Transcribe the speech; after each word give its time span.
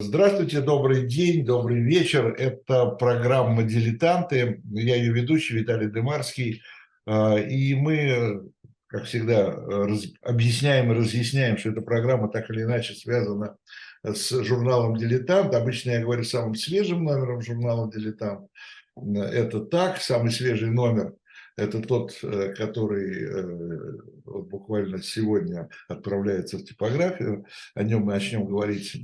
Здравствуйте, 0.00 0.60
добрый 0.60 1.08
день, 1.08 1.44
добрый 1.44 1.80
вечер. 1.80 2.32
Это 2.38 2.86
программа 2.86 3.64
«Дилетанты». 3.64 4.62
Я 4.70 4.94
ее 4.94 5.12
ведущий 5.12 5.56
Виталий 5.56 5.90
Демарский. 5.90 6.62
А, 7.04 7.36
и 7.36 7.74
мы, 7.74 8.48
как 8.86 9.06
всегда, 9.06 9.50
раз, 9.50 10.04
объясняем 10.22 10.92
и 10.92 10.94
разъясняем, 10.94 11.58
что 11.58 11.70
эта 11.70 11.80
программа 11.80 12.28
так 12.28 12.48
или 12.48 12.62
иначе 12.62 12.94
связана 12.94 13.56
с 14.04 14.40
журналом 14.44 14.96
«Дилетант». 14.96 15.52
Обычно 15.52 15.90
я 15.90 16.00
говорю 16.00 16.22
самым 16.22 16.54
свежим 16.54 17.02
номером 17.02 17.42
журнала 17.42 17.90
«Дилетант». 17.90 18.48
Это 18.94 19.58
так, 19.58 20.00
самый 20.00 20.30
свежий 20.30 20.70
номер– 20.70 21.14
это 21.58 21.80
тот, 21.80 22.16
э, 22.22 22.54
который 22.54 23.24
э, 23.24 23.98
буквально 24.24 25.02
сегодня 25.02 25.68
отправляется 25.88 26.58
в 26.58 26.64
типографию. 26.64 27.44
О 27.74 27.82
нем 27.82 28.02
мы 28.02 28.12
начнем 28.12 28.46
говорить 28.46 28.96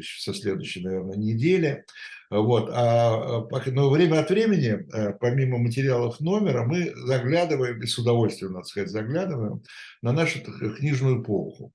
со 0.00 0.34
следующей, 0.34 0.82
наверное, 0.84 1.16
недели. 1.16 1.84
Вот. 2.28 2.70
А, 2.72 3.46
но 3.66 3.90
время 3.90 4.20
от 4.20 4.30
времени, 4.30 4.84
э, 4.92 5.12
помимо 5.20 5.58
материалов 5.58 6.18
номера, 6.20 6.64
мы 6.64 6.92
заглядываем, 7.06 7.80
и 7.80 7.86
с 7.86 7.96
удовольствием, 7.98 8.52
надо 8.52 8.66
сказать, 8.66 8.90
заглядываем 8.90 9.62
на 10.02 10.12
нашу 10.12 10.40
книжную 10.40 11.22
полку 11.22 11.72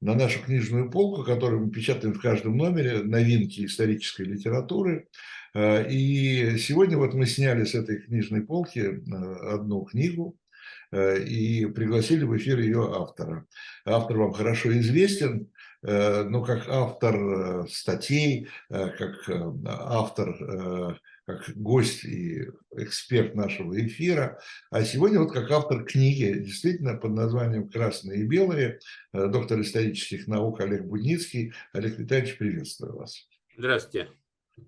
на 0.00 0.14
нашу 0.14 0.40
книжную 0.44 0.90
полку, 0.90 1.24
которую 1.24 1.66
мы 1.66 1.70
печатаем 1.70 2.14
в 2.14 2.20
каждом 2.20 2.56
номере, 2.56 3.02
новинки 3.02 3.64
исторической 3.66 4.22
литературы. 4.22 5.08
Э, 5.58 5.84
и 5.90 6.56
сегодня 6.58 6.96
вот 6.96 7.14
мы 7.14 7.26
сняли 7.26 7.64
с 7.64 7.74
этой 7.74 7.98
книжной 7.98 8.42
полки 8.42 8.78
э, 8.78 9.54
одну 9.54 9.84
книгу, 9.84 10.36
Э, 10.90 11.18
и 11.18 11.66
пригласили 11.66 12.24
в 12.24 12.34
эфир 12.36 12.60
ее 12.60 12.90
автора. 12.94 13.46
Автор 13.84 14.16
вам 14.16 14.32
хорошо 14.32 14.72
известен, 14.78 15.50
но 15.82 16.42
как 16.42 16.66
автор 16.68 17.68
статей, 17.68 18.48
как 18.68 19.30
автор, 19.64 20.98
как 21.24 21.50
гость 21.54 22.04
и 22.04 22.48
эксперт 22.72 23.36
нашего 23.36 23.78
эфира, 23.86 24.40
а 24.70 24.82
сегодня 24.82 25.20
вот 25.20 25.32
как 25.32 25.48
автор 25.52 25.84
книги, 25.84 26.36
действительно 26.40 26.96
под 26.96 27.12
названием 27.12 27.68
«Красные 27.68 28.22
и 28.22 28.26
белые», 28.26 28.80
доктор 29.12 29.60
исторических 29.60 30.26
наук 30.26 30.60
Олег 30.60 30.82
Будницкий. 30.84 31.52
Олег 31.72 31.96
Витальевич, 31.96 32.38
приветствую 32.38 32.96
вас. 32.96 33.28
Здравствуйте. 33.56 34.08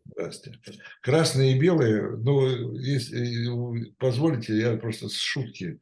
Здравствуйте. 0.05 0.61
Красные 1.03 1.57
и 1.57 1.61
белые, 1.61 2.17
ну, 2.17 2.75
если 2.75 3.91
позволите, 3.99 4.59
я 4.59 4.77
просто 4.77 5.09
с 5.09 5.17
шутки 5.17 5.81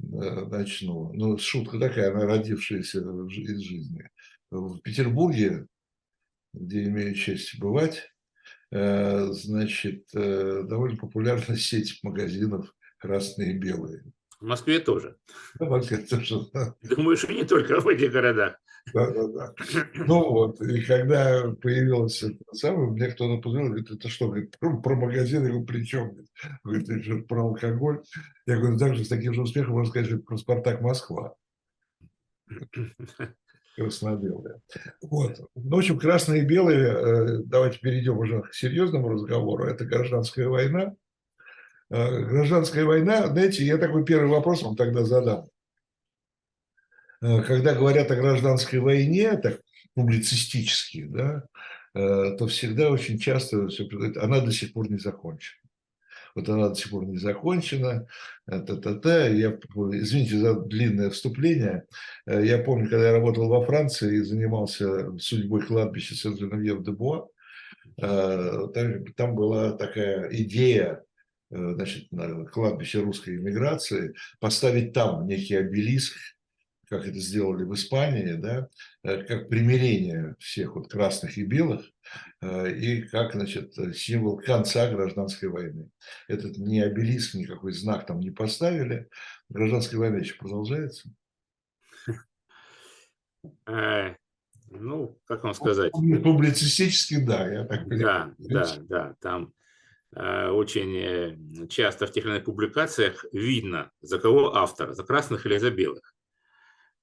Э, 0.00 0.46
начну. 0.46 1.12
Ну, 1.14 1.38
шутка 1.38 1.78
такая, 1.78 2.12
она 2.12 2.26
родившаяся 2.26 3.00
из 3.00 3.60
жизни. 3.60 4.08
В 4.50 4.78
Петербурге, 4.80 5.66
где 6.54 6.84
имею 6.84 7.14
честь 7.14 7.58
бывать, 7.58 8.08
э, 8.70 9.26
значит, 9.32 10.04
э, 10.14 10.62
довольно 10.64 10.96
популярна 10.96 11.56
сеть 11.56 11.98
магазинов 12.02 12.74
красные 12.98 13.52
и 13.52 13.58
белые. 13.58 14.04
В 14.40 14.44
Москве 14.44 14.78
тоже. 14.78 15.16
В 15.58 15.68
Москве 15.68 15.98
тоже. 15.98 16.46
Думаю, 16.82 17.16
что 17.16 17.32
не 17.32 17.44
только 17.44 17.80
в 17.80 17.88
этих 17.88 18.12
городах. 18.12 18.56
Да, 18.94 19.10
да, 19.10 19.28
да. 19.28 19.54
Ну 19.94 20.30
вот, 20.30 20.60
и 20.60 20.80
когда 20.82 21.50
появилось 21.60 22.22
это 22.22 22.38
самое, 22.52 22.90
мне 22.90 23.08
кто-то 23.08 23.40
позвонил, 23.40 23.68
говорит, 23.68 23.90
это 23.90 24.08
что, 24.08 24.28
говорит, 24.28 24.56
про, 24.58 24.94
магазин, 24.94 25.44
я 25.44 25.52
говорю, 25.52 25.84
чем? 25.84 26.16
Говорит, 26.64 26.88
это 26.88 27.02
что, 27.02 27.18
про 27.22 27.42
алкоголь? 27.42 28.02
Я 28.46 28.56
говорю, 28.56 28.78
также 28.78 29.04
с 29.04 29.08
таким 29.08 29.34
же 29.34 29.42
успехом 29.42 29.74
можно 29.74 29.90
сказать, 29.90 30.08
что 30.08 30.18
про 30.18 30.36
Спартак 30.36 30.80
Москва. 30.80 31.34
Красно-белые. 33.76 34.60
Вот. 35.02 35.38
Ну, 35.54 35.76
в 35.76 35.78
общем, 35.78 35.98
красные 35.98 36.42
и 36.42 36.46
белые, 36.46 36.88
э, 36.88 37.38
давайте 37.44 37.78
перейдем 37.78 38.18
уже 38.18 38.42
к 38.42 38.52
серьезному 38.52 39.08
разговору. 39.08 39.64
Это 39.64 39.84
гражданская 39.84 40.48
война. 40.48 40.94
Э, 41.90 42.24
гражданская 42.24 42.84
война, 42.84 43.28
знаете, 43.28 43.64
я 43.64 43.78
такой 43.78 44.04
первый 44.04 44.30
вопрос 44.30 44.62
вам 44.62 44.76
тогда 44.76 45.04
задам. 45.04 45.47
Э, 47.20 47.42
когда 47.42 47.74
говорят 47.74 48.10
о 48.10 48.16
гражданской 48.16 48.78
войне, 48.78 49.36
так 49.36 49.60
публицистически, 49.94 51.04
да, 51.04 51.44
э, 51.94 52.36
то 52.38 52.46
всегда 52.46 52.90
очень 52.90 53.18
часто 53.18 53.68
все 53.68 53.88
она 54.16 54.40
до 54.40 54.52
сих 54.52 54.72
пор 54.72 54.90
не 54.90 54.98
закончена. 54.98 55.60
Вот 56.34 56.48
она 56.48 56.68
до 56.68 56.74
сих 56.76 56.90
пор 56.90 57.06
не 57.06 57.16
закончена, 57.16 58.06
э, 58.46 58.60
та-та-та. 58.60 59.26
Я, 59.26 59.58
извините 59.92 60.38
за 60.38 60.54
длинное 60.60 61.10
вступление. 61.10 61.84
Я 62.26 62.58
помню, 62.58 62.88
когда 62.88 63.08
я 63.08 63.12
работал 63.12 63.48
во 63.48 63.64
Франции 63.66 64.18
и 64.18 64.22
занимался 64.22 65.18
судьбой 65.18 65.62
кладбища 65.62 66.14
Сен-Женевьев-де-Буа, 66.14 67.28
там 67.96 69.34
была 69.34 69.72
такая 69.72 70.28
идея 70.30 71.02
значит, 71.50 72.12
на 72.12 72.44
кладбище 72.44 73.00
русской 73.00 73.36
иммиграции 73.36 74.14
поставить 74.38 74.92
там 74.92 75.26
некий 75.26 75.56
обелиск 75.56 76.16
как 76.88 77.06
это 77.06 77.18
сделали 77.18 77.64
в 77.64 77.74
Испании, 77.74 78.32
да, 78.32 78.68
э, 79.02 79.22
как 79.24 79.48
примирение 79.48 80.36
всех 80.38 80.74
вот 80.74 80.90
красных 80.90 81.36
и 81.36 81.44
белых, 81.44 81.84
э, 82.40 82.72
и 82.72 83.02
как, 83.02 83.34
значит, 83.34 83.74
символ 83.94 84.38
конца 84.38 84.90
гражданской 84.90 85.48
войны. 85.48 85.90
Этот 86.28 86.56
не 86.56 86.80
обелиск, 86.80 87.34
никакой 87.34 87.72
знак 87.72 88.06
там 88.06 88.20
не 88.20 88.30
поставили. 88.30 89.08
Гражданская 89.48 90.00
война 90.00 90.18
еще 90.18 90.34
продолжается. 90.36 91.10
Э, 93.66 94.14
ну, 94.70 95.20
как 95.26 95.44
вам 95.44 95.54
сказать? 95.54 95.92
Публицистически, 95.92 97.24
да, 97.24 97.50
я 97.50 97.64
так 97.64 97.88
понимаю. 97.88 98.34
Да, 98.38 98.64
да, 98.64 98.76
да, 98.88 99.14
там 99.20 99.52
очень 100.10 101.68
часто 101.68 102.06
в 102.06 102.12
тех 102.12 102.24
или 102.24 102.32
иных 102.32 102.44
публикациях 102.44 103.26
видно, 103.30 103.90
за 104.00 104.18
кого 104.18 104.56
автор, 104.56 104.94
за 104.94 105.04
красных 105.04 105.44
или 105.44 105.58
за 105.58 105.70
белых. 105.70 106.14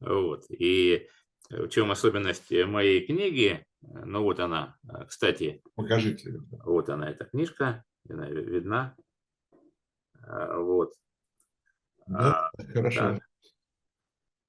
Вот. 0.06 0.46
И 0.50 1.10
в 1.50 1.68
чем 1.70 1.92
особенность 1.92 2.52
моей 2.52 3.06
книги? 3.06 3.66
Ну 3.82 4.24
вот 4.24 4.40
она, 4.40 4.78
кстати. 5.08 5.62
Покажите. 5.76 6.40
Вот 6.64 6.90
она, 6.90 7.10
эта 7.10 7.26
книжка, 7.26 7.84
она 8.08 8.30
видна. 8.30 8.96
Вот. 10.28 10.94
Да, 12.08 12.50
а, 12.50 12.64
хорошо. 12.74 13.02
Да. 13.02 13.20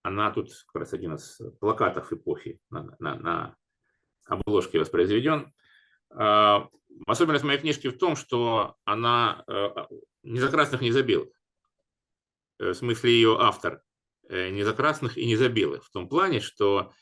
Она 0.03 0.31
тут 0.31 0.51
как 0.67 0.83
раз 0.83 0.93
один 0.93 1.15
из 1.15 1.41
плакатов 1.59 2.13
эпохи 2.13 2.61
на, 2.71 2.95
на, 2.99 3.17
на 3.17 3.57
обложке 4.27 4.79
воспроизведен. 4.79 5.53
А, 6.11 6.69
особенность 7.07 7.45
моей 7.45 7.59
книжки 7.59 7.89
в 7.89 7.99
том, 7.99 8.15
что 8.15 8.77
она 8.85 9.45
э, 9.49 9.69
не 10.23 10.39
за 10.39 10.49
красных, 10.49 10.81
не 10.81 10.93
за 10.93 11.03
белых. 11.03 11.31
Э, 12.59 12.71
в 12.71 12.75
смысле 12.75 13.11
ее 13.11 13.37
автор 13.39 13.83
Э, 13.83 13.86
не 14.29 14.65
за 14.65 14.73
красных 14.73 15.19
и 15.19 15.27
не 15.27 15.37
за 15.37 15.49
белых. 15.49 15.85
В 15.85 15.91
том 15.91 16.09
плане, 16.09 16.41
что 16.41 16.93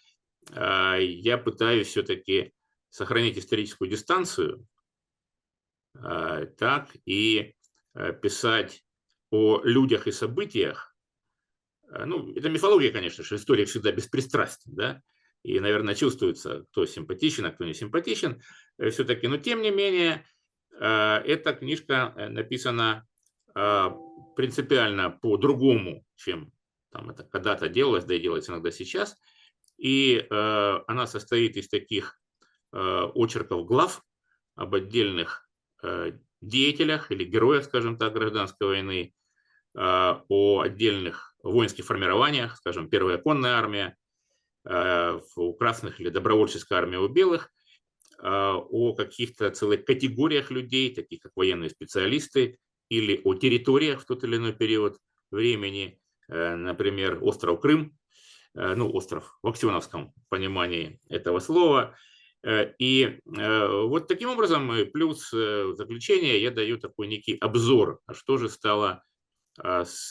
а, 0.53 0.97
я 0.97 1.39
пытаюсь 1.39 1.89
все-таки 1.89 2.53
сохранить 2.91 3.39
историческую 3.39 3.91
дистанцию, 3.91 4.67
а, 5.97 6.47
так 6.47 6.91
и 7.07 7.55
э, 7.95 8.13
писать 8.13 8.85
о 9.31 9.61
людях 9.65 10.07
и 10.07 10.13
событиях. 10.13 10.95
А, 11.89 12.07
ну, 12.07 12.33
это 12.35 12.49
мифология, 12.49 12.93
конечно, 12.93 13.25
что 13.25 13.37
история 13.37 13.65
всегда 13.65 13.93
беспристрастна, 13.93 14.73
да, 14.75 15.03
и, 15.43 15.61
наверное, 15.61 15.95
чувствуется, 15.95 16.65
кто 16.71 16.87
симпатичен, 16.87 17.47
а 17.47 17.51
кто 17.51 17.65
не 17.65 17.75
симпатичен 17.75 18.43
э, 18.79 18.91
все-таки. 18.91 19.27
Но, 19.29 19.39
тем 19.39 19.63
не 19.63 19.71
менее, 19.71 20.27
эта 20.77 21.55
книжка 21.55 22.13
написана 22.31 23.07
принципиально 23.55 25.11
по-другому, 25.11 26.05
чем 26.17 26.53
там 26.95 27.11
это 27.11 27.25
когда-то 27.25 27.69
делалось, 27.69 28.05
да 28.05 28.15
и 28.15 28.21
делается 28.21 28.53
иногда 28.53 28.71
сейчас. 28.71 29.17
И 29.77 30.25
э, 30.31 30.79
она 30.87 31.09
состоит 31.09 31.57
из 31.57 31.69
таких 31.69 32.21
э, 32.73 32.79
очерков 33.15 33.67
глав 33.67 34.05
об 34.55 34.77
отдельных 34.77 35.49
э, 35.83 36.13
деятелях 36.41 37.11
или 37.11 37.25
героях, 37.25 37.65
скажем 37.65 37.99
так, 37.99 38.13
гражданской 38.13 38.69
войны, 38.69 39.13
э, 39.75 40.15
о 40.29 40.61
отдельных 40.61 41.35
воинских 41.43 41.85
формированиях, 41.85 42.57
скажем, 42.57 42.89
Первая 42.89 43.19
конная 43.19 43.55
армия, 43.55 43.97
э, 44.65 45.21
у 45.35 45.53
красных 45.55 46.01
или 46.01 46.11
добровольческая 46.11 46.79
армия 46.79 47.01
у 47.01 47.09
белых, 47.09 47.51
э, 48.21 48.29
о 48.29 48.95
каких-то 48.95 49.51
целых 49.51 49.85
категориях 49.85 50.53
людей, 50.53 50.95
таких 50.95 51.23
как 51.23 51.33
военные 51.35 51.71
специалисты, 51.71 52.61
или 52.89 53.21
о 53.25 53.35
территориях 53.35 54.03
в 54.03 54.05
тот 54.05 54.23
или 54.23 54.37
иной 54.37 54.53
период 54.53 54.99
времени, 55.33 55.99
например, 56.29 57.19
остров 57.23 57.61
Крым, 57.61 57.97
э, 58.55 58.75
ну, 58.75 58.91
остров 58.93 59.39
в 59.43 59.49
аксеновском 59.49 60.13
понимании 60.29 61.01
этого 61.09 61.39
слова. 61.41 61.97
Э, 62.43 62.73
и 62.79 63.21
вот 63.25 64.09
таким 64.09 64.31
образом, 64.31 64.71
плюс 64.93 65.31
заключение 65.31 66.43
я 66.43 66.51
даю 66.51 66.79
такой 66.79 67.07
некий 67.07 67.37
обзор, 67.37 68.01
а 68.07 68.15
что 68.15 68.37
же 68.37 68.49
стало 68.49 69.03
с 69.57 70.11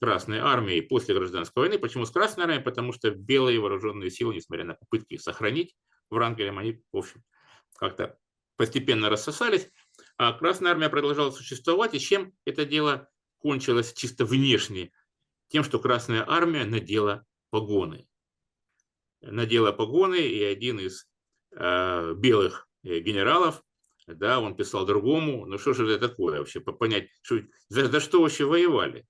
Красной 0.00 0.38
Армией 0.38 0.80
после 0.80 1.14
гражданской 1.14 1.62
войны. 1.62 1.78
Почему 1.78 2.04
с 2.04 2.10
Красной 2.10 2.44
Армией? 2.44 2.62
Потому 2.62 2.92
что 2.92 3.10
белые 3.10 3.60
вооруженные 3.60 4.10
силы, 4.10 4.34
несмотря 4.34 4.64
на 4.64 4.74
попытки 4.74 5.14
их 5.14 5.22
сохранить 5.22 5.76
Врангелем, 6.10 6.58
они, 6.58 6.82
в 6.92 6.96
общем, 6.96 7.22
как-то 7.78 8.18
постепенно 8.56 9.08
рассосались, 9.08 9.70
а 10.18 10.32
Красная 10.32 10.72
Армия 10.72 10.88
продолжала 10.88 11.30
существовать, 11.30 11.94
и 11.94 12.00
чем 12.00 12.32
это 12.44 12.64
дело 12.64 13.08
кончилось 13.38 13.92
чисто 13.92 14.24
внешне? 14.24 14.92
Тем, 15.48 15.64
что 15.64 15.78
Красная 15.78 16.24
Армия 16.28 16.64
надела 16.64 17.24
погоны. 17.50 18.06
Надела 19.20 19.72
погоны, 19.72 20.20
и 20.20 20.42
один 20.42 20.78
из 20.78 21.08
э, 21.52 22.14
белых 22.14 22.68
э, 22.84 22.98
генералов, 23.00 23.62
да, 24.06 24.40
он 24.40 24.56
писал 24.56 24.86
другому, 24.86 25.46
ну 25.46 25.58
что 25.58 25.72
же 25.72 25.90
это 25.90 26.08
такое 26.08 26.38
вообще, 26.38 26.60
понять, 26.60 27.08
что, 27.22 27.40
за, 27.68 27.88
за 27.88 28.00
что 28.00 28.22
вообще 28.22 28.44
воевали? 28.44 29.06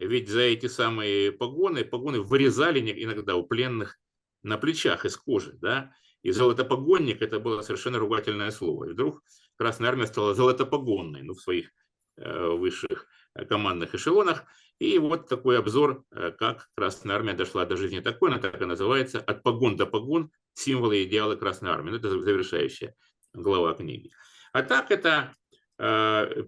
Ведь 0.00 0.28
за 0.28 0.40
эти 0.40 0.66
самые 0.66 1.30
погоны, 1.30 1.84
погоны 1.84 2.20
вырезали 2.20 2.80
иногда 3.02 3.36
у 3.36 3.44
пленных 3.44 3.96
на 4.42 4.58
плечах 4.58 5.04
из 5.04 5.16
кожи, 5.16 5.56
да, 5.60 5.92
и 6.24 6.30
золотопогонник 6.32 7.22
это 7.22 7.38
было 7.38 7.62
совершенно 7.62 7.98
ругательное 7.98 8.50
слово. 8.50 8.86
И 8.86 8.92
вдруг 8.92 9.22
Красная 9.56 9.90
Армия 9.90 10.06
стала 10.06 10.34
золотопогонной, 10.34 11.22
ну, 11.22 11.34
в 11.34 11.40
своих 11.40 11.70
э, 12.16 12.48
высших 12.48 13.06
э, 13.34 13.44
командных 13.44 13.94
эшелонах. 13.94 14.44
И 14.78 14.98
вот 14.98 15.28
такой 15.28 15.58
обзор, 15.58 16.04
э, 16.10 16.32
как 16.32 16.68
Красная 16.74 17.16
Армия 17.16 17.34
дошла 17.34 17.64
до 17.64 17.76
жизни 17.76 18.00
такой, 18.00 18.30
она 18.30 18.38
так 18.38 18.60
и 18.60 18.64
называется, 18.64 19.20
от 19.20 19.42
погон 19.42 19.76
до 19.76 19.86
погон, 19.86 20.30
символы 20.54 20.98
и 20.98 21.04
идеалы 21.04 21.36
Красной 21.36 21.70
Армии. 21.70 21.90
Ну, 21.90 21.96
это 21.96 22.10
завершающая 22.10 22.94
глава 23.32 23.74
книги. 23.74 24.10
А 24.52 24.62
так 24.62 24.90
это 24.90 25.34
э, 25.78 26.44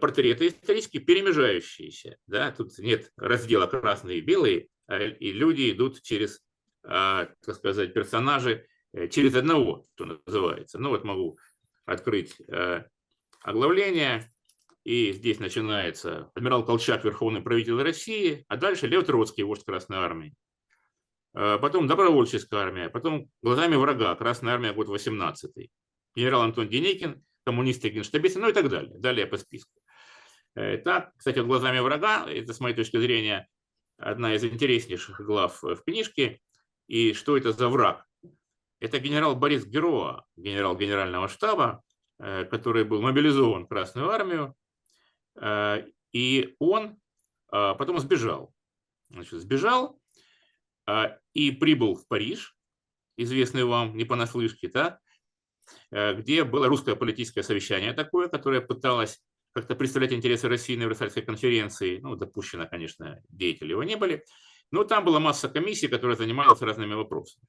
портреты 0.00 0.48
исторически 0.48 0.98
перемежающиеся. 0.98 2.16
Да? 2.26 2.52
Тут 2.52 2.78
нет 2.78 3.12
раздела 3.16 3.66
красные 3.66 4.18
и 4.18 4.22
белые, 4.22 4.68
а, 4.86 4.98
и 4.98 5.32
люди 5.32 5.70
идут 5.70 6.02
через, 6.02 6.40
э, 6.84 7.26
так 7.44 7.54
сказать, 7.54 7.92
персонажи 7.92 8.66
Э, 8.92 9.08
через 9.08 9.34
одного, 9.34 9.84
что 9.94 10.20
называется. 10.24 10.78
Ну 10.78 10.90
вот 10.90 11.04
могу 11.04 11.38
открыть 11.84 12.40
э, 12.48 12.84
оглавление, 13.42 14.32
и 14.88 15.12
здесь 15.12 15.38
начинается 15.38 16.30
адмирал 16.34 16.64
Колчак, 16.64 17.04
верховный 17.04 17.42
правитель 17.42 17.82
России, 17.82 18.46
а 18.48 18.56
дальше 18.56 18.86
Лев 18.86 19.04
Троцкий, 19.04 19.42
вождь 19.42 19.62
Красной 19.62 19.98
Армии. 19.98 20.34
Э, 21.34 21.58
потом 21.60 21.86
добровольческая 21.86 22.60
армия, 22.60 22.88
потом 22.88 23.28
глазами 23.42 23.76
врага, 23.76 24.14
Красная 24.14 24.54
Армия, 24.54 24.72
год 24.72 24.88
18 24.88 25.70
генерал 26.16 26.40
Антон 26.40 26.70
Деникин, 26.70 27.22
коммунисты 27.44 27.90
генштабисты, 27.90 28.40
ну 28.40 28.48
и 28.48 28.54
так 28.54 28.70
далее. 28.70 28.98
Далее 28.98 29.26
по 29.26 29.36
списку. 29.36 29.70
Так, 30.54 31.12
кстати, 31.18 31.38
вот 31.38 31.48
глазами 31.48 31.80
врага, 31.80 32.24
это 32.26 32.54
с 32.54 32.60
моей 32.60 32.74
точки 32.74 32.96
зрения 32.96 33.46
одна 33.98 34.34
из 34.34 34.42
интереснейших 34.42 35.20
глав 35.20 35.62
в 35.62 35.82
книжке. 35.84 36.40
И 36.86 37.12
что 37.12 37.36
это 37.36 37.52
за 37.52 37.68
враг? 37.68 38.06
Это 38.80 38.98
генерал 39.00 39.36
Борис 39.36 39.66
Героа, 39.66 40.24
генерал 40.36 40.78
генерального 40.78 41.28
штаба, 41.28 41.82
э, 42.18 42.46
который 42.46 42.84
был 42.84 43.02
мобилизован 43.02 43.66
в 43.66 43.68
Красную 43.68 44.08
армию, 44.08 44.54
э, 44.54 44.67
и 46.12 46.54
он 46.58 46.98
э, 47.52 47.74
потом 47.78 47.98
сбежал. 47.98 48.52
Значит, 49.10 49.40
сбежал 49.40 50.00
и 51.34 51.50
прибыл 51.50 51.94
в 51.94 52.06
Париж, 52.08 52.56
известный 53.16 53.64
вам 53.64 53.96
не 53.96 54.04
понаслышке, 54.04 54.68
да, 54.68 55.00
где 55.90 56.44
было 56.44 56.66
русское 56.66 56.96
политическое 56.96 57.42
совещание 57.42 57.92
такое, 57.92 58.28
которое 58.28 58.62
пыталось 58.62 59.20
как-то 59.52 59.74
представлять 59.74 60.12
интересы 60.12 60.48
России 60.48 60.76
на 60.76 60.84
Версальской 60.84 61.22
конференции. 61.22 61.98
Ну, 61.98 62.16
допущено, 62.16 62.66
конечно, 62.66 63.20
деятели 63.28 63.72
его 63.72 63.82
не 63.82 63.96
были. 63.96 64.24
Но 64.70 64.84
там 64.84 65.04
была 65.04 65.20
масса 65.20 65.48
комиссий, 65.48 65.88
которые 65.88 66.16
занималась 66.16 66.60
разными 66.60 66.94
вопросами. 66.94 67.44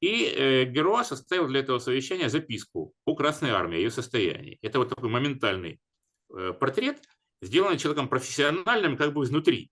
И 0.00 0.24
э, 0.24 0.64
Геруа 0.64 1.04
составил 1.04 1.48
для 1.48 1.60
этого 1.60 1.78
совещания 1.78 2.28
записку 2.28 2.94
о 3.04 3.14
Красной 3.14 3.50
Армии, 3.50 3.76
о 3.76 3.80
ее 3.80 3.90
состоянии. 3.90 4.58
Это 4.62 4.78
вот 4.78 4.90
такой 4.90 5.08
моментальный 5.08 5.80
э, 6.34 6.52
портрет, 6.52 7.00
сделанный 7.42 7.78
человеком 7.78 8.08
профессиональным 8.08 8.96
как 8.96 9.12
бы 9.12 9.24
изнутри. 9.24 9.70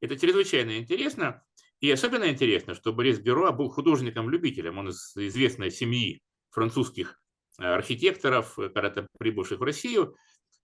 Это 0.00 0.18
чрезвычайно 0.18 0.78
интересно. 0.78 1.42
И 1.80 1.90
особенно 1.90 2.28
интересно, 2.28 2.74
что 2.74 2.92
Борис 2.92 3.18
Геруа 3.18 3.52
был 3.52 3.68
художником-любителем. 3.70 4.78
Он 4.78 4.88
из 4.88 5.16
известной 5.16 5.70
семьи 5.70 6.22
французских 6.50 7.20
э, 7.58 7.64
архитекторов, 7.64 8.58
э, 8.58 8.68
когда-то 8.68 9.06
прибывших 9.18 9.60
в 9.60 9.62
Россию. 9.62 10.14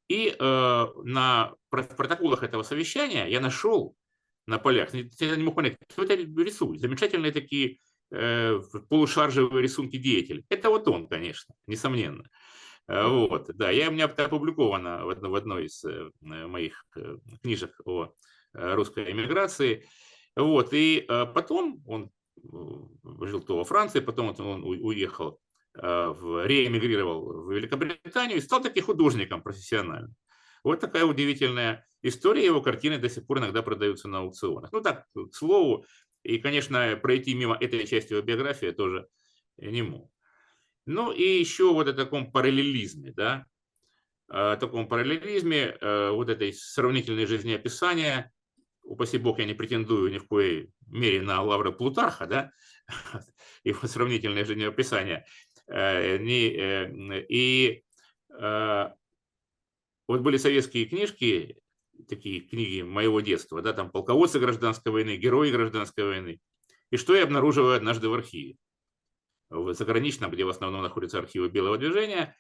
И 0.09 0.29
э, 0.29 0.87
на 1.05 1.55
протоколах 1.71 2.43
этого 2.43 2.63
совещания 2.63 3.27
я 3.27 3.41
нашел 3.41 3.97
на 4.47 4.59
полях, 4.59 4.95
я 4.95 5.37
не 5.37 5.43
мог 5.43 5.57
понять, 5.57 5.77
кто 5.89 6.05
это 6.05 6.15
рисует. 6.15 6.81
Замечательные 6.81 7.33
такие 7.33 7.79
Э, 8.13 8.61
полушаржевые 8.89 9.63
рисунки 9.63 9.97
деятель. 9.97 10.45
Это 10.49 10.71
вот 10.71 10.87
он, 10.87 11.09
конечно, 11.09 11.55
несомненно. 11.67 12.23
Э, 12.89 13.07
вот, 13.07 13.51
да, 13.55 13.71
я, 13.71 13.89
у 13.89 13.93
меня 13.93 14.07
опубликовано 14.07 15.05
в, 15.05 15.15
в 15.15 15.35
одной 15.35 15.67
из 15.67 15.85
э, 15.85 16.11
моих 16.21 16.85
книжек 17.43 17.73
о 17.85 18.13
русской 18.53 19.11
эмиграции. 19.13 19.87
Вот, 20.35 20.71
и 20.73 21.07
потом 21.35 21.83
он 21.87 22.11
жил 22.43 23.41
то 23.41 23.57
во 23.57 23.65
Франции, 23.65 24.01
потом 24.01 24.35
он 24.39 24.65
уехал, 24.65 25.41
в, 25.75 26.47
реэмигрировал 26.47 27.45
в 27.45 27.53
Великобританию 27.53 28.39
и 28.39 28.41
стал 28.41 28.63
таки 28.63 28.81
художником 28.81 29.43
профессиональным. 29.43 30.15
Вот 30.65 30.81
такая 30.81 31.05
удивительная 31.05 31.87
история. 32.03 32.45
Его 32.45 32.61
картины 32.61 32.99
до 32.99 33.09
сих 33.09 33.27
пор 33.27 33.39
иногда 33.39 33.63
продаются 33.63 34.09
на 34.09 34.19
аукционах. 34.19 34.73
Ну 34.73 34.81
так, 34.81 35.07
к 35.15 35.35
слову, 35.35 35.85
и, 36.23 36.39
конечно, 36.39 36.99
пройти 37.01 37.35
мимо 37.35 37.57
этой 37.59 37.87
части 37.87 38.13
его 38.13 38.23
биографии 38.23 38.71
тоже 38.71 39.07
не 39.59 39.83
мог. 39.83 40.11
Ну 40.87 41.11
и 41.11 41.23
еще 41.23 41.73
вот 41.73 41.89
о 41.89 41.93
таком 41.93 42.31
параллелизме, 42.31 43.13
да, 43.13 43.47
о 44.29 44.57
таком 44.57 44.89
параллелизме, 44.89 45.77
э, 45.81 46.11
вот 46.11 46.29
этой 46.29 46.53
сравнительной 46.53 47.27
жизнеописания, 47.27 48.33
упаси 48.83 49.19
бог, 49.19 49.41
я 49.41 49.47
не 49.47 49.55
претендую 49.55 50.13
ни 50.13 50.19
в 50.19 50.29
коей 50.29 50.71
мере 50.87 51.23
на 51.23 51.43
лавры 51.43 51.73
Плутарха, 51.73 52.27
да, 52.27 52.51
его 53.65 53.87
сравнительное 53.89 54.45
жизнеописание. 54.45 55.27
Э, 55.67 56.19
э, 56.19 57.27
и 57.29 57.83
вот 60.09 60.21
были 60.21 60.37
советские 60.37 60.85
книжки, 60.85 61.59
такие 62.09 62.43
книги 62.43 62.83
моего 62.83 63.21
детства, 63.21 63.61
да, 63.61 63.73
там 63.73 63.91
полководцы 63.91 64.39
гражданской 64.39 64.93
войны, 64.93 65.17
герои 65.17 65.51
гражданской 65.51 66.05
войны. 66.05 66.41
И 66.91 66.97
что 66.97 67.17
я 67.17 67.25
обнаруживаю 67.25 67.75
однажды 67.75 68.09
в 68.09 68.15
архиве, 68.15 68.57
в 69.51 69.73
заграничном, 69.75 70.31
где 70.31 70.45
в 70.45 70.49
основном 70.49 70.83
находятся 70.83 71.19
архивы 71.19 71.49
Белого 71.49 71.79
движения, 71.79 72.37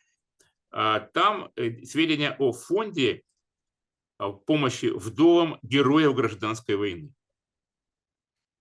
а, 0.70 1.00
там 1.00 1.50
э, 1.57 1.85
сведения 1.85 2.37
о 2.38 2.52
фонде 2.52 3.23
а, 4.19 4.33
помощи 4.33 4.87
вдовам 4.87 5.59
героев 5.62 6.14
гражданской 6.14 6.76
войны. 6.76 7.12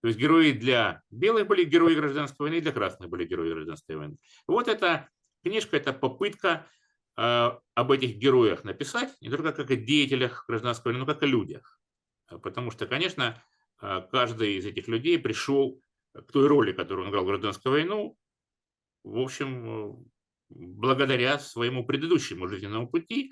То 0.02 0.10
есть 0.10 0.20
герои 0.20 0.52
для 0.52 1.02
белых 1.10 1.48
были 1.48 1.64
герои 1.64 1.96
гражданской 1.96 2.46
войны, 2.46 2.62
для 2.62 2.72
красных 2.72 3.10
были 3.10 3.26
герои 3.26 3.54
гражданской 3.54 3.96
войны. 3.96 4.18
Вот 4.48 4.68
эта 4.68 5.10
книжка, 5.44 5.78
это 5.78 5.94
попытка 5.94 6.68
а, 7.16 7.60
об 7.74 7.92
этих 7.92 8.18
героях 8.18 8.64
написать, 8.64 9.16
не 9.22 9.30
только 9.30 9.52
как 9.52 9.72
о 9.72 9.76
деятелях 9.76 10.46
гражданской 10.48 10.92
войны, 10.92 11.06
но 11.06 11.12
как 11.12 11.24
о 11.24 11.26
людях. 11.26 11.80
Потому 12.28 12.72
что, 12.72 12.88
конечно, 12.88 13.44
каждый 13.80 14.56
из 14.56 14.66
этих 14.66 14.88
людей 14.88 15.20
пришел 15.20 15.80
к 16.14 16.32
той 16.32 16.48
роли, 16.48 16.72
которую 16.72 17.06
он 17.06 17.12
играл 17.12 17.24
в 17.24 17.28
гражданскую 17.28 17.74
войну, 17.74 18.18
в 19.06 19.20
общем, 19.20 20.06
благодаря 20.50 21.40
своему 21.40 21.86
предыдущему 21.86 22.48
жизненному 22.48 22.88
пути. 22.88 23.32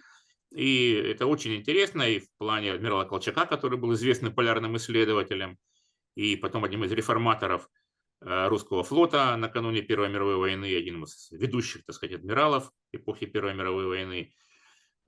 И 0.55 0.91
это 0.93 1.25
очень 1.25 1.55
интересно 1.55 2.03
и 2.03 2.19
в 2.19 2.27
плане 2.37 2.73
адмирала 2.73 3.05
Колчака, 3.05 3.45
который 3.45 3.77
был 3.77 3.93
известным 3.93 4.33
полярным 4.33 4.77
исследователем, 4.77 5.57
и 6.15 6.35
потом 6.35 6.63
одним 6.63 6.83
из 6.83 6.91
реформаторов– 6.91 7.67
Э, 8.25 8.47
русского 8.47 8.83
флота 8.83 9.35
накануне 9.35 9.81
Первой 9.81 10.09
мировой 10.09 10.37
войны, 10.37 10.73
один 10.75 11.03
из 11.03 11.29
ведущих, 11.31 11.85
так 11.85 11.95
сказать, 11.95 12.15
адмиралов 12.15 12.71
эпохи 12.93 13.25
Первой 13.25 13.53
мировой 13.53 13.85
войны. 13.85 14.33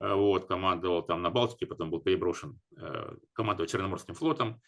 Э, 0.00 0.14
вот, 0.14 0.46
командовал 0.46 1.02
там 1.02 1.22
на 1.22 1.30
Балтике, 1.30 1.66
потом 1.66 1.90
был 1.90 2.00
переброшен, 2.00 2.60
э, 2.76 3.16
командовал 3.32 3.68
Черноморским 3.68 4.14
флотом. 4.14 4.60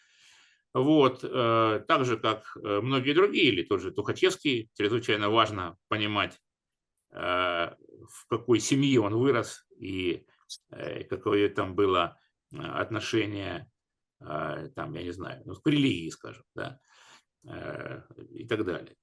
Вот, 0.73 1.21
так 1.21 2.05
же, 2.05 2.17
как 2.17 2.55
многие 2.55 3.13
другие, 3.13 3.45
или 3.51 3.63
тот 3.63 3.81
же 3.81 3.91
Тухачевский, 3.91 4.69
чрезвычайно 4.75 5.29
важно 5.29 5.77
понимать, 5.87 6.39
в 7.11 8.27
какой 8.29 8.59
семье 8.59 9.01
он 9.01 9.15
вырос 9.15 9.65
и 9.79 10.25
какое 11.09 11.49
там 11.49 11.73
было 11.75 12.19
отношение, 12.51 13.71
там, 14.19 14.93
я 14.93 15.03
не 15.03 15.11
знаю, 15.11 15.41
ну, 15.45 15.55
к 15.55 15.65
религии, 15.67 16.09
скажем, 16.09 16.43
да. 16.53 16.79
Э, 17.47 18.01
и 18.31 18.45
так 18.45 18.65
далее. 18.65 18.95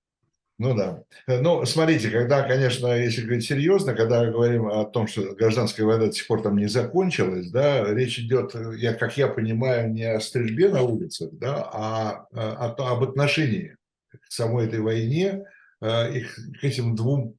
Ну 0.59 0.75
да. 0.75 1.03
Ну, 1.27 1.67
смотрите, 1.67 2.09
когда, 2.09 2.43
конечно, 2.43 2.87
если 2.99 3.23
говорить 3.23 3.45
серьезно, 3.45 3.95
когда 3.95 4.25
говорим 4.25 4.67
о 4.69 4.87
том, 4.87 5.07
что 5.07 5.35
гражданская 5.35 5.85
война 5.85 6.07
до 6.07 6.13
сих 6.13 6.27
пор 6.27 6.43
там 6.43 6.57
не 6.57 6.67
закончилась, 6.67 7.51
да, 7.51 7.93
речь 7.93 8.19
идет, 8.19 8.55
я, 8.79 8.95
как 8.95 9.19
я 9.19 9.29
понимаю, 9.29 9.93
не 9.93 10.05
о 10.05 10.19
стрельбе 10.21 10.71
на 10.71 10.81
улицах, 10.81 11.29
да, 11.33 11.69
а, 11.73 12.27
а 12.33 12.75
об 12.93 13.03
отношении 13.03 13.77
к 14.11 14.33
самой 14.33 14.67
этой 14.67 14.81
войне 14.81 15.45
э, 15.83 16.19
и 16.19 16.21
к 16.23 16.65
этим 16.65 16.97
двум 16.97 17.37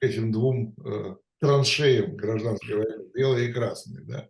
этим 0.00 0.32
двум 0.32 0.74
э, 0.84 1.16
траншеям 1.40 2.16
гражданской 2.16 2.76
войны, 2.76 3.04
белые 3.14 3.50
и 3.50 3.52
красные, 3.52 4.04
да. 4.04 4.28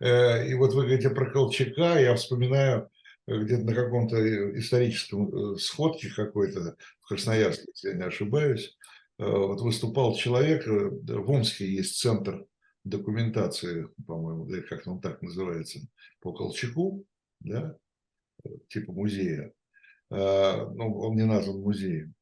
Э, 0.00 0.46
и 0.46 0.54
вот 0.54 0.74
вы 0.74 0.82
говорите 0.82 1.10
про 1.10 1.30
Колчака, 1.30 1.98
я 1.98 2.14
вспоминаю 2.14 2.82
э, 2.82 2.88
где-то 3.26 3.64
на 3.64 3.74
каком-то 3.74 4.58
историческом 4.58 5.56
сходке 5.58 6.08
какой-то 6.14 6.76
в 7.00 7.08
Красноярске, 7.08 7.64
если 7.74 7.88
я 7.88 7.94
не 7.94 8.04
ошибаюсь, 8.04 8.76
вот 9.18 9.60
выступал 9.60 10.14
человек, 10.14 10.66
в 10.66 11.30
Омске 11.30 11.66
есть 11.66 11.98
центр 11.98 12.44
документации, 12.84 13.88
по-моему, 14.06 14.48
как 14.68 14.86
он 14.86 15.00
так 15.00 15.22
называется, 15.22 15.80
по 16.20 16.32
Колчаку, 16.32 17.04
да, 17.40 17.76
типа 18.68 18.92
музея. 18.92 19.52
Ну, 20.10 20.98
он 20.98 21.16
не 21.16 21.24
назван 21.24 21.60
музеем. 21.62 22.14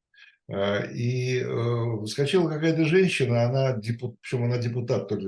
Э, 0.47 0.91
и 0.93 1.39
э, 1.39 2.05
скачала 2.05 2.49
какая-то 2.49 2.85
женщина, 2.85 3.43
она, 3.43 3.73
депут, 3.77 4.19
причем 4.21 4.43
она 4.43 4.57
депутат 4.57 5.07
то 5.07 5.15
ли 5.15 5.27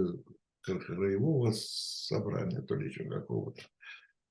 краевого 0.61 1.53
собрания, 1.55 2.61
то 2.61 2.75
ли 2.75 2.87
еще 2.87 3.05
какого-то. 3.05 3.61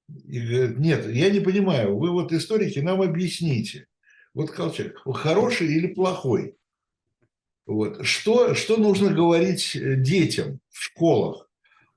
Говорит, 0.08 0.78
нет, 0.78 1.06
я 1.06 1.30
не 1.30 1.40
понимаю, 1.40 1.96
вы 1.96 2.10
вот 2.10 2.32
историки, 2.32 2.78
нам 2.78 3.02
объясните. 3.02 3.86
Вот 4.34 4.50
Колчак, 4.50 4.98
хороший 5.04 5.68
или 5.68 5.88
плохой? 5.88 6.56
Вот. 7.66 8.06
Что, 8.06 8.54
что 8.54 8.76
нужно 8.76 9.12
говорить 9.12 9.74
э, 9.74 9.96
детям 9.96 10.60
в 10.70 10.82
школах? 10.82 11.48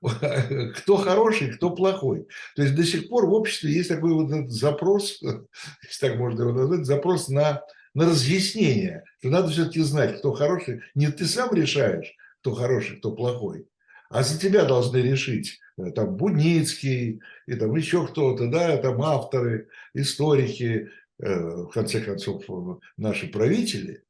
Кто 0.76 0.96
хороший, 0.96 1.52
кто 1.52 1.70
плохой. 1.70 2.26
То 2.56 2.62
есть 2.62 2.74
до 2.74 2.84
сих 2.84 3.10
пор 3.10 3.26
в 3.26 3.34
обществе 3.34 3.70
есть 3.70 3.90
такой 3.90 4.14
вот 4.14 4.50
запрос, 4.50 5.20
если 5.82 6.00
так 6.00 6.16
можно 6.16 6.42
его 6.42 6.52
назвать, 6.52 6.86
запрос 6.86 7.28
на 7.28 7.62
на 7.94 8.06
разъяснение, 8.06 9.04
что 9.18 9.30
надо 9.30 9.48
все-таки 9.48 9.80
знать, 9.80 10.18
кто 10.18 10.32
хороший. 10.32 10.82
Не 10.94 11.08
ты 11.08 11.26
сам 11.26 11.52
решаешь, 11.54 12.14
кто 12.40 12.54
хороший, 12.54 12.96
кто 12.98 13.12
плохой, 13.12 13.66
а 14.08 14.22
за 14.22 14.38
тебя 14.38 14.64
должны 14.64 14.98
решить 14.98 15.58
э, 15.69 15.69
там 15.94 16.16
Будницкий 16.16 17.20
и 17.46 17.54
там 17.54 17.74
еще 17.74 18.06
кто-то, 18.06 18.48
да, 18.50 18.76
там 18.78 19.00
авторы, 19.02 19.68
историки, 19.94 20.90
э, 21.18 21.62
в 21.64 21.68
конце 21.68 22.00
концов, 22.00 22.44
наши 22.96 23.28
правители. 23.28 24.04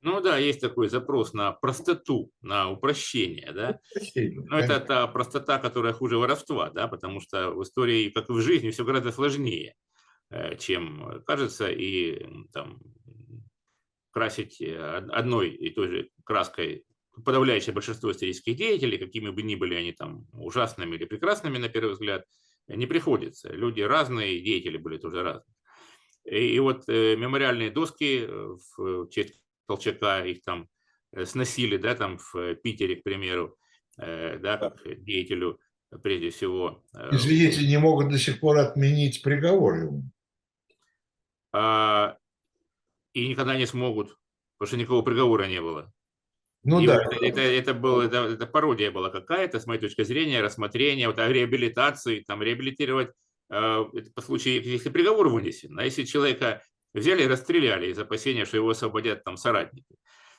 Ну 0.00 0.20
да, 0.20 0.38
есть 0.38 0.60
такой 0.60 0.88
запрос 0.88 1.34
на 1.34 1.52
простоту, 1.52 2.30
на 2.40 2.70
упрощение, 2.70 3.52
да. 3.52 3.80
Упрощение, 3.90 4.40
Но 4.48 4.58
это 4.58 4.78
та 4.78 5.06
простота, 5.08 5.58
которая 5.58 5.92
хуже 5.92 6.18
воровства, 6.18 6.70
да, 6.70 6.86
потому 6.86 7.20
что 7.20 7.50
в 7.50 7.62
истории, 7.64 8.10
как 8.10 8.28
и 8.28 8.32
в 8.32 8.40
жизни, 8.40 8.70
все 8.70 8.84
гораздо 8.84 9.10
сложнее. 9.10 9.74
Э, 10.30 10.56
чем 10.56 11.22
кажется, 11.26 11.68
и 11.70 12.26
там, 12.52 12.80
красить 14.10 14.60
э, 14.60 14.76
одной 14.76 15.50
и 15.50 15.70
той 15.70 15.88
же 15.88 16.10
краской 16.24 16.84
подавляющее 17.24 17.74
большинство 17.74 18.10
исторических 18.10 18.56
деятелей, 18.56 18.98
какими 18.98 19.30
бы 19.30 19.42
ни 19.42 19.54
были 19.54 19.74
они 19.74 19.92
там 19.92 20.26
ужасными 20.32 20.96
или 20.96 21.04
прекрасными 21.04 21.58
на 21.58 21.68
первый 21.68 21.92
взгляд, 21.92 22.24
не 22.68 22.86
приходится. 22.86 23.50
Люди 23.50 23.80
разные, 23.80 24.40
деятели 24.40 24.76
были 24.76 24.98
тоже 24.98 25.22
разные. 25.22 25.54
И, 26.24 26.54
и 26.54 26.58
вот 26.58 26.84
э, 26.88 27.16
мемориальные 27.16 27.70
доски 27.70 28.26
э, 28.26 28.56
в 28.76 29.08
честь 29.08 29.40
Колчака, 29.66 30.24
их 30.24 30.42
там 30.42 30.68
сносили, 31.24 31.78
да, 31.78 31.94
там 31.94 32.18
в 32.18 32.54
Питере, 32.56 32.96
к 32.96 33.02
примеру, 33.02 33.56
э, 33.98 34.38
да, 34.38 34.58
как 34.58 34.82
деятелю 35.02 35.58
прежде 36.02 36.30
всего. 36.30 36.84
Извините, 37.10 37.66
не 37.66 37.78
могут 37.78 38.10
до 38.10 38.18
сих 38.18 38.40
пор 38.40 38.58
отменить 38.58 39.22
приговор 39.22 39.74
ему. 39.74 40.02
А, 41.52 42.18
и 43.14 43.28
никогда 43.28 43.56
не 43.56 43.66
смогут, 43.66 44.18
потому 44.58 44.68
что 44.68 44.76
никакого 44.76 45.02
приговора 45.02 45.46
не 45.46 45.60
было. 45.60 45.92
Ну 46.68 46.80
и 46.80 46.86
да. 46.86 47.02
Вот 47.04 47.22
это, 47.22 47.40
это, 47.40 47.74
было, 47.74 48.02
это, 48.02 48.16
это 48.24 48.46
пародия 48.46 48.90
была 48.90 49.10
какая-то, 49.10 49.60
с 49.60 49.66
моей 49.66 49.80
точки 49.80 50.02
зрения, 50.02 50.40
рассмотрение, 50.40 51.08
вот 51.08 51.18
о 51.18 51.28
реабилитации, 51.28 52.24
там, 52.26 52.42
реабилитировать 52.42 53.10
э, 53.50 53.84
это 53.94 54.10
по 54.14 54.22
случаю, 54.22 54.62
если 54.62 54.90
приговор 54.90 55.28
вынесен. 55.28 55.78
А 55.78 55.84
если 55.84 56.04
человека 56.04 56.62
взяли 56.94 57.24
и 57.24 57.28
расстреляли 57.28 57.90
из 57.90 57.98
опасения, 57.98 58.44
что 58.44 58.56
его 58.56 58.70
освободят 58.70 59.24
там 59.24 59.36
соратники, 59.36 59.96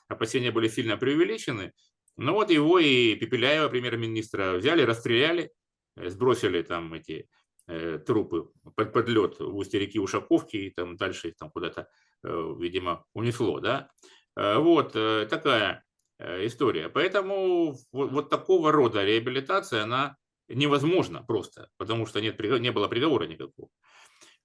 опасения 0.08 0.52
были 0.52 0.68
сильно 0.68 0.98
преувеличены, 0.98 1.74
ну 2.18 2.34
вот 2.34 2.52
его 2.52 2.80
и 2.80 3.16
Пепеляева, 3.16 3.70
премьер-министра, 3.70 4.54
взяли, 4.54 4.84
расстреляли, 4.84 5.52
э, 5.98 6.10
сбросили 6.10 6.62
там 6.62 6.94
эти 6.94 7.28
Э, 7.70 8.00
трупы 8.00 8.50
под, 8.76 8.92
под 8.94 9.10
лед 9.10 9.40
в 9.40 9.56
устье 9.56 9.80
реки 9.80 10.00
Ушаковки 10.00 10.58
и 10.58 10.70
там 10.72 10.98
дальше 10.98 11.28
их 11.28 11.38
там 11.38 11.52
куда-то, 11.52 11.88
э, 12.24 12.56
видимо, 12.58 13.06
унесло, 13.14 13.60
да. 13.60 13.92
Э, 14.36 14.58
вот 14.58 14.94
такая 14.94 15.84
история. 16.20 16.90
Поэтому 16.90 17.78
вот, 17.92 18.12
вот 18.12 18.30
такого 18.30 18.72
рода 18.72 19.04
реабилитация, 19.04 19.84
она 19.84 20.18
невозможна 20.48 21.24
просто, 21.24 21.70
потому 21.78 22.06
что 22.06 22.22
нет, 22.22 22.40
не 22.40 22.72
было 22.72 22.88
приговора 22.88 23.26
никакого. 23.26 23.70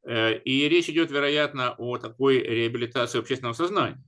И 0.07 0.69
речь 0.69 0.89
идет, 0.91 1.11
вероятно, 1.11 1.75
о 1.79 1.97
такой 1.97 2.39
реабилитации 2.39 3.19
общественного 3.19 3.55
сознания. 3.55 4.03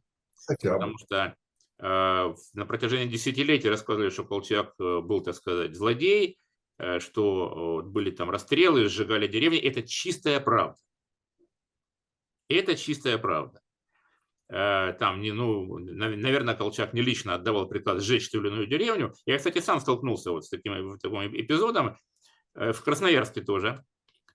Хотя 0.47 0.75
бы. 0.75 0.75
Потому 0.75 0.99
что 0.99 1.37
на 1.79 2.67
протяжении 2.67 3.11
десятилетий 3.11 3.71
рассказывали, 3.71 4.11
что 4.11 4.25
Колчак 4.25 4.75
был, 4.79 5.23
так 5.23 5.35
сказать, 5.35 5.75
злодей, 5.75 6.39
Э, 6.79 7.01
что 7.01 7.83
были 7.85 8.11
там 8.11 8.31
расстрелы, 8.31 8.89
сжигали 8.89 9.27
деревни. 9.27 9.59
Это 9.59 9.83
чистая 9.83 10.41
правда. 10.41 10.77
Это 12.49 12.77
чистая 12.77 13.19
правда. 13.19 13.61
Э, 14.49 14.95
там, 14.99 15.21
не, 15.21 15.33
ну, 15.33 15.79
наверное, 15.79 16.55
Колчак 16.55 16.93
не 16.93 17.03
лично 17.03 17.35
отдавал 17.35 17.69
приказ 17.69 18.03
сжечь 18.03 18.31
ту 18.31 18.41
или 18.41 18.49
иную 18.49 18.67
деревню. 18.67 19.13
Я, 19.25 19.39
кстати, 19.39 19.59
сам 19.59 19.81
столкнулся 19.81 20.31
вот 20.31 20.45
с 20.45 20.49
таким, 20.49 20.99
таким 20.99 21.19
эпизодом. 21.35 21.97
Э, 22.55 22.73
в 22.73 22.83
Красноярске 22.83 23.43
тоже. 23.43 23.85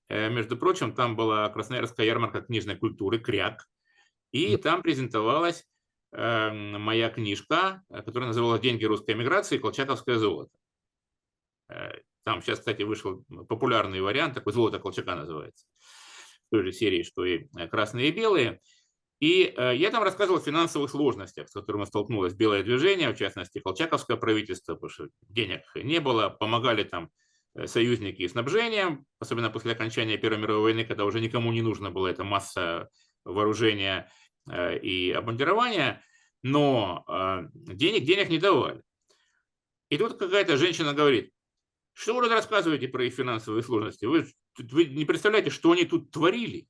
Между 0.10 0.58
прочим, 0.58 0.94
там 0.94 1.16
была 1.16 1.48
Красноярская 1.48 2.06
ярмарка 2.06 2.42
книжной 2.42 2.76
культуры 2.76 3.18
«Кряк». 3.18 3.66
И 4.34 4.58
там 4.58 4.82
презентовалась 4.82 5.66
моя 6.12 7.10
книжка, 7.10 7.82
которая 7.90 8.28
называлась 8.28 8.60
«Деньги 8.60 8.84
русской 8.84 9.12
эмиграции. 9.12 9.58
Колчаковское 9.58 10.18
золото». 10.18 10.52
Там 12.24 12.42
сейчас, 12.42 12.60
кстати, 12.60 12.84
вышел 12.84 13.24
популярный 13.48 14.02
вариант, 14.02 14.36
такой 14.36 14.54
«Золото 14.54 14.80
Колчака» 14.80 15.16
называется, 15.16 15.66
в 16.48 16.52
той 16.52 16.64
же 16.64 16.72
серии, 16.72 17.04
что 17.04 17.26
и 17.26 17.48
э, 17.58 17.68
«Красные 17.68 18.10
и 18.10 18.12
белые». 18.12 18.60
И 19.22 19.54
э, 19.56 19.76
я 19.76 19.92
там 19.92 20.02
рассказывал 20.02 20.40
о 20.40 20.44
финансовых 20.44 20.90
сложностях, 20.90 21.48
с 21.48 21.54
которыми 21.54 21.86
столкнулось 21.86 22.34
белое 22.34 22.64
движение, 22.64 23.12
в 23.14 23.18
частности, 23.18 23.60
колчаковское 23.60 24.18
правительство, 24.18 24.74
потому 24.74 24.90
что 24.90 25.08
денег 25.30 25.62
не 25.76 26.00
было, 26.00 26.30
помогали 26.30 26.84
там 26.84 27.12
э, 27.54 27.68
союзники 27.68 28.28
снабжением, 28.28 29.06
особенно 29.20 29.52
после 29.52 29.74
окончания 29.74 30.18
Первой 30.18 30.40
мировой 30.40 30.62
войны, 30.64 30.86
когда 30.86 31.06
уже 31.06 31.22
никому 31.22 31.52
не 31.52 31.62
нужно 31.62 31.92
было 31.92 32.08
эта 32.08 32.24
масса 32.24 32.90
вооружения 33.24 34.12
и 34.52 35.14
обмундирования, 35.16 36.04
но 36.42 37.06
денег 37.54 38.04
денег 38.04 38.30
не 38.30 38.40
давали. 38.40 38.82
И 39.92 39.98
тут 40.00 40.18
какая-то 40.18 40.58
женщина 40.58 40.96
говорит, 40.96 41.32
что 41.94 42.16
вы 42.16 42.28
рассказываете 42.28 42.88
про 42.88 43.06
их 43.06 43.14
финансовые 43.14 43.62
сложности? 43.62 44.06
Вы, 44.06 44.26
вы 44.58 44.86
не 44.86 45.06
представляете, 45.06 45.52
что 45.52 45.74
они 45.74 45.86
тут 45.86 46.10
творили. 46.10 46.68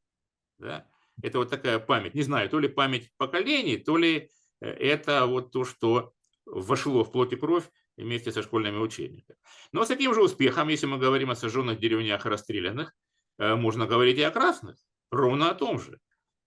Да? 0.57 0.90
Это 1.21 1.39
вот 1.39 1.49
такая 1.49 1.79
память. 1.79 2.15
Не 2.15 2.23
знаю, 2.23 2.49
то 2.49 2.59
ли 2.59 2.67
память 2.67 3.09
поколений, 3.17 3.77
то 3.77 3.97
ли 3.97 4.29
э, 4.61 4.67
это 4.67 5.25
вот 5.25 5.51
то, 5.51 5.65
что 5.65 6.13
вошло 6.45 7.03
в 7.03 7.11
плоть 7.11 7.33
и 7.33 7.35
кровь 7.35 7.65
вместе 7.97 8.31
со 8.31 8.41
школьными 8.41 8.77
учебниками. 8.77 9.37
Но 9.71 9.85
с 9.85 9.87
таким 9.87 10.13
же 10.13 10.21
успехом, 10.21 10.69
если 10.69 10.87
мы 10.87 10.97
говорим 10.97 11.29
о 11.31 11.35
сожженных 11.35 11.79
деревнях 11.79 12.25
и 12.25 12.29
расстрелянных, 12.29 12.93
э, 13.37 13.55
можно 13.55 13.85
говорить 13.85 14.17
и 14.17 14.23
о 14.23 14.31
красных, 14.31 14.77
ровно 15.11 15.51
о 15.51 15.55
том 15.55 15.79
же. 15.79 15.99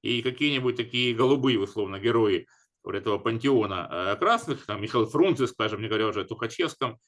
И 0.02 0.22
какие-нибудь 0.22 0.76
такие 0.76 1.14
голубые, 1.14 1.58
условно, 1.58 1.98
герои 1.98 2.46
вот 2.82 2.94
этого 2.94 3.18
пантеона 3.18 3.88
э, 3.90 4.16
красных, 4.16 4.66
там 4.66 4.82
Михаил 4.82 5.06
Фрунзе, 5.06 5.46
скажем, 5.46 5.80
не 5.80 5.88
говоря 5.88 6.08
уже 6.08 6.22
о 6.22 6.24
Тухачевском, 6.24 6.98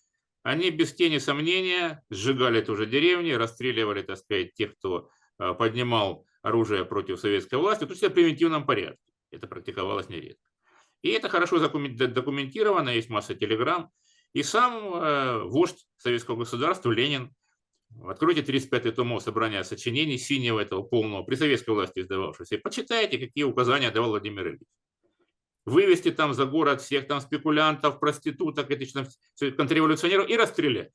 они 0.42 0.70
без 0.70 0.94
тени 0.94 1.18
сомнения 1.18 2.04
сжигали 2.08 2.60
ту 2.60 2.76
же 2.76 2.86
деревню, 2.86 3.36
расстреливали, 3.36 4.02
так 4.02 4.16
сказать, 4.16 4.54
тех, 4.54 4.76
кто 4.76 5.10
поднимал 5.58 6.24
оружие 6.46 6.84
против 6.84 7.18
советской 7.18 7.56
власти, 7.56 7.84
то 7.84 7.90
есть 7.90 8.02
в 8.02 8.10
превентивном 8.10 8.64
порядке. 8.66 9.12
Это 9.30 9.46
практиковалось 9.46 10.08
нередко. 10.08 10.40
И 11.02 11.10
это 11.10 11.28
хорошо 11.28 11.58
документировано, 11.58 12.90
есть 12.90 13.10
масса 13.10 13.34
телеграмм. 13.34 13.90
И 14.32 14.42
сам 14.42 14.94
э, 14.94 15.42
вождь 15.44 15.86
советского 15.96 16.36
государства 16.36 16.90
Ленин, 16.90 17.34
откройте 18.04 18.42
35-й 18.42 18.92
том 18.92 19.18
собрания 19.20 19.64
сочинений 19.64 20.18
синего 20.18 20.60
этого 20.60 20.82
полного, 20.82 21.22
при 21.22 21.34
советской 21.34 21.70
власти 21.70 22.00
издававшегося, 22.00 22.56
и 22.56 22.58
почитайте, 22.58 23.18
какие 23.18 23.44
указания 23.44 23.90
давал 23.90 24.10
Владимир 24.10 24.48
Ильич 24.48 24.68
вывести 25.64 26.12
там 26.12 26.32
за 26.32 26.46
город 26.46 26.80
всех 26.80 27.08
там 27.08 27.20
спекулянтов, 27.20 27.98
проституток, 27.98 28.70
этичных 28.70 29.08
контрреволюционеров 29.56 30.30
и 30.30 30.36
расстрелять. 30.36 30.92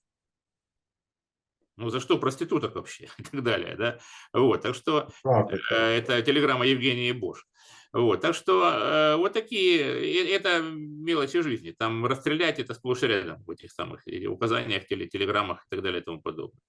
Ну, 1.82 1.90
за 1.90 2.00
что 2.00 2.20
проституток 2.20 2.76
вообще 2.76 3.10
и 3.18 3.24
так 3.24 3.44
далее, 3.44 3.76
да? 3.76 3.98
Вот, 4.34 4.62
так 4.62 4.76
что 4.76 5.10
э, 5.26 5.76
это 5.76 6.22
телеграмма 6.22 6.68
Евгении 6.68 7.12
Бош. 7.12 7.48
Вот, 7.92 8.22
так 8.22 8.36
что 8.36 8.64
э, 8.64 9.16
вот 9.16 9.34
такие, 9.34 9.82
э, 9.82 10.36
это 10.36 10.62
мелочи 10.62 11.42
жизни. 11.42 11.72
Там 11.72 12.06
расстрелять 12.06 12.60
это 12.60 12.76
сплошь 12.76 13.02
и 13.02 13.08
рядом 13.08 13.44
в 13.44 13.50
этих 13.50 13.72
самых 13.72 14.04
указаниях, 14.28 14.86
теле, 14.86 15.08
телеграммах 15.08 15.64
и 15.66 15.76
так 15.76 15.82
далее 15.82 16.02
и 16.02 16.06
тому 16.06 16.22
подобное. 16.22 16.62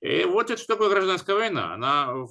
И 0.00 0.24
вот 0.24 0.50
это 0.50 0.60
что 0.60 0.74
такое 0.74 0.90
гражданская 0.90 1.36
война. 1.36 1.74
Она 1.74 2.26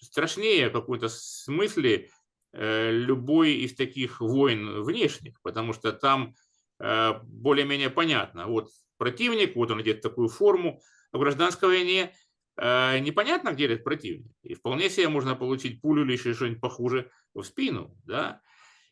страшнее 0.00 0.68
в 0.68 0.72
каком-то 0.72 1.08
смысле 1.08 2.08
любой 2.52 3.54
из 3.54 3.74
таких 3.74 4.20
войн 4.20 4.82
внешних, 4.82 5.42
потому 5.42 5.72
что 5.72 5.92
там 5.92 6.34
более-менее 6.78 7.90
понятно. 7.90 8.46
Вот 8.46 8.70
противник, 9.00 9.56
вот 9.56 9.72
он 9.72 9.80
одет 9.80 10.02
такую 10.02 10.28
форму. 10.28 10.80
В 11.12 11.18
гражданской 11.18 11.68
войне 11.68 12.14
э, 12.56 12.98
непонятно, 13.00 13.52
где 13.52 13.66
этот 13.66 13.84
противник. 13.84 14.32
И 14.42 14.54
вполне 14.54 14.90
себе 14.90 15.08
можно 15.08 15.34
получить 15.34 15.80
пулю 15.80 16.04
или 16.04 16.12
еще 16.12 16.34
что-нибудь 16.34 16.60
похуже 16.60 17.10
в 17.34 17.42
спину. 17.42 17.96
Да? 18.04 18.40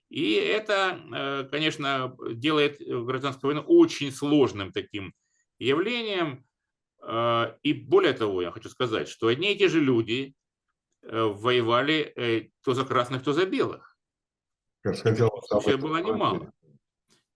И 0.09 0.33
это, 0.33 1.47
конечно, 1.51 2.17
делает 2.31 2.79
гражданскую 2.81 3.55
войну 3.55 3.67
очень 3.69 4.11
сложным 4.11 4.73
таким 4.73 5.13
явлением, 5.59 6.47
а, 7.01 7.57
и 7.63 7.73
более 7.73 8.13
того, 8.13 8.43
я 8.43 8.51
хочу 8.51 8.69
сказать, 8.69 9.09
что 9.09 9.29
одни 9.29 9.53
и 9.53 9.59
те 9.59 9.69
же 9.69 9.81
люди 9.81 10.35
э, 11.03 11.23
воевали 11.23 12.13
э, 12.17 12.51
то 12.63 12.75
за 12.75 12.85
красных, 12.85 13.23
то 13.23 13.33
за 13.33 13.47
белых. 13.47 13.97
Случаев 14.85 15.81
было 15.81 15.99
немало. 15.99 16.53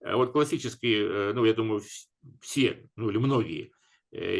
Э, 0.01 0.15
вот 0.15 0.31
классические, 0.31 1.33
ну, 1.33 1.45
я 1.45 1.53
думаю, 1.53 1.81
все, 2.41 2.89
ну 2.95 3.09
или 3.09 3.17
многие, 3.17 3.72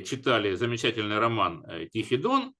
читали 0.05 0.55
замечательный 0.55 1.19
роман 1.19 1.65
«Тихий 1.91 2.17
дон» 2.17 2.53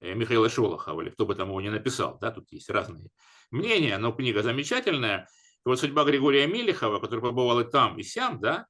Михаила 0.00 0.48
Шолохова, 0.48 1.00
или 1.02 1.10
кто 1.10 1.26
бы 1.26 1.34
там 1.34 1.48
его 1.48 1.60
не 1.60 1.70
написал, 1.70 2.18
да, 2.20 2.30
тут 2.30 2.52
есть 2.52 2.70
разные 2.70 3.08
мнения, 3.50 3.98
но 3.98 4.12
книга 4.12 4.42
замечательная. 4.42 5.28
И 5.64 5.68
вот 5.68 5.80
судьба 5.80 6.04
Григория 6.04 6.46
Мелехова, 6.46 7.00
который 7.00 7.20
побывал 7.20 7.60
и 7.60 7.70
там, 7.70 7.98
и 7.98 8.02
сям, 8.02 8.40
да, 8.40 8.66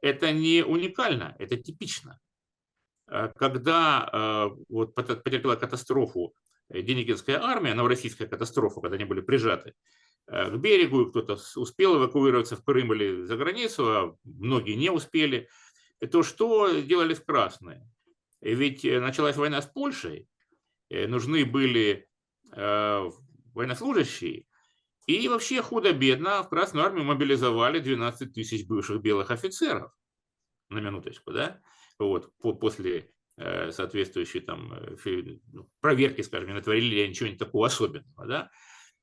это 0.00 0.32
не 0.32 0.64
уникально, 0.64 1.36
это 1.38 1.56
типично. 1.56 2.18
Э, 3.08 3.30
когда 3.36 4.08
э, 4.12 4.56
вот 4.68 4.94
потерпела 4.94 5.56
катастрофу 5.56 6.34
э, 6.68 6.82
Деникинская 6.82 7.42
армия, 7.42 7.74
новороссийская 7.74 8.28
катастрофа, 8.28 8.80
когда 8.80 8.96
они 8.96 9.04
были 9.04 9.20
прижаты 9.20 9.74
к 10.26 10.56
берегу, 10.56 11.10
кто-то 11.10 11.36
успел 11.56 11.98
эвакуироваться 11.98 12.56
в 12.56 12.64
Крым 12.64 12.94
или 12.94 13.24
за 13.24 13.36
границу, 13.36 13.86
а 13.86 14.16
многие 14.24 14.74
не 14.74 14.88
успели, 14.88 15.50
то 16.06 16.22
что 16.22 16.80
делали 16.80 17.14
красные? 17.14 17.88
Ведь 18.40 18.84
началась 18.84 19.36
война 19.36 19.62
с 19.62 19.66
Польшей, 19.66 20.28
нужны 20.90 21.44
были 21.46 22.08
военнослужащие, 22.50 24.46
и 25.06 25.28
вообще 25.28 25.60
худо-бедно 25.60 26.42
в 26.42 26.48
Красную 26.48 26.86
армию 26.86 27.04
мобилизовали 27.04 27.78
12 27.78 28.32
тысяч 28.32 28.66
бывших 28.66 29.02
белых 29.02 29.30
офицеров, 29.30 29.92
на 30.70 30.78
минуточку, 30.78 31.32
да, 31.32 31.60
вот, 31.98 32.32
после 32.38 33.10
э, 33.36 33.70
соответствующей 33.70 34.40
там 34.40 34.72
э, 34.72 34.96
ну, 35.52 35.68
проверки, 35.80 36.22
скажем, 36.22 36.48
не 36.48 36.54
натворили 36.54 37.02
ли 37.02 37.08
ничего 37.08 37.34
такого 37.36 37.66
особенного, 37.66 38.26
да, 38.26 38.50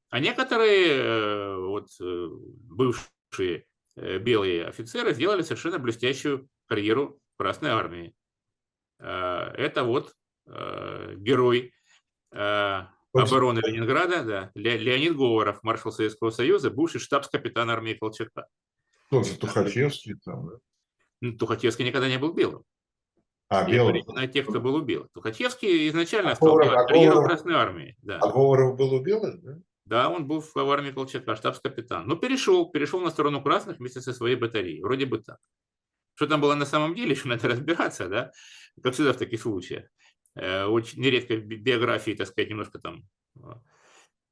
а 0.09 0.19
некоторые 0.19 0.87
э, 0.87 1.55
вот 1.57 1.89
бывшие 1.99 3.65
белые 3.95 4.65
офицеры 4.65 5.13
сделали 5.13 5.41
совершенно 5.41 5.77
блестящую 5.77 6.49
карьеру 6.71 7.19
в 7.33 7.37
Красной 7.37 7.71
армии. 7.71 8.13
Это 8.97 9.83
вот 9.83 10.13
герой 10.47 11.73
обороны 12.31 13.59
Ленинграда, 13.59 14.23
да, 14.23 14.51
Леонид 14.55 15.17
Говоров, 15.17 15.61
маршал 15.63 15.91
Советского 15.91 16.29
Союза, 16.29 16.71
бывший 16.71 17.01
штабс-капитан 17.01 17.69
армии 17.69 17.93
Колчака. 17.93 18.47
Тоже 19.09 19.37
Тухачевский 19.37 20.15
там, 20.23 20.47
да? 20.47 20.53
Ну, 21.19 21.37
Тухачевский 21.37 21.85
никогда 21.85 22.07
не 22.07 22.17
был 22.17 22.33
белым. 22.33 22.63
А, 23.49 23.69
белый. 23.69 24.01
На 24.07 24.27
тех, 24.27 24.47
кто 24.47 24.61
был 24.61 24.75
убил. 24.75 25.09
Тухачевский 25.13 25.89
изначально 25.89 26.31
а 26.31 26.35
стал 26.35 26.51
Говоров, 26.51 26.69
делать 26.69 26.87
карьеру 26.87 27.15
Говоров, 27.15 27.29
Красной 27.31 27.55
Армии. 27.55 27.97
Да. 28.01 28.19
А 28.19 28.31
Говоров 28.31 28.77
был 28.77 28.93
убил, 28.93 29.19
да? 29.21 29.59
Да, 29.83 30.09
он 30.09 30.25
был 30.25 30.39
в 30.39 30.71
армии 30.71 30.91
Колчака, 30.91 31.35
штабс-капитан. 31.35 32.07
Но 32.07 32.15
перешел, 32.15 32.71
перешел 32.71 33.01
на 33.01 33.09
сторону 33.09 33.43
красных 33.43 33.79
вместе 33.79 33.99
со 33.99 34.13
своей 34.13 34.37
батареей. 34.37 34.81
Вроде 34.81 35.05
бы 35.05 35.17
так. 35.17 35.37
Что 36.21 36.27
там 36.27 36.39
было 36.39 36.53
на 36.53 36.65
самом 36.65 36.93
деле, 36.93 37.11
еще 37.15 37.27
надо 37.27 37.47
разбираться, 37.47 38.07
да? 38.07 38.31
Как 38.83 38.93
всегда 38.93 39.13
в 39.13 39.17
таких 39.17 39.41
случаях. 39.41 39.85
Э, 40.35 40.65
очень 40.65 41.01
нередко 41.01 41.35
биографии, 41.37 42.11
так 42.11 42.27
сказать, 42.27 42.51
немножко 42.51 42.77
там 42.77 43.09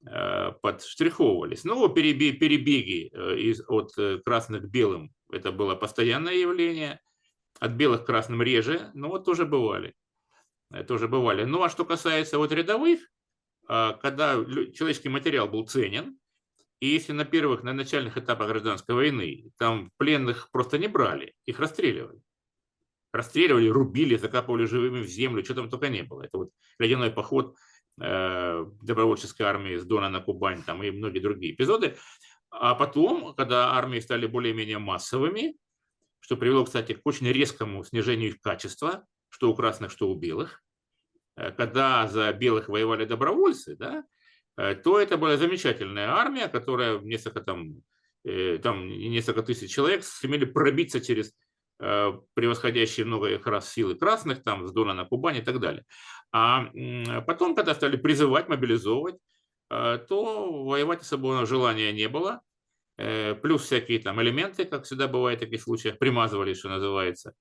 э, 0.05 0.51
подштриховывались. 0.61 1.63
Но 1.63 1.87
перебеги 1.87 3.09
э, 3.11 3.39
из, 3.39 3.63
от 3.67 3.95
красных 4.23 4.65
к 4.65 4.67
белым– 4.67 5.11
это 5.31 5.51
было 5.51 5.73
постоянное 5.73 6.35
явление 6.35 7.01
от 7.59 7.71
белых 7.71 8.03
к 8.03 8.05
красным 8.05 8.43
реже, 8.43 8.91
но 8.93 9.09
вот 9.09 9.25
тоже 9.25 9.47
бывали. 9.47 9.95
Тоже 10.87 11.07
бывали. 11.07 11.43
Ну 11.43 11.63
а 11.63 11.69
что 11.69 11.85
касается 11.85 12.37
вот 12.37 12.51
рядовых, 12.51 12.99
когда 13.67 14.35
человеческий 14.75 15.09
материал 15.09 15.47
был 15.47 15.65
ценен, 15.67 16.18
и 16.79 16.87
если 16.87 17.11
на 17.11 17.25
первых, 17.25 17.63
на 17.63 17.73
начальных 17.73 18.17
этапах 18.17 18.47
гражданской 18.47 18.95
войны 18.95 19.51
там 19.57 19.91
пленных 19.97 20.49
просто 20.51 20.77
не 20.77 20.87
брали, 20.87 21.33
их 21.45 21.59
расстреливали. 21.59 22.21
Расстреливали, 23.11 23.67
рубили, 23.67 24.15
закапывали 24.15 24.65
живыми 24.65 25.01
в 25.01 25.07
землю, 25.07 25.43
что 25.43 25.55
там 25.55 25.69
только 25.69 25.89
не 25.89 26.03
было. 26.03 26.23
Это 26.23 26.37
вот 26.37 26.51
ледяной 26.77 27.11
поход 27.11 27.57
э, 27.99 28.65
добровольческой 28.81 29.43
армии 29.43 29.75
с 29.75 29.85
Дона 29.85 30.09
на 30.09 30.21
Кубань 30.21 30.63
там, 30.63 30.83
и 30.83 30.91
многие 30.91 31.19
другие 31.19 31.53
эпизоды. 31.53 31.97
А 32.51 32.75
потом, 32.75 33.33
когда 33.35 33.73
армии 33.73 33.99
стали 33.99 34.25
более-менее 34.25 34.79
массовыми, 34.79 35.57
что 36.19 36.37
привело, 36.37 36.65
кстати, 36.65 36.93
к 36.93 37.01
очень 37.03 37.27
резкому 37.27 37.83
снижению 37.83 38.29
их 38.29 38.41
качества, 38.41 39.05
что 39.29 39.51
у 39.51 39.55
красных, 39.55 39.91
что 39.91 40.09
у 40.09 40.15
белых. 40.15 40.63
Э, 41.35 41.51
когда 41.51 42.07
за 42.07 42.31
белых 42.31 42.69
воевали 42.69 43.03
добровольцы, 43.05 43.75
да, 43.75 44.05
то 44.83 44.99
это 44.99 45.17
была 45.17 45.37
замечательная 45.37 46.09
армия, 46.09 46.47
которая 46.47 46.99
несколько 46.99 47.41
там, 47.41 47.81
э, 48.25 48.57
там 48.57 48.87
несколько 48.87 49.41
тысяч 49.43 49.71
человек 49.71 50.03
сумели 50.03 50.45
пробиться 50.45 51.01
через 51.01 51.33
превосходящие 51.77 53.05
много 53.05 53.29
их 53.29 53.47
раз 53.47 53.71
силы 53.71 53.95
красных, 53.95 54.43
там 54.43 54.67
с 54.67 54.73
Дона 54.73 54.93
на 54.93 55.05
Кубани 55.05 55.39
и 55.39 55.41
так 55.41 55.61
далее. 55.61 55.85
А 56.33 56.65
потом, 57.25 57.55
когда 57.55 57.73
стали 57.73 57.95
призывать, 57.95 58.49
мобилизовывать, 58.49 59.15
то 59.69 60.65
воевать 60.65 61.03
особого 61.03 61.45
желания 61.45 61.93
не 61.93 62.09
было. 62.09 62.41
Э, 62.97 63.33
плюс 63.33 63.63
всякие 63.63 63.99
там 63.99 64.21
элементы, 64.21 64.65
как 64.65 64.83
всегда 64.83 65.07
бывает 65.07 65.39
в 65.39 65.45
таких 65.45 65.61
случаях, 65.61 65.97
примазывали, 65.97 66.53
что 66.53 66.67
называется, 66.67 67.33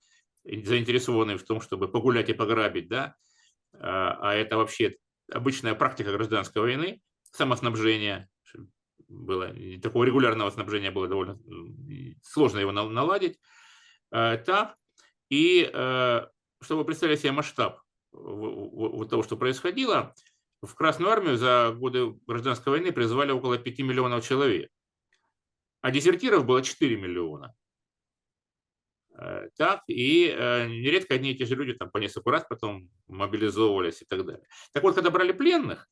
заинтересованные 0.44 1.36
в 1.36 1.42
том, 1.42 1.60
чтобы 1.60 1.88
погулять 1.88 2.28
и 2.28 2.32
пограбить, 2.32 2.88
да, 2.88 3.16
а 3.72 4.34
это 4.34 4.56
вообще 4.56 4.94
обычная 5.32 5.74
практика 5.74 6.12
гражданской 6.12 6.62
войны, 6.62 7.00
самоснабжение, 7.32 8.28
было, 9.08 9.54
такого 9.82 10.04
регулярного 10.04 10.50
снабжения 10.50 10.90
было 10.90 11.08
довольно 11.08 11.38
сложно 12.22 12.58
его 12.58 12.72
наладить. 12.72 13.38
Э, 14.10 14.36
так, 14.38 14.76
и 15.30 15.70
э, 15.72 16.26
чтобы 16.60 16.84
представить 16.84 17.20
себе 17.20 17.32
масштаб 17.32 17.80
вот 18.12 19.10
того, 19.10 19.22
что 19.22 19.36
происходило, 19.36 20.14
в 20.62 20.74
Красную 20.74 21.12
армию 21.12 21.36
за 21.36 21.74
годы 21.76 22.14
гражданской 22.26 22.72
войны 22.72 22.90
призвали 22.90 23.30
около 23.30 23.58
5 23.58 23.78
миллионов 23.80 24.26
человек 24.26 24.70
а 25.80 25.92
дезертиров 25.92 26.44
было 26.44 26.60
4 26.60 26.96
миллиона. 26.96 27.54
Э, 29.16 29.48
так, 29.56 29.84
и 29.86 30.24
нередко 30.68 31.14
одни 31.14 31.32
и 31.32 31.36
те 31.36 31.46
же 31.46 31.54
люди 31.54 31.74
там 31.74 31.90
по 31.90 31.98
несколько 31.98 32.30
раз 32.30 32.44
потом 32.48 32.90
мобилизовывались 33.06 34.02
и 34.02 34.04
так 34.04 34.24
далее. 34.26 34.44
Так 34.72 34.82
вот, 34.82 34.96
когда 34.96 35.10
брали 35.10 35.32
пленных, 35.32 35.88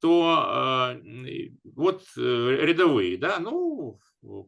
то 0.00 0.94
э, 0.94 1.50
вот 1.64 2.04
рядовые, 2.16 3.16
да, 3.18 3.38
ну, 3.38 4.00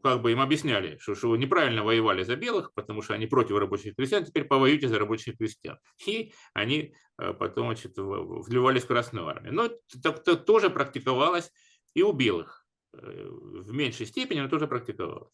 как 0.03 0.23
бы 0.23 0.33
им 0.33 0.41
объясняли, 0.41 0.99
что, 0.99 1.15
что 1.15 1.37
неправильно 1.37 1.83
воевали 1.83 2.23
за 2.25 2.37
белых, 2.37 2.73
потому 2.75 3.03
что 3.03 3.15
они 3.15 3.27
против 3.27 3.57
рабочих 3.57 3.97
крестьян, 3.97 4.25
теперь 4.25 4.45
повоюйте 4.45 4.89
за 4.89 4.99
рабочих 4.99 5.39
крестьян. 5.39 5.79
И 6.07 6.33
они 6.53 6.95
потом 7.17 7.67
значит, 7.67 7.93
вливались 7.97 8.83
в 8.83 8.89
Красную 8.89 9.29
армию. 9.29 9.55
Но 9.55 9.71
это 10.05 10.37
тоже 10.37 10.69
практиковалось 10.69 11.51
и 11.95 12.03
у 12.03 12.13
белых 12.13 12.67
в 12.93 13.73
меньшей 13.73 14.07
степени, 14.07 14.41
но 14.41 14.49
тоже 14.49 14.67
практиковалось. 14.67 15.33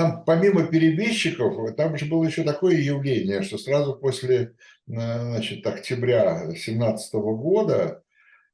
Там 0.00 0.24
помимо 0.24 0.66
перебежчиков, 0.66 1.76
там 1.76 1.98
же 1.98 2.06
было 2.06 2.24
еще 2.24 2.42
такое 2.42 2.76
явление, 2.76 3.42
что 3.42 3.58
сразу 3.58 3.94
после 3.94 4.36
э, 4.36 4.52
значит, 4.86 5.66
октября 5.66 6.46
2017 6.46 7.12
года, 7.12 7.74
э, 7.74 8.00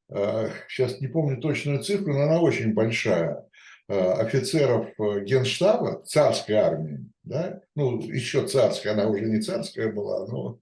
сейчас 0.09 1.01
не 1.01 1.09
помню 1.09 1.41
точную 1.41 1.83
цифру, 1.83 2.13
но 2.13 2.23
она 2.23 2.41
очень 2.41 2.75
большая, 2.75 3.45
э, 3.89 3.99
офицеров 3.99 4.89
генштаба 4.99 6.03
царской 6.05 6.55
армии, 6.55 7.11
да, 7.25 7.61
ну, 7.75 8.01
еще 8.01 8.47
царская, 8.47 8.93
она 8.93 9.09
уже 9.09 9.25
не 9.25 9.41
царская 9.41 9.93
была, 9.93 10.27
но, 10.27 10.61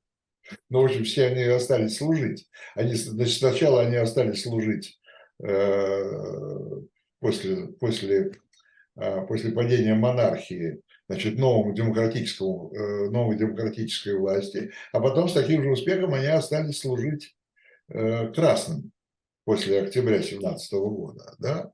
но 0.70 0.82
в 0.82 0.84
общем, 0.86 1.04
все 1.04 1.26
они 1.26 1.42
остались 1.42 1.98
служить. 1.98 2.48
Они, 2.74 2.94
значит, 2.94 3.38
сначала 3.38 3.82
они 3.82 3.96
остались 3.96 4.42
служить 4.42 4.98
после, 7.20 7.66
после, 7.80 8.32
после 8.94 9.52
падения 9.52 9.94
монархии, 9.94 10.80
значит, 11.08 11.38
новому 11.38 11.74
демократическому, 11.74 12.72
новой 13.10 13.36
демократической 13.36 14.16
власти, 14.16 14.70
а 14.92 15.00
потом 15.00 15.28
с 15.28 15.32
таким 15.34 15.62
же 15.62 15.70
успехом 15.70 16.14
они 16.14 16.28
остались 16.28 16.80
служить 16.80 17.36
красным 17.88 18.93
после 19.44 19.82
октября 19.82 20.22
17 20.22 20.72
года, 20.72 21.34
да, 21.38 21.70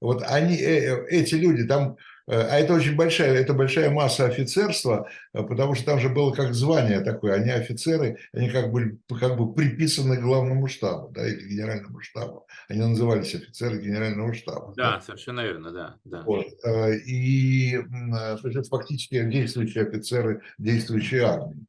вот 0.00 0.22
они, 0.22 0.56
эти 0.56 1.34
люди 1.34 1.64
там 1.64 1.96
Э, 2.26 2.48
а 2.50 2.58
это 2.58 2.74
очень 2.74 2.96
большая, 2.96 3.34
это 3.34 3.52
большая 3.52 3.90
масса 3.90 4.26
офицерства, 4.26 5.08
э, 5.32 5.42
потому 5.42 5.74
что 5.74 5.84
там 5.84 6.00
же 6.00 6.08
было 6.08 6.32
как 6.32 6.54
звание 6.54 7.00
такое, 7.00 7.34
они 7.34 7.50
офицеры, 7.50 8.18
они 8.32 8.48
как 8.48 8.72
бы, 8.72 8.98
как 9.20 9.36
бы 9.36 9.52
приписаны 9.52 10.16
главному 10.16 10.66
штабу, 10.66 11.10
да, 11.12 11.26
или 11.26 11.48
генеральному 11.48 12.00
штабу. 12.00 12.46
Они 12.68 12.80
назывались 12.80 13.34
офицеры 13.34 13.78
генерального 13.78 14.32
штаба. 14.32 14.72
Да, 14.76 14.92
да? 14.92 15.00
совершенно 15.00 15.42
верно, 15.42 15.70
да. 15.70 15.96
да. 16.04 16.22
Вот. 16.22 16.46
Э, 16.64 16.96
и 16.96 17.74
это 17.74 18.62
фактически 18.70 19.22
действующие 19.24 19.84
офицеры 19.84 20.40
действующей 20.58 21.20
армии. 21.20 21.66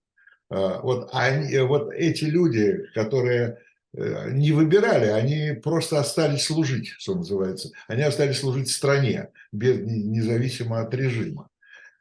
Вот, 0.48 1.10
они, 1.12 1.58
вот 1.62 1.92
эти 1.92 2.26
люди, 2.26 2.86
которые 2.94 3.58
Э, 3.58 3.65
не 3.98 4.52
выбирали, 4.52 5.06
они 5.06 5.60
просто 5.62 6.00
остались 6.00 6.46
служить, 6.46 6.90
что 6.90 7.16
называется. 7.16 7.72
Они 7.88 8.02
остались 8.02 8.40
служить 8.40 8.70
стране, 8.70 9.32
без, 9.52 9.80
независимо 9.80 10.82
от 10.82 10.94
режима. 10.94 11.50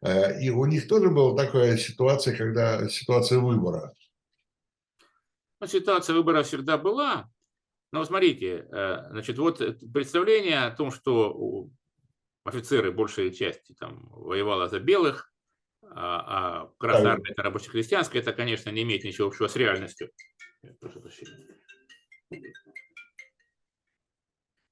Э, 0.02 0.40
и 0.40 0.50
у 0.50 0.64
них 0.66 0.88
тоже 0.88 1.10
была 1.10 1.36
такая 1.36 1.76
ситуация, 1.76 2.36
когда 2.36 2.88
ситуация 2.88 3.38
выбора. 3.38 3.92
Ну, 5.60 5.66
ситуация 5.66 6.14
выбора 6.14 6.42
всегда 6.42 6.78
была. 6.78 7.30
Но 7.92 8.04
смотрите, 8.04 8.66
э, 8.70 9.08
значит, 9.10 9.38
вот 9.38 9.62
представление 9.92 10.64
о 10.64 10.72
том, 10.72 10.90
что 10.90 11.68
офицеры 12.44 12.90
большей 12.90 13.32
части 13.32 13.72
там 13.78 14.08
воевала 14.10 14.68
за 14.68 14.80
белых, 14.80 15.32
а, 15.82 16.64
а 16.64 16.72
Красная 16.78 17.12
Армия 17.12 17.30
это 17.30 17.42
рабоче-крестьянская, 17.42 18.20
это, 18.20 18.32
конечно, 18.32 18.70
не 18.70 18.82
имеет 18.82 19.04
ничего 19.04 19.28
общего 19.28 19.46
с 19.46 19.54
реальностью. 19.54 20.10
Прошу 20.80 21.00
прощения 21.00 21.53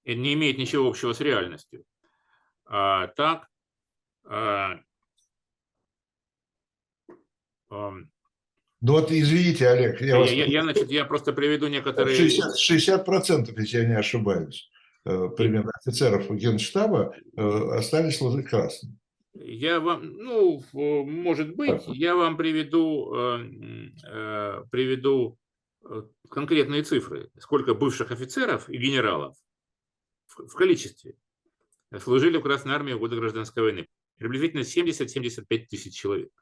не 0.05 0.35
имеет 0.35 0.59
ничего 0.59 0.89
общего 0.89 1.13
с 1.13 1.21
реальностью. 1.21 1.85
А, 2.65 3.09
так, 3.09 3.49
а, 4.25 4.81
а, 7.71 7.93
ну 8.83 8.95
вот 8.95 9.13
извините, 9.13 9.69
Олег. 9.69 10.01
Я, 10.01 10.19
вас... 10.19 10.31
я, 10.33 10.45
я, 10.45 10.63
значит, 10.63 10.91
я 10.91 11.05
просто 11.05 11.33
приведу 11.33 11.69
некоторые... 11.69 12.19
60%, 12.19 13.07
60% 13.07 13.55
если 13.57 13.79
я 13.79 13.85
не 13.87 13.97
ошибаюсь, 13.97 14.69
э, 15.05 15.29
примерно 15.37 15.71
офицеров 15.81 16.29
генштаба 16.35 17.15
э, 17.37 17.41
остались 17.77 18.19
служить 18.19 18.49
красным. 18.49 18.99
Я 19.35 19.79
вам, 19.79 20.03
ну, 20.19 20.63
может 20.73 21.55
быть, 21.55 21.83
я 21.87 22.17
вам 22.17 22.37
приведу, 22.37 23.15
э, 23.15 24.65
приведу 24.71 25.39
конкретные 26.29 26.83
цифры, 26.83 27.31
сколько 27.39 27.75
бывших 27.75 28.11
офицеров 28.11 28.69
и 28.69 28.77
генералов 28.77 29.37
в, 30.27 30.55
количестве 30.55 31.17
служили 31.99 32.39
в 32.39 32.43
Красной 32.43 32.75
Армии 32.75 32.93
в 32.93 32.99
годы 32.99 33.17
Гражданской 33.17 33.63
войны. 33.63 33.89
Приблизительно 34.17 34.61
70-75 34.61 35.67
тысяч 35.67 35.95
человек. 35.95 36.33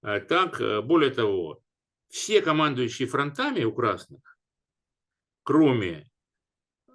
А 0.00 0.20
так, 0.20 0.60
э, 0.60 0.80
более 0.80 1.10
того, 1.10 1.62
все 2.08 2.42
командующие 2.42 3.06
фронтами 3.06 3.62
у 3.64 3.72
красных, 3.72 4.38
кроме 5.44 6.10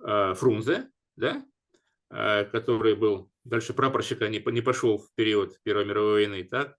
э, 0.04 0.34
Фрунзе, 0.34 0.92
да, 1.16 1.46
э, 2.10 2.46
который 2.46 2.96
был 2.96 3.32
дальше 3.44 3.74
прапорщика, 3.74 4.28
не, 4.28 4.40
не 4.52 4.62
пошел 4.62 4.98
в 4.98 5.14
период 5.16 5.62
Первой 5.64 5.86
мировой 5.86 6.14
войны, 6.14 6.44
так, 6.44 6.78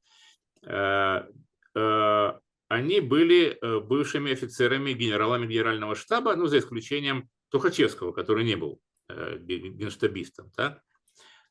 э, 0.62 1.26
э, 1.74 2.40
они 2.68 3.00
были 3.00 3.58
э, 3.60 3.80
бывшими 3.80 4.32
офицерами, 4.32 4.92
генералами 4.92 5.46
генерального 5.46 5.94
штаба, 5.94 6.36
ну, 6.36 6.46
за 6.46 6.58
исключением 6.58 7.28
Тухачевского, 7.48 8.12
который 8.12 8.44
не 8.44 8.56
был 8.56 8.80
э, 9.08 9.38
генштабистом. 9.38 10.50
Так? 10.54 10.82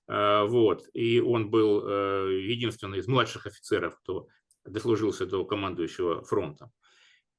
Э, 0.07 0.45
вот. 0.45 0.87
И 0.93 1.19
он 1.19 1.49
был 1.49 1.87
единственный 2.29 2.99
из 2.99 3.07
младших 3.07 3.47
офицеров, 3.47 3.97
кто 3.99 4.27
дослужился 4.63 5.25
до 5.25 5.43
командующего 5.43 6.23
фронтом. 6.23 6.71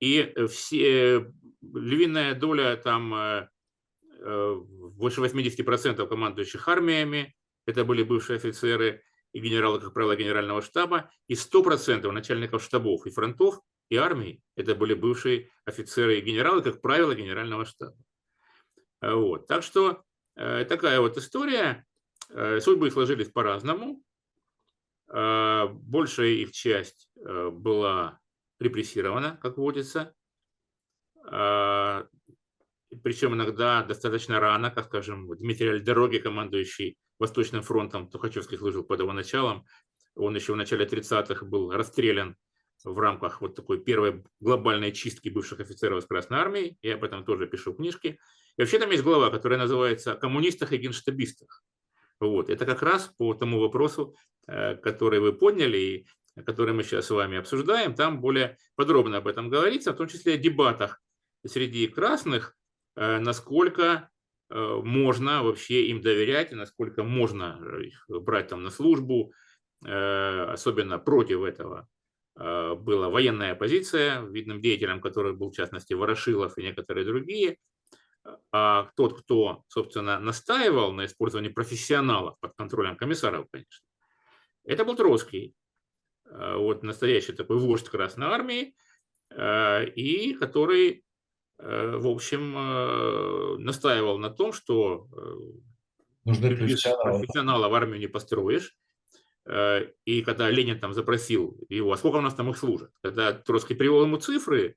И 0.00 0.32
все, 0.48 1.32
львиная 1.60 2.34
доля 2.34 2.76
там 2.76 3.48
больше 4.20 5.20
80% 5.20 6.06
командующих 6.06 6.68
армиями, 6.68 7.36
это 7.66 7.84
были 7.84 8.04
бывшие 8.04 8.36
офицеры, 8.36 9.02
и 9.38 9.40
генералы, 9.40 9.80
как 9.80 9.94
правило, 9.94 10.16
генерального 10.16 10.62
штаба, 10.62 11.10
и 11.28 11.34
100% 11.34 12.10
начальников 12.10 12.62
штабов 12.62 13.06
и 13.06 13.10
фронтов 13.10 13.60
и 13.88 13.96
армий 13.96 14.42
это 14.56 14.74
были 14.74 14.94
бывшие 14.94 15.50
офицеры 15.64 16.18
и 16.18 16.20
генералы, 16.20 16.62
как 16.62 16.80
правило, 16.80 17.14
генерального 17.14 17.64
штаба. 17.64 17.96
Э, 19.00 19.14
вот. 19.14 19.46
Так 19.46 19.62
что 19.62 20.02
э, 20.36 20.64
такая 20.64 21.00
вот 21.00 21.16
история. 21.16 21.86
Э, 22.30 22.60
судьбы 22.60 22.90
сложились 22.90 23.30
по-разному. 23.30 24.02
Большая 25.10 26.32
их 26.32 26.52
часть 26.52 27.08
была 27.14 28.20
репрессирована, 28.60 29.38
как 29.40 29.56
водится. 29.56 30.14
Причем 31.24 32.02
иногда 33.32 33.82
достаточно 33.84 34.38
рано, 34.38 34.70
как, 34.70 34.84
скажем, 34.84 35.34
Дмитрий 35.38 35.70
Альдороги, 35.70 36.18
командующий 36.18 36.98
Восточным 37.18 37.62
фронтом, 37.62 38.08
Тухачевский 38.08 38.58
служил 38.58 38.84
под 38.84 39.00
его 39.00 39.12
началом. 39.12 39.64
Он 40.14 40.34
еще 40.34 40.52
в 40.52 40.56
начале 40.56 40.86
30-х 40.86 41.44
был 41.46 41.72
расстрелян 41.72 42.36
в 42.84 42.98
рамках 42.98 43.40
вот 43.40 43.56
такой 43.56 43.82
первой 43.82 44.24
глобальной 44.40 44.92
чистки 44.92 45.28
бывших 45.28 45.60
офицеров 45.60 45.98
из 45.98 46.06
Красной 46.06 46.38
Армии. 46.38 46.78
Я 46.82 46.94
об 46.94 47.04
этом 47.04 47.24
тоже 47.24 47.46
пишу 47.46 47.72
в 47.72 47.76
книжке. 47.76 48.18
И 48.56 48.62
вообще 48.62 48.78
там 48.78 48.90
есть 48.90 49.02
глава, 49.02 49.30
которая 49.30 49.58
называется 49.58 50.12
«О 50.12 50.16
коммунистах 50.16 50.72
и 50.72 50.76
генштабистах». 50.76 51.64
Вот. 52.20 52.50
Это 52.50 52.66
как 52.66 52.82
раз 52.82 53.12
по 53.16 53.34
тому 53.34 53.60
вопросу, 53.60 54.14
э, 54.46 54.76
который 54.76 55.20
вы 55.20 55.32
подняли 55.32 55.78
и 55.78 56.06
который 56.44 56.72
мы 56.72 56.82
сейчас 56.82 57.06
с 57.06 57.10
вами 57.10 57.38
обсуждаем. 57.38 57.94
Там 57.94 58.20
более 58.20 58.58
подробно 58.76 59.18
об 59.18 59.26
этом 59.26 59.48
говорится, 59.48 59.92
в 59.92 59.96
том 59.96 60.08
числе 60.08 60.34
о 60.34 60.38
дебатах 60.38 61.00
среди 61.46 61.86
красных, 61.88 62.56
э, 62.96 63.18
насколько 63.18 64.10
можно 64.50 65.42
вообще 65.42 65.86
им 65.86 66.00
доверять 66.00 66.52
и 66.52 66.54
насколько 66.54 67.02
можно 67.02 67.60
их 67.80 68.04
брать 68.08 68.48
там 68.48 68.62
на 68.62 68.70
службу, 68.70 69.32
особенно 69.82 70.98
против 70.98 71.42
этого 71.42 71.86
Э, 72.38 72.74
была 72.74 73.08
военная 73.08 73.52
оппозиция, 73.52 74.22
видным 74.22 74.60
деятелем 74.60 75.00
которых 75.00 75.36
был, 75.36 75.50
в 75.50 75.56
частности, 75.56 75.94
Ворошилов 75.94 76.56
и 76.56 76.62
некоторые 76.62 77.04
другие. 77.04 77.58
А 78.52 78.90
тот, 78.96 79.20
кто, 79.20 79.64
собственно, 79.68 80.20
настаивал 80.20 80.92
на 80.92 81.06
использовании 81.06 81.48
профессионалов 81.48 82.38
под 82.40 82.52
контролем 82.54 82.96
комиссаров, 82.96 83.46
конечно, 83.50 83.84
это 84.64 84.84
был 84.84 84.94
Троцкий, 84.94 85.54
э, 86.26 86.56
вот 86.56 86.82
настоящий 86.84 87.32
такой 87.32 87.58
вождь 87.58 87.88
Красной 87.88 88.28
Армии, 88.28 88.76
э, 89.30 89.88
и 89.88 90.34
который, 90.34 91.04
в 91.58 92.06
общем, 92.06 93.62
настаивал 93.62 94.18
на 94.18 94.30
том, 94.30 94.52
что 94.52 95.08
Нужны 96.24 96.56
профессионала 96.56 97.68
в 97.68 97.74
армию 97.74 97.98
не 97.98 98.06
построишь, 98.06 98.76
Э, 99.48 99.90
и 100.04 100.22
когда 100.22 100.50
Ленин 100.50 100.78
там 100.78 100.92
запросил 100.92 101.58
его, 101.68 101.92
а 101.92 101.96
сколько 101.96 102.16
у 102.16 102.20
нас 102.20 102.34
там 102.34 102.50
их 102.50 102.58
служат, 102.58 102.90
когда 103.02 103.32
Троцкий 103.32 103.74
привел 103.74 104.02
ему 104.02 104.18
цифры, 104.18 104.76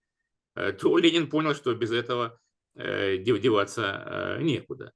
э, 0.56 0.72
то 0.72 0.98
Ленин 0.98 1.30
понял, 1.30 1.54
что 1.54 1.76
без 1.76 1.91
этого 1.91 2.39
э, 2.76 3.17
деваться 3.17 4.38
некуда. 4.39 4.94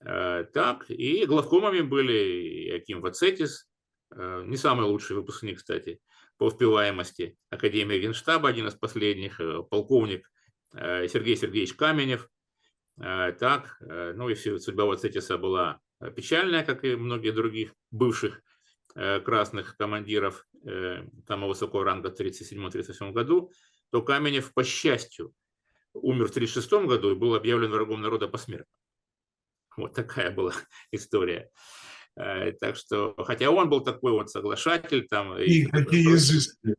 Так, 0.00 0.88
и 0.90 1.26
главкомами 1.26 1.80
были 1.80 2.70
Аким 2.70 3.00
Вацетис, 3.00 3.68
не 4.14 4.56
самый 4.56 4.86
лучший 4.86 5.16
выпускник, 5.16 5.58
кстати, 5.58 5.98
по 6.36 6.44
успеваемости 6.44 7.36
Академии 7.50 7.98
Генштаба, 7.98 8.48
один 8.48 8.68
из 8.68 8.74
последних, 8.74 9.40
полковник 9.70 10.30
Сергей 10.72 11.36
Сергеевич 11.36 11.74
Каменев. 11.74 12.28
Так, 12.96 13.76
ну 13.80 14.28
и 14.28 14.34
судьба 14.34 14.84
Вацетиса 14.84 15.38
была 15.38 15.80
печальная, 16.16 16.64
как 16.64 16.84
и 16.84 16.96
многие 16.96 17.30
других 17.30 17.72
бывших 17.90 18.42
Э, 19.00 19.20
красных 19.20 19.76
командиров 19.76 20.44
э, 20.64 21.04
там 21.24 21.46
высокого 21.46 21.84
ранга 21.84 22.10
в 22.10 22.20
1937-1937 22.20 23.12
году, 23.12 23.52
то 23.90 24.02
Каменев, 24.02 24.52
по 24.52 24.64
счастью, 24.64 25.32
умер 25.92 26.26
в 26.26 26.30
1936 26.30 26.86
году 26.88 27.12
и 27.12 27.14
был 27.14 27.36
объявлен 27.36 27.70
врагом 27.70 28.00
народа 28.00 28.26
посмертно. 28.26 28.66
Вот 29.76 29.94
такая 29.94 30.32
была 30.32 30.52
история. 30.90 31.48
Э, 32.16 32.50
так 32.52 32.74
что, 32.74 33.14
хотя 33.18 33.50
он 33.50 33.68
был 33.68 33.82
такой 33.82 34.10
вот 34.10 34.30
соглашатель 34.30 35.06
там. 35.06 35.38
И, 35.38 35.44
и 35.44 35.66
какие 35.66 36.14
изыски. 36.14 36.74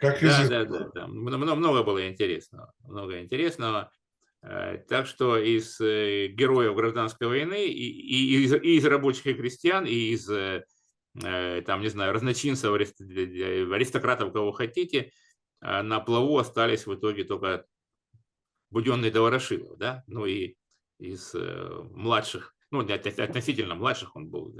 Как 0.00 0.20
да, 0.22 0.48
да, 0.48 0.64
да, 0.64 0.90
да. 0.94 1.06
Много, 1.06 1.54
много 1.54 1.82
было 1.82 2.08
интересного. 2.08 2.72
Много 2.84 3.20
интересного. 3.20 3.92
Так 4.40 5.06
что 5.06 5.36
из 5.36 5.78
героев 5.78 6.74
гражданской 6.74 7.28
войны 7.28 7.66
и, 7.66 7.70
и, 7.70 8.44
из, 8.44 8.54
и 8.54 8.76
из 8.76 8.86
рабочих 8.86 9.26
и 9.26 9.34
крестьян, 9.34 9.84
и 9.84 10.12
из, 10.14 10.24
там, 10.24 11.82
не 11.82 11.88
знаю, 11.88 12.14
разночинцев, 12.14 12.72
аристократов, 12.72 14.32
кого 14.32 14.52
хотите, 14.52 15.12
на 15.60 16.00
плаву 16.00 16.38
остались 16.38 16.86
в 16.86 16.94
итоге 16.94 17.24
только 17.24 17.66
Буденный 18.70 19.10
до 19.10 19.20
Ворошилов, 19.20 19.76
да, 19.76 20.04
ну 20.06 20.24
и 20.24 20.54
из 20.98 21.34
младших, 21.34 22.54
ну, 22.70 22.80
относительно 22.80 23.74
младших 23.74 24.16
он 24.16 24.28
был 24.30 24.56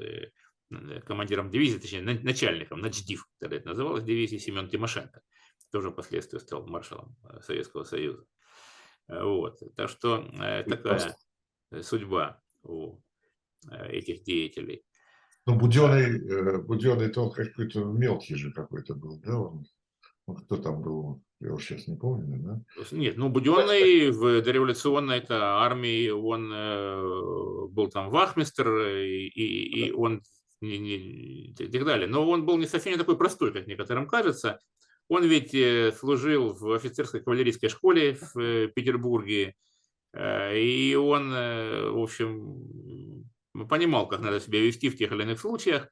командиром 1.06 1.48
дивизии, 1.48 1.78
точнее, 1.78 2.02
начальником, 2.02 2.80
начдив, 2.80 3.26
тогда 3.38 3.56
это 3.56 3.68
называлось, 3.68 4.04
дивизии 4.04 4.36
Семен 4.36 4.68
Тимошенко. 4.68 5.22
Тоже 5.70 5.90
впоследствии 5.90 6.38
стал 6.38 6.66
маршалом 6.66 7.16
э, 7.24 7.40
Советского 7.42 7.84
Союза. 7.84 8.24
Э, 9.08 9.22
вот. 9.22 9.60
Так 9.76 9.88
что 9.88 10.28
э, 10.40 10.64
такая 10.64 11.16
судьба 11.82 12.42
у 12.62 12.98
этих 13.70 14.24
деятелей. 14.24 14.84
Ну, 15.46 15.56
Буденный, 15.56 16.62
Буденный 16.62 17.08
то 17.10 17.24
он 17.24 17.32
какой-то 17.32 17.84
мелкий 17.84 18.34
же 18.34 18.52
какой-то 18.52 18.94
был, 18.94 19.20
да? 19.20 19.38
Он, 19.38 19.66
кто 20.26 20.56
там 20.56 20.82
был? 20.82 21.22
Я 21.40 21.52
уже 21.52 21.66
сейчас 21.66 21.86
не 21.86 21.96
помню, 21.96 22.38
да? 22.38 22.84
Нет, 22.90 23.16
ну 23.16 23.28
Буденный 23.28 24.10
в 24.10 24.42
дореволюционной 24.42 25.18
это 25.18 25.58
армии, 25.58 26.08
он 26.08 26.48
был 27.72 27.88
там 27.88 28.10
вахмистр, 28.10 28.68
и, 28.68 29.28
и, 29.28 29.86
и 29.86 29.92
он 29.92 30.22
не, 30.60 30.78
не, 30.78 30.96
и 31.52 31.54
так 31.54 31.84
далее. 31.84 32.06
Но 32.06 32.28
он 32.28 32.44
был 32.44 32.58
не 32.58 32.66
совсем 32.66 32.92
не 32.92 32.98
такой 32.98 33.16
простой, 33.16 33.52
как 33.52 33.66
некоторым 33.66 34.06
кажется. 34.06 34.60
Он 35.10 35.24
ведь 35.24 35.52
э, 35.54 35.90
служил 35.90 36.52
в 36.52 36.70
офицерской 36.72 37.20
кавалерийской 37.20 37.68
школе 37.68 38.14
в 38.14 38.38
э, 38.38 38.68
Петербурге, 38.68 39.56
э, 40.12 40.56
и 40.56 40.94
он, 40.94 41.30
в 41.32 42.00
общем, 42.00 43.28
понимал, 43.68 44.06
как 44.06 44.20
надо 44.20 44.38
себя 44.38 44.60
вести 44.60 44.88
в 44.88 44.96
тех 44.96 45.10
или 45.10 45.22
иных 45.24 45.40
случаях. 45.40 45.88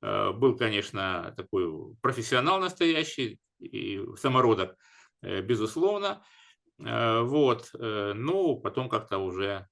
Был, 0.00 0.56
конечно, 0.56 1.34
такой 1.36 1.68
профессионал 2.00 2.60
настоящий 2.60 3.40
и 3.58 4.00
самородок, 4.16 4.76
безусловно. 5.20 6.22
Вот. 6.78 7.68
Ну, 7.74 8.60
потом 8.60 8.88
как-то 8.88 9.18
уже 9.18 9.66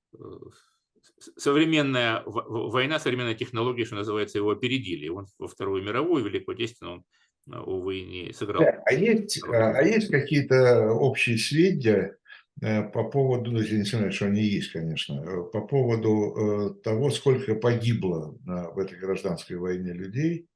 современная 1.37 2.23
война, 2.27 2.99
современная 2.99 3.35
технология, 3.35 3.87
что 3.87 3.95
называется, 3.95 4.37
его 4.37 4.51
опередили. 4.51 5.09
Он 5.09 5.27
во 5.39 5.49
Вторую 5.49 5.83
мировую, 5.83 6.25
Великую 6.25 6.57
Отечественную, 6.57 6.97
он, 6.97 7.05
увы, 7.51 8.03
не 8.03 8.33
сыграл. 8.33 8.63
А 8.85 8.93
есть, 8.93 9.43
а 9.45 9.83
есть 9.83 10.11
какие-то 10.11 10.91
общие 10.93 11.39
сведения 11.39 12.17
э, 12.61 12.83
по 12.83 13.05
поводу, 13.05 13.53
ну, 13.53 13.61
я 13.61 13.79
не 13.79 13.85
знаю, 13.85 14.13
что 14.13 14.27
они 14.27 14.43
есть, 14.43 14.73
конечно, 14.73 15.15
э, 15.15 15.51
по 15.51 15.61
поводу 15.63 16.75
того, 16.83 17.11
сколько 17.11 17.55
погибло 17.55 18.37
в 18.45 18.79
этой 18.79 18.99
гражданской 18.99 19.57
войне 19.57 19.93
людей 19.93 20.47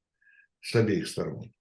с 0.61 0.75
обеих 0.75 1.09
сторон? 1.09 1.53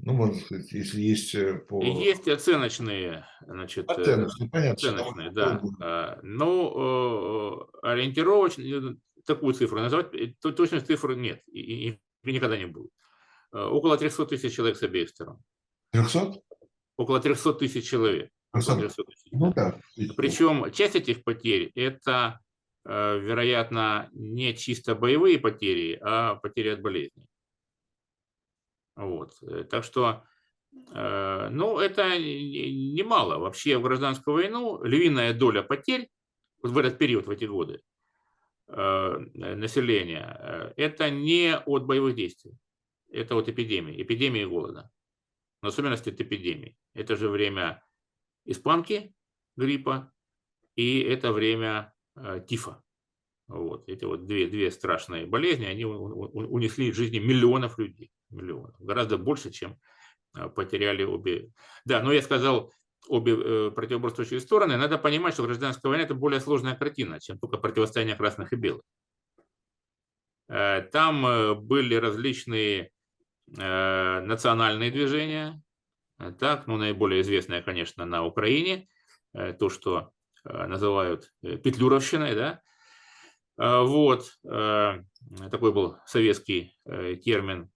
Ну, 0.00 0.12
можно 0.12 0.36
сказать, 0.36 0.70
если 0.70 1.00
есть 1.00 1.34
по... 1.66 1.82
Есть 1.82 2.28
оценочные, 2.28 3.24
значит... 3.46 3.90
Оценочные, 3.90 4.48
понятно. 4.48 4.72
Оценочные, 4.74 5.30
да. 5.32 5.60
А, 5.80 6.20
ну, 6.22 7.68
ориентировочно, 7.82 8.96
такую 9.26 9.54
цифру 9.54 9.80
назвать, 9.80 10.06
точно 10.40 10.80
цифры 10.80 11.16
нет, 11.16 11.42
и 11.48 11.98
никогда 12.22 12.56
не 12.56 12.66
будет. 12.66 12.90
Около 13.52 13.96
300 13.96 14.26
тысяч 14.26 14.54
человек 14.54 14.76
с 14.76 14.82
обеих 14.82 15.08
сторон. 15.08 15.38
300? 15.92 16.40
Около 16.96 17.20
300 17.20 17.54
тысяч 17.54 17.88
человек. 17.88 18.30
300 18.52 18.76
тысяч. 19.04 19.32
Ну 19.32 19.52
да. 19.52 19.80
Причем 20.16 20.70
часть 20.72 20.96
этих 20.96 21.24
потерь– 21.24 21.70
это, 21.74 22.40
вероятно, 22.84 24.08
не 24.12 24.54
чисто 24.54 24.94
боевые 24.94 25.38
потери, 25.38 25.98
а 26.00 26.34
потери 26.36 26.70
от 26.70 26.82
болезней. 26.82 27.26
Вот. 28.98 29.32
Э, 29.42 29.64
так 29.64 29.84
что, 29.84 30.24
э, 30.92 31.48
ну, 31.50 31.78
это 31.78 32.18
немало. 32.18 33.38
Вообще 33.38 33.78
в 33.78 33.82
гражданскую 33.82 34.34
войну 34.34 34.82
львиная 34.82 35.32
доля 35.32 35.62
потерь 35.62 36.08
вот 36.62 36.72
в 36.72 36.78
этот 36.78 36.98
период, 36.98 37.26
в 37.26 37.30
эти 37.30 37.44
годы 37.44 37.80
э, 38.66 39.18
населения, 39.34 40.72
это 40.76 41.10
не 41.10 41.56
от 41.56 41.86
боевых 41.86 42.16
действий, 42.16 42.54
это 43.10 43.34
от 43.36 43.48
эпидемии, 43.48 44.02
эпидемии 44.02 44.44
голода. 44.44 44.90
Но 45.62 45.68
особенности 45.68 46.10
от 46.10 46.20
эпидемии. 46.20 46.78
Это 46.94 47.16
же 47.16 47.28
время 47.28 47.84
испанки, 48.44 49.14
гриппа, 49.56 50.12
и 50.76 51.00
это 51.00 51.32
время 51.32 51.94
тифа. 52.46 52.82
Вот, 53.48 53.88
эти 53.88 54.04
вот 54.04 54.26
две, 54.26 54.46
две 54.46 54.70
страшные 54.70 55.26
болезни, 55.26 55.64
они 55.64 55.84
унесли 55.84 56.92
жизни 56.92 57.18
миллионов 57.18 57.78
людей 57.78 58.12
миллионов. 58.30 58.74
Гораздо 58.78 59.18
больше, 59.18 59.50
чем 59.50 59.78
а, 60.34 60.48
потеряли 60.48 61.02
обе. 61.02 61.50
Да, 61.84 62.02
но 62.02 62.12
я 62.12 62.22
сказал 62.22 62.72
обе 63.08 63.32
э, 63.32 63.70
противоборствующие 63.70 64.40
стороны. 64.40 64.76
Надо 64.76 64.98
понимать, 64.98 65.34
что 65.34 65.44
гражданская 65.44 65.88
война– 65.88 66.04
это 66.06 66.14
более 66.14 66.40
сложная 66.40 66.74
картина, 66.74 67.20
чем 67.20 67.38
только 67.38 67.56
противостояние 67.56 68.16
красных 68.16 68.52
и 68.52 68.56
белых. 68.56 68.82
Э, 70.48 70.82
там 70.92 71.24
э, 71.26 71.54
были 71.54 71.94
различные 71.94 72.90
национальные 73.56 74.90
движения. 74.90 75.62
Так, 76.38 76.66
ну, 76.66 76.76
наиболее 76.76 77.22
известное, 77.22 77.62
конечно, 77.62 78.04
на 78.04 78.24
Украине, 78.24 78.88
то, 79.32 79.68
что 79.70 80.10
называют 80.44 81.32
петлюровщиной, 81.42 82.34
да, 82.34 82.60
вот, 83.56 84.30
такой 84.42 85.72
был 85.72 85.96
советский 86.06 86.76
термин 87.24 87.70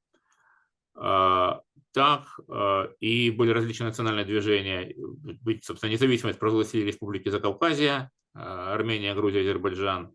так, 1.95 2.41
и 3.01 3.31
были 3.31 3.51
различные 3.51 3.89
национальные 3.89 4.25
движения. 4.25 4.95
Быть, 5.43 5.65
собственно, 5.65 5.91
независимость 5.91 6.39
провозгласили 6.39 6.87
республики 6.87 7.29
Закавказья, 7.29 8.11
Армения, 8.35 9.15
Грузия, 9.15 9.41
Азербайджан. 9.41 10.15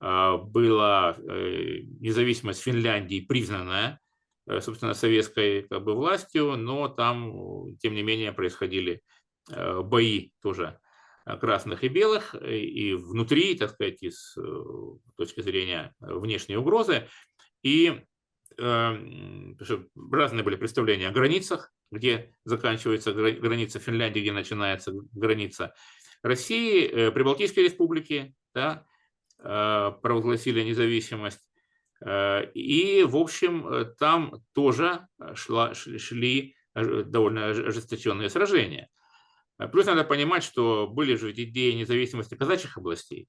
Была 0.00 1.16
э, 1.16 1.82
независимость 2.00 2.62
Финляндии 2.62 3.20
признанная, 3.20 3.90
э, 3.92 4.11
собственно, 4.60 4.94
советской 4.94 5.62
как 5.62 5.84
бы, 5.84 5.94
властью, 5.94 6.56
но 6.56 6.88
там, 6.88 7.76
тем 7.78 7.94
не 7.94 8.02
менее, 8.02 8.32
происходили 8.32 9.02
э, 9.50 9.80
бои 9.82 10.30
тоже 10.42 10.78
красных 11.24 11.84
и 11.84 11.88
белых, 11.88 12.34
и 12.34 12.94
внутри, 12.94 13.54
так 13.54 13.70
сказать, 13.70 14.02
с 14.02 14.36
точки 15.16 15.40
зрения 15.40 15.94
внешней 16.00 16.56
угрозы. 16.56 17.06
И 17.62 18.02
разные 18.58 20.42
были 20.42 20.56
представления 20.56 21.06
о 21.06 21.12
границах, 21.12 21.72
где 21.92 22.34
заканчивается 22.44 23.12
граница 23.12 23.78
Финляндии, 23.78 24.20
где 24.20 24.32
начинается 24.32 24.92
граница 25.12 25.74
России, 26.22 26.86
э, 26.86 27.10
Прибалтийской 27.10 27.64
республики, 27.64 28.34
да, 28.54 28.86
э, 29.38 29.92
провозгласили 30.02 30.62
независимость. 30.62 31.40
Э, 32.04 32.50
и, 32.52 33.04
в 33.04 33.16
общем, 33.16 33.94
там 33.98 34.42
тоже 34.54 35.06
шла, 35.34 35.74
шли 35.74 36.56
довольно 36.74 37.50
ожесточенные 37.50 38.30
сражения. 38.30 38.88
Плюс 39.70 39.86
надо 39.86 40.04
понимать, 40.04 40.42
что 40.42 40.88
были 40.88 41.14
же 41.14 41.32
идеи 41.32 41.72
независимости 41.72 42.34
казачьих 42.34 42.78
областей, 42.78 43.28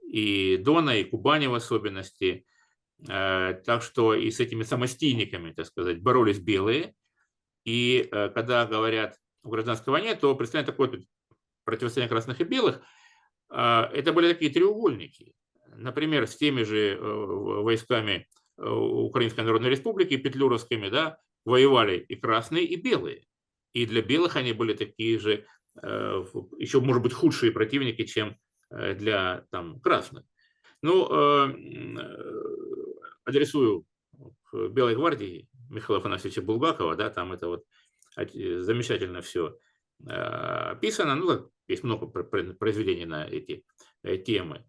и 0.00 0.56
Дона, 0.56 0.98
и 0.98 1.04
Кубани 1.04 1.46
в 1.46 1.54
особенности– 1.54 2.46
Э, 3.06 3.54
так 3.64 3.82
что 3.82 4.14
и 4.14 4.30
с 4.30 4.40
этими 4.40 4.64
самостийниками, 4.64 5.52
так 5.52 5.66
сказать, 5.66 6.02
боролись 6.02 6.38
белые. 6.38 6.94
И 7.64 8.08
э, 8.10 8.28
когда 8.30 8.66
говорят 8.66 9.16
о 9.42 9.50
гражданской 9.50 9.92
войне, 9.92 10.14
то 10.14 10.34
представляют 10.34 10.70
такое 10.70 11.04
противостояние 11.64 12.08
красных 12.08 12.40
и 12.40 12.44
белых. 12.44 12.82
Э, 13.50 13.82
это 13.92 14.12
были 14.12 14.32
такие 14.32 14.50
треугольники. 14.50 15.34
Например, 15.76 16.26
с 16.26 16.36
теми 16.36 16.62
же 16.62 16.98
войсками 17.00 18.28
Украинской 18.56 19.42
Народной 19.42 19.70
Республики, 19.70 20.16
петлюровскими, 20.16 20.88
да, 20.88 21.18
воевали 21.44 21.98
и 21.98 22.16
красные, 22.16 22.64
и 22.64 22.76
белые. 22.76 23.26
И 23.72 23.86
для 23.86 24.02
белых 24.02 24.36
они 24.36 24.52
были 24.52 24.74
такие 24.74 25.18
же, 25.18 25.44
еще, 25.76 26.80
может 26.80 27.02
быть, 27.02 27.12
худшие 27.12 27.52
противники, 27.52 28.04
чем 28.04 28.36
для 28.70 29.46
там, 29.50 29.78
красных. 29.80 30.24
Ну, 30.82 31.06
адресую 33.24 33.84
Белой 34.52 34.94
гвардии 34.96 35.48
Михаила 35.70 36.00
Афанасьевича 36.00 36.42
Булгакова, 36.42 36.96
да, 36.96 37.10
там 37.10 37.32
это 37.32 37.48
вот 37.48 37.64
замечательно 38.16 39.20
все 39.20 39.58
э, 40.06 40.10
описано, 40.10 41.14
ну, 41.14 41.50
есть 41.68 41.84
много 41.84 42.06
произведений 42.06 43.04
на 43.04 43.26
эти 43.26 43.64
э, 44.02 44.16
темы. 44.16 44.64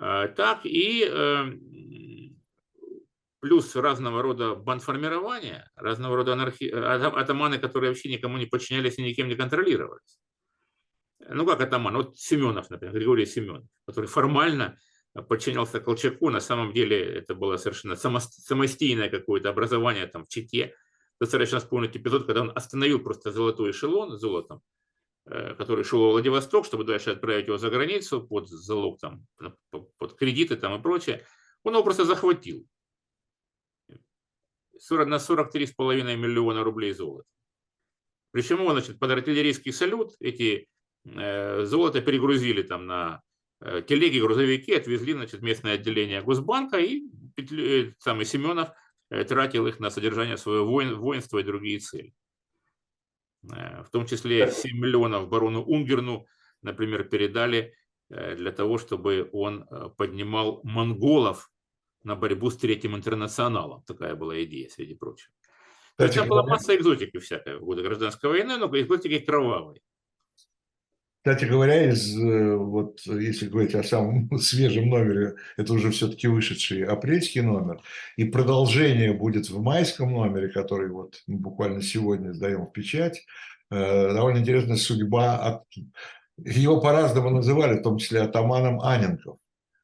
Э, 0.00 0.28
так 0.36 0.60
и 0.64 1.04
плюс 3.40 3.76
разного 3.76 4.22
рода 4.22 4.54
бандформирования, 4.54 5.70
разного 5.76 6.16
рода 6.16 6.32
анархи... 6.32 6.64
атаманы, 6.68 7.58
которые 7.58 7.90
вообще 7.90 8.10
никому 8.10 8.36
не 8.36 8.46
подчинялись 8.46 8.98
и 8.98 9.02
никем 9.02 9.28
не 9.28 9.36
контролировались. 9.36 10.18
ну 11.28 11.46
как 11.46 11.60
атаман, 11.60 11.96
вот 11.96 12.18
Семенов, 12.18 12.68
например, 12.70 12.94
Григорий 12.94 13.26
Семенов, 13.26 13.64
который 13.86 14.06
формально 14.06 14.76
подчинялся 15.28 15.80
Колчаку, 15.80 16.30
на 16.30 16.40
самом 16.40 16.72
деле 16.72 17.00
это 17.00 17.34
было 17.34 17.56
совершенно 17.56 17.96
самостийное 17.96 19.08
какое-то 19.08 19.50
образование 19.50 20.06
там 20.06 20.24
в 20.24 20.28
Чите. 20.28 20.74
Достаточно 21.20 21.58
вспомнить 21.58 21.96
эпизод, 21.96 22.26
когда 22.26 22.42
он 22.42 22.52
остановил 22.54 23.00
просто 23.00 23.32
золотой 23.32 23.72
эшелон 23.72 24.16
золотом, 24.18 24.58
э, 24.58 24.77
который 25.28 25.84
шел 25.84 26.08
в 26.08 26.12
Владивосток, 26.12 26.64
чтобы 26.64 26.84
дальше 26.84 27.10
отправить 27.10 27.46
его 27.46 27.58
за 27.58 27.70
границу 27.70 28.26
под 28.26 28.48
залог, 28.48 28.98
там, 28.98 29.26
под 29.98 30.14
кредиты 30.14 30.56
там 30.56 30.78
и 30.78 30.82
прочее. 30.82 31.24
Он 31.64 31.74
его 31.74 31.84
просто 31.84 32.04
захватил. 32.04 32.66
40, 34.78 35.08
на 35.08 35.16
43,5 35.16 36.16
миллиона 36.16 36.64
рублей 36.64 36.92
золота. 36.92 37.28
Причем 38.30 38.60
его, 38.60 38.72
значит, 38.72 38.98
под 38.98 39.10
артиллерийский 39.10 39.72
салют 39.72 40.14
эти 40.20 40.68
э, 41.04 41.64
золото 41.64 42.00
перегрузили 42.00 42.62
там 42.62 42.86
на 42.86 43.22
э, 43.60 43.82
телеги, 43.86 44.20
грузовики, 44.20 44.74
отвезли, 44.74 45.14
значит, 45.14 45.42
местное 45.42 45.74
отделение 45.74 46.22
Госбанка, 46.22 46.78
и 46.78 47.02
э, 47.36 47.92
самый 47.98 48.26
Семенов 48.26 48.68
э, 49.10 49.24
тратил 49.24 49.66
их 49.66 49.80
на 49.80 49.90
содержание 49.90 50.36
своего 50.36 50.66
воин, 50.66 50.96
воинства 50.96 51.38
и 51.38 51.42
другие 51.42 51.80
цели. 51.80 52.12
Э, 53.54 53.82
в 53.82 53.90
том 53.90 54.06
числе 54.06 54.50
7 54.50 54.76
миллионов 54.78 55.28
барону 55.28 55.62
Унгерну, 55.62 56.26
например, 56.62 57.04
передали 57.04 57.74
э, 58.10 58.36
для 58.36 58.52
того, 58.52 58.78
чтобы 58.78 59.28
он 59.32 59.66
э, 59.70 59.90
поднимал 59.96 60.60
монголов 60.64 61.50
на 62.04 62.16
борьбу 62.16 62.50
с 62.50 62.56
Третьим 62.56 62.96
интернационалом. 62.96 63.82
Такая 63.82 64.14
была 64.14 64.42
идея, 64.44 64.68
среди 64.68 64.94
прочего. 64.94 65.32
Там 65.96 66.28
была 66.28 66.44
масса 66.44 66.76
экзотики 66.76 67.18
всякой 67.18 67.58
в 67.58 67.64
годы 67.64 67.82
гражданской 67.82 68.30
войны, 68.30 68.56
но 68.56 68.66
экзотики 68.66 69.18
кровавой. 69.18 69.82
Кстати 71.28 71.44
говоря, 71.44 71.90
из, 71.90 72.18
э, 72.18 72.56
вот, 72.56 73.00
если 73.04 73.48
говорить 73.48 73.74
о 73.74 73.82
самом 73.82 74.30
свежем 74.38 74.88
номере, 74.88 75.34
это 75.58 75.74
уже 75.74 75.90
все-таки 75.90 76.26
вышедший 76.26 76.84
апрельский 76.84 77.42
номер, 77.42 77.82
и 78.16 78.24
продолжение 78.24 79.12
будет 79.12 79.50
в 79.50 79.60
майском 79.60 80.10
номере, 80.10 80.48
который 80.48 80.88
вот 80.88 81.22
буквально 81.26 81.82
сегодня 81.82 82.32
сдаем 82.32 82.64
в 82.64 82.72
печать. 82.72 83.26
Э, 83.70 84.14
довольно 84.14 84.38
интересная 84.38 84.78
судьба. 84.78 85.36
От... 85.36 85.64
Его 86.38 86.80
по-разному 86.80 87.28
называли, 87.28 87.78
в 87.78 87.82
том 87.82 87.98
числе 87.98 88.22
атаманом 88.22 88.80
Аненков. 88.80 89.36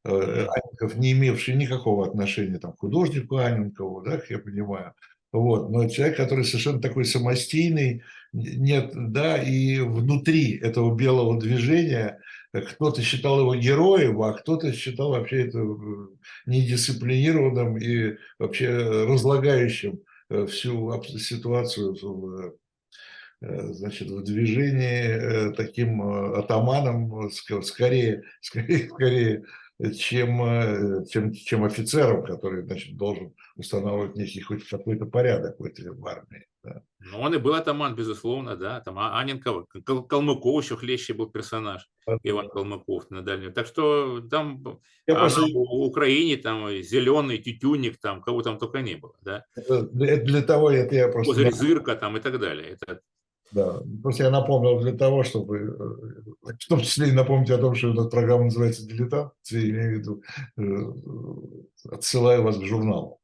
Э, 0.07 0.47
Аненков, 0.49 0.97
не 0.97 1.13
имевший 1.13 1.57
никакого 1.57 2.07
отношения 2.07 2.59
там, 2.59 2.73
к 2.73 2.79
художнику 2.79 3.37
Аненкову, 3.37 4.01
да, 4.01 4.13
как 4.13 4.31
я 4.31 4.39
понимаю, 4.39 4.95
вот. 5.35 5.69
Но 5.69 5.89
человек, 5.89 6.17
который 6.17 6.45
совершенно 6.45 6.81
такой 6.81 7.05
самостийный, 7.05 8.05
нет, 8.33 8.93
да, 8.95 9.37
и 9.43 9.81
внутри 9.81 10.57
этого 10.59 10.95
белого 10.95 11.41
движения 11.41 12.21
кто-то 12.53 13.03
считал 13.03 13.41
его 13.41 13.57
героем, 13.57 14.23
а 14.23 14.33
кто-то 14.33 14.73
считал 14.73 15.11
вообще 15.11 15.49
это 15.49 15.59
э, 15.59 16.07
недисциплинированным 16.47 17.79
и 17.79 18.17
вообще 18.39 18.69
разлагающим 19.09 20.03
э, 20.31 20.47
всю 20.47 21.03
ситуацию 21.19 21.97
в, 22.01 22.55
э, 23.41 23.73
значит, 23.73 24.09
в 24.09 24.23
движении 24.23 25.53
таким 25.57 26.01
атаманом, 26.01 27.29
скорее, 27.65 28.23
скорее, 28.41 28.89
скорее 28.89 29.45
чем, 29.95 30.43
э, 30.43 31.05
чем, 31.07 31.33
чем 31.33 31.65
офицером, 31.65 32.25
который 32.25 32.63
значит, 32.63 32.97
должен 32.97 33.35
устанавливать 33.57 34.17
некий 34.17 34.41
хоть 34.41 34.69
какой-то 34.69 35.07
порядок 35.07 35.59
в, 35.59 35.65
этой, 35.65 35.91
в 35.91 36.07
армии. 36.07 36.47
Да. 36.63 36.83
Ну, 37.01 37.21
он 37.21 37.35
и 37.35 37.39
был 37.39 37.55
атаман, 37.55 37.95
безусловно, 37.95 38.57
да. 38.57 38.81
Там 38.81 38.99
а, 38.99 39.19
Аненков, 39.19 39.67
Калмыков 39.85 40.65
еще 40.65 40.77
хлеще 40.77 41.13
был 41.13 41.29
персонаж, 41.29 41.87
да. 42.07 42.17
Иван 42.23 42.49
Калмыков 42.49 43.11
на 43.11 43.23
дальнем. 43.23 43.53
Так 43.53 43.67
что 43.67 44.21
там 44.21 44.81
Я 45.07 45.17
а 45.17 45.21
просто... 45.21 45.43
в 45.43 45.85
Украине 45.85 46.37
там 46.37 46.71
зеленый 46.83 47.39
тютюник, 47.39 47.99
там 47.99 48.23
кого 48.23 48.43
там 48.43 48.59
только 48.59 48.81
не 48.81 48.95
было, 48.95 49.15
да. 49.23 49.45
Это 49.57 49.83
для 49.83 50.43
того, 50.43 50.71
это 50.71 50.95
я 50.95 51.09
просто... 51.09 51.35
Козырь 51.35 51.53
Зырка 51.53 51.97
там 51.97 52.17
и 52.17 52.21
так 52.21 52.39
далее. 52.39 52.79
Это 52.81 53.03
да, 53.53 53.83
просто 54.03 54.25
я 54.25 54.31
напомнил 54.31 54.81
для 54.81 54.93
того, 54.93 55.23
чтобы, 55.23 55.59
э, 55.59 56.53
в 56.55 56.69
том 56.69 56.81
числе 56.81 57.09
и 57.09 57.13
напомнить 57.13 57.51
о 57.51 57.59
том, 57.59 57.75
что 57.75 57.93
эта 57.93 58.05
программа 58.05 58.45
называется 58.45 58.87
«Дилетант», 58.87 59.33
я 59.51 59.61
имею 59.61 59.91
в 59.91 59.99
виду, 59.99 60.23
э, 60.57 61.95
отсылаю 61.95 62.43
вас 62.43 62.59
к 62.59 62.65
журналу. 62.65 63.21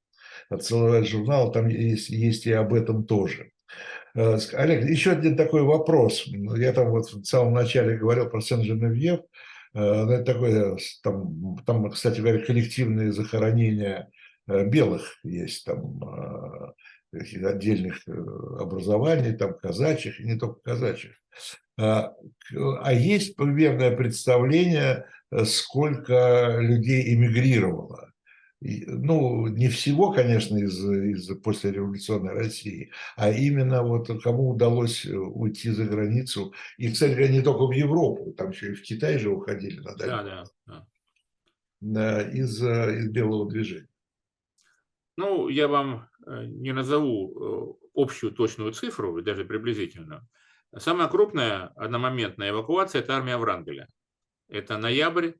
Отсылаю 0.48 1.04
к 1.04 1.08
журналу, 1.08 1.52
там 1.52 1.68
есть, 1.68 2.10
есть 2.10 2.46
и 2.46 2.52
об 2.52 2.74
этом 2.74 3.04
тоже. 3.04 3.50
Э, 4.14 4.38
Олег, 4.52 4.84
еще 4.88 5.12
один 5.12 5.36
такой 5.36 5.62
вопрос. 5.62 6.24
Я 6.26 6.72
там 6.72 6.90
вот 6.90 7.10
в 7.12 7.24
самом 7.24 7.54
начале 7.54 7.96
говорил 7.96 8.28
про 8.28 8.40
Сен-Женевьев. 8.40 9.20
Это 9.72 10.24
такое, 10.24 10.78
там, 11.04 11.56
там, 11.64 11.90
кстати 11.90 12.20
говоря, 12.20 12.44
коллективные 12.44 13.12
захоронения 13.12 14.10
белых 14.48 15.16
есть 15.22 15.64
там 15.64 16.74
отдельных 17.12 18.06
э, 18.06 18.12
образований, 18.12 19.36
там 19.36 19.54
казачьих, 19.54 20.20
и 20.20 20.24
не 20.24 20.38
только 20.38 20.60
казачьих. 20.60 21.12
А, 21.78 22.14
а 22.82 22.92
есть 22.92 23.36
примерное 23.36 23.96
представление, 23.96 25.06
э, 25.30 25.44
сколько 25.44 26.58
людей 26.60 27.14
эмигрировало. 27.14 28.12
Ну, 28.60 29.46
не 29.46 29.68
всего, 29.68 30.12
конечно, 30.12 30.58
из, 30.58 30.84
из 30.84 31.28
послереволюционной 31.38 32.34
России, 32.34 32.90
а 33.16 33.30
именно 33.30 33.82
вот 33.82 34.10
кому 34.22 34.50
удалось 34.50 35.06
э, 35.06 35.16
уйти 35.16 35.70
за 35.70 35.86
границу. 35.86 36.52
И, 36.76 36.92
кстати 36.92 37.30
не 37.30 37.40
только 37.40 37.66
в 37.66 37.72
Европу, 37.72 38.32
там 38.32 38.50
еще 38.50 38.72
и 38.72 38.74
в 38.74 38.82
Китай 38.82 39.18
же 39.18 39.30
уходили 39.30 39.80
на 39.80 39.96
да, 39.96 40.44
да, 40.66 40.86
да. 41.80 42.22
Из, 42.22 42.62
из 42.62 43.08
белого 43.08 43.50
движения. 43.50 43.88
Ну, 45.16 45.48
я 45.48 45.66
вам 45.66 46.09
не 46.26 46.72
назову 46.72 47.78
э, 47.84 47.88
общую 47.94 48.32
точную 48.32 48.72
цифру, 48.72 49.20
даже 49.22 49.44
приблизительную. 49.44 50.26
Самая 50.76 51.08
крупная 51.08 51.68
одномоментная 51.76 52.50
эвакуация– 52.50 53.00
это 53.02 53.16
армия 53.16 53.36
Врангеля. 53.36 53.88
Это 54.48 54.78
ноябрь 54.78 55.32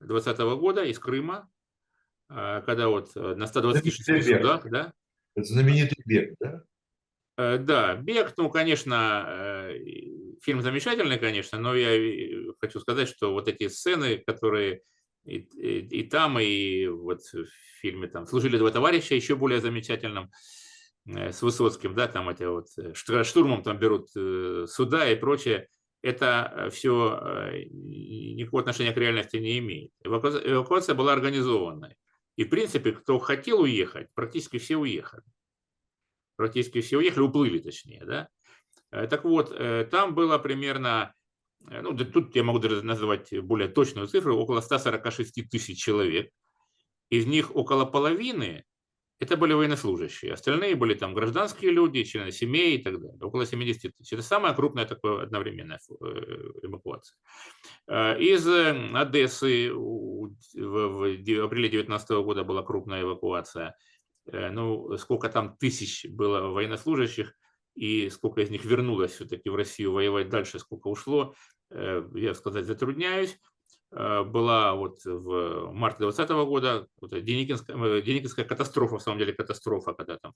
2020 0.00 0.40
года 0.58 0.84
из 0.84 0.98
Крыма, 0.98 1.50
э, 2.30 2.62
когда 2.64 2.88
вот 2.88 3.14
на 3.14 3.46
126 3.46 4.24
судах, 4.24 4.68
да? 4.70 4.92
Это 5.34 5.46
знаменитый 5.46 6.02
бег, 6.04 6.34
да? 6.40 6.62
Да, 7.36 7.94
бег, 7.94 8.34
ну, 8.36 8.50
конечно, 8.50 9.70
фильм 10.42 10.60
замечательный, 10.60 11.20
конечно, 11.20 11.60
но 11.60 11.72
я 11.76 12.52
хочу 12.60 12.80
сказать, 12.80 13.08
что 13.08 13.32
вот 13.32 13.46
эти 13.46 13.68
сцены, 13.68 14.18
которые 14.18 14.82
и, 15.24 15.38
и, 15.38 16.00
и 16.00 16.02
там, 16.04 16.38
и 16.38 16.86
вот 16.86 17.20
в 17.20 17.46
фильме 17.80 18.08
там 18.08 18.26
«Служили 18.26 18.58
два 18.58 18.70
товарища», 18.70 19.14
еще 19.14 19.36
более 19.36 19.60
замечательным, 19.60 20.30
э, 21.06 21.32
с 21.32 21.42
Высоцким, 21.42 21.94
да, 21.94 22.08
там 22.08 22.28
эти 22.28 22.44
вот 22.44 22.66
э, 22.78 22.94
штурмом 23.24 23.62
там 23.62 23.78
берут 23.78 24.08
э, 24.16 24.66
суда 24.66 25.10
и 25.10 25.16
прочее, 25.16 25.68
это 26.00 26.68
все 26.72 27.50
никакого 27.72 28.60
отношения 28.60 28.92
к 28.92 28.98
реальности 28.98 29.36
не 29.36 29.58
имеет. 29.58 29.90
Эвакуация 30.04 30.94
была 30.94 31.12
организованной. 31.12 31.96
И, 32.36 32.44
в 32.44 32.50
принципе, 32.50 32.92
кто 32.92 33.18
хотел 33.18 33.62
уехать, 33.62 34.06
практически 34.14 34.58
все 34.58 34.76
уехали. 34.76 35.24
Практически 36.36 36.82
все 36.82 36.98
уехали, 36.98 37.24
уплыли 37.24 37.58
точнее, 37.58 38.04
да. 38.04 38.28
Так 39.08 39.24
вот, 39.24 39.52
там 39.90 40.14
было 40.14 40.38
примерно 40.38 41.12
ну, 41.60 41.96
тут 41.96 42.34
я 42.36 42.42
могу 42.42 42.58
даже 42.58 42.82
назвать 42.82 43.38
более 43.42 43.68
точную 43.68 44.08
цифру, 44.08 44.36
около 44.36 44.60
146 44.60 45.48
тысяч 45.50 45.78
человек. 45.82 46.30
Из 47.10 47.26
них 47.26 47.54
около 47.54 47.84
половины 47.84 48.64
это 49.20 49.36
были 49.36 49.52
военнослужащие. 49.52 50.32
Остальные 50.32 50.76
были 50.76 50.94
там 50.94 51.12
гражданские 51.12 51.72
люди, 51.72 52.04
члены 52.04 52.30
семей 52.30 52.76
и 52.76 52.82
так 52.82 53.00
далее. 53.00 53.18
Около 53.20 53.46
70 53.46 53.96
тысяч. 53.96 54.12
Это 54.12 54.22
самая 54.22 54.54
крупная 54.54 54.86
такая 54.86 55.22
одновременная 55.22 55.80
э, 55.90 56.04
эвакуация. 56.62 57.16
Э, 57.88 58.18
из 58.20 58.46
Одессы 58.46 59.72
в 59.72 60.32
апреле 61.44 61.68
2019 61.68 62.10
года 62.10 62.44
была 62.44 62.62
крупная 62.62 63.02
эвакуация. 63.02 63.74
Ну, 64.30 64.96
сколько 64.98 65.30
там 65.30 65.56
тысяч 65.56 66.06
было 66.06 66.48
военнослужащих– 66.48 67.34
и 67.78 68.10
сколько 68.10 68.40
из 68.40 68.50
них 68.50 68.64
вернулось 68.64 69.12
все-таки 69.12 69.48
в 69.50 69.54
Россию 69.54 69.92
воевать 69.92 70.28
дальше, 70.28 70.58
сколько 70.58 70.88
ушло, 70.88 71.36
э, 71.70 72.02
я 72.14 72.34
сказать 72.34 72.66
затрудняюсь. 72.66 73.38
Э, 73.92 74.24
была 74.24 74.74
вот 74.74 75.04
в 75.04 75.70
марте 75.72 75.98
2020 75.98 76.48
года 76.48 76.88
вот 77.00 77.12
Деникинская, 77.22 77.76
э, 77.76 78.02
Деникинская 78.02 78.44
катастрофа, 78.44 78.98
в 78.98 79.02
самом 79.02 79.20
деле 79.20 79.32
катастрофа, 79.32 79.94
когда 79.94 80.18
там 80.18 80.34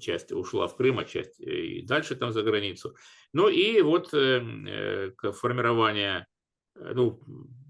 часть 0.00 0.32
ушла 0.32 0.66
в 0.66 0.76
Крым, 0.76 0.98
а 0.98 1.04
часть 1.04 1.38
и 1.38 1.82
дальше 1.82 2.16
там 2.16 2.32
за 2.32 2.42
границу. 2.42 2.96
Ну 3.32 3.48
и 3.48 3.80
вот 3.82 4.08
формирование 4.08 6.26
ну, 6.74 7.20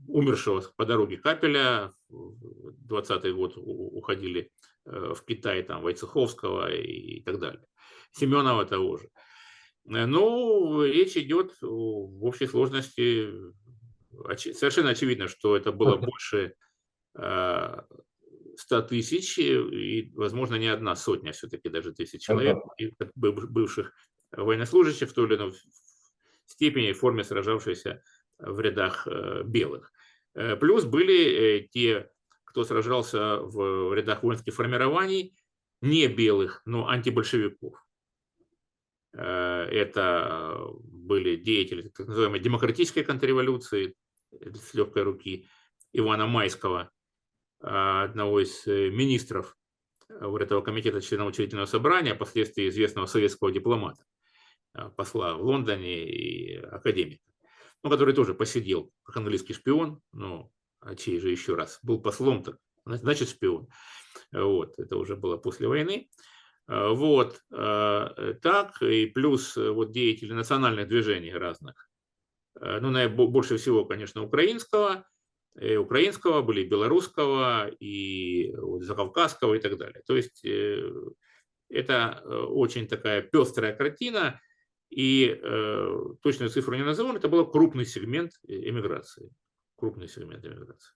умершего 0.09 0.63
по 0.77 0.87
дороге 0.87 1.17
Капеля, 1.17 1.91
20 2.09 3.35
год 3.35 3.55
уходили 3.57 4.53
в 4.85 5.19
Китай, 5.27 5.65
там, 5.65 5.83
Войцеховского 5.83 6.73
и 6.73 7.21
так 7.23 7.41
далее. 7.41 7.67
Семенова 8.17 8.65
того 8.65 8.97
же. 8.97 9.09
Ну, 9.85 10.83
речь 10.85 11.17
идет 11.17 11.55
в 11.61 12.25
общей 12.25 12.47
сложности, 12.47 13.29
совершенно 14.37 14.91
очевидно, 14.91 15.29
что 15.29 15.57
это 15.57 15.71
было 15.71 15.97
больше 15.97 16.55
100 17.15 18.83
тысяч, 18.89 19.39
и, 19.39 20.11
возможно, 20.15 20.57
не 20.57 20.69
одна 20.69 20.97
сотня 20.97 21.33
все-таки 21.33 21.69
даже 21.69 21.93
тысяч 21.93 22.23
человек, 22.23 22.57
бывших 23.15 23.93
военнослужащих 24.33 25.11
в 25.11 25.13
той 25.13 25.27
или 25.27 25.37
иной 25.37 25.53
степени 26.47 26.93
в 26.93 26.99
форме 26.99 27.23
сражавшихся 27.23 28.03
в 28.39 28.61
рядах 28.61 29.07
белых. 29.45 29.93
Плюс 30.33 30.85
были 30.85 31.69
те 31.73 32.11
кто 32.45 32.65
сражался 32.65 33.37
в 33.37 33.93
рядах 33.93 34.23
воинских 34.23 34.55
формирований, 34.55 35.37
не 35.83 36.07
белых, 36.09 36.63
но 36.65 36.89
антибольшевиков. 36.89 37.86
Э, 39.17 39.67
это 39.71 40.69
были 40.83 41.37
деятели 41.37 41.89
так 41.89 42.07
называемой 42.07 42.41
демократической 42.41 43.03
контрреволюции 43.03 43.95
с 44.31 44.75
легкой 44.75 45.05
руки 45.05 45.49
Ивана 45.93 46.27
Майского, 46.27 46.91
э, 47.63 47.67
одного 47.67 48.41
из 48.41 48.67
э, 48.67 48.91
министров 48.91 49.57
вот 50.09 50.41
этого 50.41 50.61
комитета 50.61 51.01
членов 51.01 51.29
учредительного 51.29 51.67
собрания, 51.67 52.13
а 52.13 52.15
впоследствии 52.15 52.69
известного 52.69 53.07
советского 53.07 53.51
дипломата, 53.51 54.05
посла 54.97 55.35
в 55.35 55.43
Лондоне 55.43 56.09
и 56.09 56.57
академика, 56.59 57.25
ну, 57.83 57.91
который 57.91 58.15
тоже 58.15 58.33
посидел 58.33 58.93
как 59.03 59.17
английский 59.17 59.53
шпион, 59.53 60.01
но 60.13 60.49
а 60.79 60.95
чей 60.95 61.19
же 61.19 61.31
еще 61.31 61.57
раз, 61.57 61.81
был 61.83 62.01
послом, 62.01 62.45
так, 62.45 62.57
значит 62.85 63.29
шпион. 63.31 63.67
Вот, 64.31 64.79
это 64.79 64.97
уже 64.97 65.17
было 65.17 65.37
после 65.39 65.67
войны. 65.67 66.09
А, 66.67 66.91
вот, 66.91 67.41
а, 67.53 68.35
так, 68.43 68.81
и 68.83 69.07
плюс 69.07 69.57
э, 69.57 69.71
вот 69.71 69.93
деятели 69.93 70.33
национальных 70.33 70.89
движений 70.89 71.33
разных. 71.33 71.89
Ну, 72.59 73.09
больше 73.29 73.59
всего, 73.59 73.85
конечно, 73.85 74.23
украинского, 74.23 75.05
и 75.61 75.73
э, 75.73 75.77
украинского, 75.77 76.41
были 76.41 76.65
белорусского, 76.65 77.69
и 77.69 78.51
вот, 78.57 78.83
закавказского 78.83 79.55
и 79.55 79.59
так 79.59 79.77
далее. 79.77 80.03
То 80.07 80.17
есть 80.17 80.43
э, 80.45 80.91
это 81.69 82.23
очень 82.25 82.89
такая 82.89 83.21
пестрая 83.21 83.75
картина, 83.77 84.41
и 84.89 85.39
э, 85.39 85.99
точную 86.23 86.49
цифру 86.49 86.77
не 86.77 86.85
назовем, 86.85 87.17
это 87.17 87.29
был 87.29 87.47
крупный 87.51 87.85
сегмент 87.85 88.33
эмиграции 88.49 89.31
крупный 89.77 90.09
сегмент 90.09 90.45
иммиграции. 90.45 90.95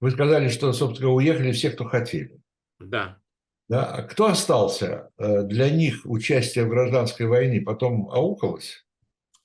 Вы 0.00 0.10
сказали, 0.10 0.48
что, 0.48 0.72
собственно, 0.72 1.10
уехали 1.10 1.52
все, 1.52 1.70
кто 1.70 1.84
хотели. 1.84 2.40
Да. 2.78 3.20
Да? 3.68 3.86
А 3.86 4.02
кто 4.02 4.26
остался? 4.26 5.10
Э, 5.16 5.42
для 5.42 5.70
них 5.70 6.02
участие 6.04 6.64
в 6.64 6.68
гражданской 6.68 7.26
войне 7.26 7.60
потом 7.60 8.10
аукалось? 8.10 8.84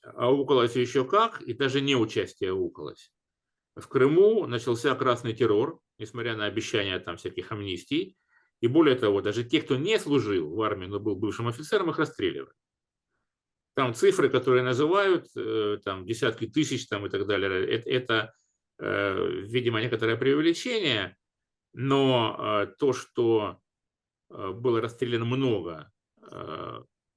Аукалось 0.02 0.76
еще 0.76 1.04
как, 1.04 1.40
и 1.40 1.54
даже 1.54 1.80
не 1.80 1.96
участие 1.96 2.50
аукалось. 2.50 3.12
В 3.76 3.86
Крыму 3.88 4.46
начался 4.46 4.94
красный 4.94 5.32
террор, 5.32 5.80
несмотря 5.98 6.36
на 6.36 6.46
обещания 6.46 6.98
там 6.98 7.16
всяких 7.16 7.50
амнистий. 7.52 8.16
И 8.60 8.66
более 8.66 8.96
того, 8.96 9.22
даже 9.22 9.42
те, 9.42 9.62
кто 9.62 9.76
не 9.76 9.98
служил 9.98 10.54
в 10.54 10.60
армии, 10.60 10.86
но 10.86 11.00
был 11.00 11.16
бывшим 11.16 11.48
офицером, 11.48 11.90
их 11.90 11.98
расстреливали. 11.98 12.52
Там 13.74 13.94
цифры, 13.94 14.28
которые 14.28 14.62
называют, 14.62 15.28
э, 15.34 15.78
там 15.82 16.04
десятки 16.04 16.46
тысяч 16.46 16.86
там, 16.88 17.06
и 17.06 17.08
так 17.08 17.26
далее, 17.26 17.66
это, 17.66 17.88
это 17.88 18.34
видимо, 18.80 19.78
некоторое 19.82 20.16
преувеличение, 20.16 21.14
но 21.74 22.64
э, 22.64 22.74
то, 22.78 22.94
что 22.94 23.60
было 24.30 24.80
расстреляно 24.80 25.24
много 25.24 25.92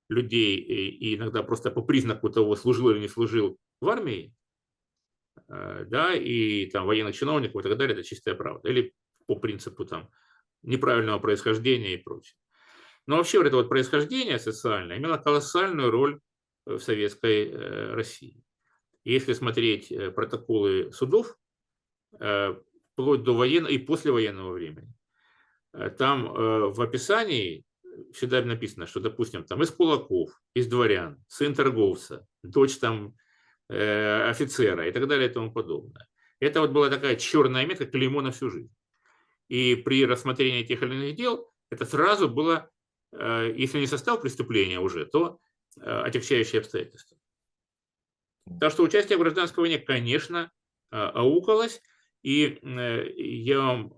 людей, 0.09 0.57
и 0.57 1.15
иногда 1.15 1.43
просто 1.43 1.71
по 1.71 1.81
признаку 1.81 2.29
того, 2.29 2.55
служил 2.55 2.89
или 2.89 2.99
не 2.99 3.07
служил 3.07 3.57
в 3.79 3.87
армии, 3.89 4.33
да, 5.47 6.13
и 6.13 6.65
там 6.67 6.85
военных 6.85 7.15
чиновников 7.15 7.61
и 7.61 7.69
так 7.69 7.77
далее, 7.77 7.93
это 7.93 8.03
чистая 8.03 8.35
правда. 8.35 8.69
Или 8.69 8.93
по 9.27 9.35
принципу 9.35 9.85
там 9.85 10.09
неправильного 10.63 11.19
происхождения 11.19 11.93
и 11.93 11.97
прочее. 11.97 12.35
Но 13.05 13.17
вообще 13.17 13.37
вот 13.37 13.47
это 13.47 13.57
вот 13.57 13.69
происхождение 13.69 14.39
социальное 14.39 14.97
имело 14.97 15.17
колоссальную 15.17 15.91
роль 15.91 16.19
в 16.65 16.79
советской 16.79 17.49
э, 17.49 17.93
России. 17.93 18.43
Если 19.03 19.33
смотреть 19.33 19.91
э, 19.91 20.11
протоколы 20.11 20.91
судов, 20.93 21.37
э, 22.19 22.55
вплоть 22.93 23.23
до 23.23 23.35
военного 23.35 23.71
и 23.71 23.77
послевоенного 23.77 24.53
времени, 24.53 24.93
там 25.97 26.31
в 26.71 26.81
описании 26.81 27.65
всегда 28.13 28.43
написано, 28.43 28.85
что, 28.85 28.99
допустим, 28.99 29.43
там 29.43 29.61
из 29.63 29.71
кулаков, 29.71 30.29
из 30.53 30.67
дворян, 30.67 31.23
сын 31.27 31.53
торговца, 31.53 32.27
дочь 32.43 32.77
там 32.77 33.15
офицера 33.69 34.87
и 34.87 34.91
так 34.91 35.07
далее 35.07 35.29
и 35.29 35.33
тому 35.33 35.51
подобное. 35.51 36.07
Это 36.39 36.61
вот 36.61 36.71
была 36.71 36.89
такая 36.89 37.15
черная 37.15 37.65
метка, 37.65 37.85
клеймо 37.85 38.21
на 38.21 38.31
всю 38.31 38.49
жизнь. 38.49 38.73
И 39.47 39.75
при 39.75 40.05
рассмотрении 40.05 40.63
тех 40.63 40.83
или 40.83 40.93
иных 40.93 41.15
дел 41.15 41.51
это 41.71 41.85
сразу 41.85 42.29
было, 42.29 42.69
если 43.11 43.79
не 43.79 43.87
состав 43.87 44.21
преступления 44.21 44.79
уже, 44.79 45.05
то 45.05 45.39
Э, 45.81 46.01
отягчающие 46.01 46.59
обстоятельства. 46.59 47.17
Так 48.59 48.71
что 48.71 48.83
участие 48.83 49.17
в 49.17 49.21
гражданской 49.21 49.61
войне, 49.61 49.79
конечно, 49.79 50.51
э, 50.91 50.95
аукалось, 50.95 51.81
и 52.21 52.59
э, 52.61 53.11
я 53.17 53.59
вам, 53.59 53.93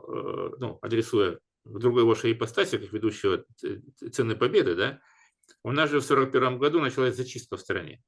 ну, 0.59 0.79
адресуя 0.81 1.39
в 1.65 1.79
другой 1.79 2.03
вашей 2.03 2.31
ипостаси, 2.31 2.77
как 2.77 2.93
ведущего 2.93 3.43
цены 4.11 4.35
победы, 4.35 4.75
да, 4.75 5.01
у 5.63 5.71
нас 5.71 5.89
же 5.89 5.99
в 5.99 6.05
1941 6.05 6.59
году 6.59 6.79
началась 6.79 7.15
зачистка 7.15 7.57
в 7.57 7.61
стране, 7.61 8.01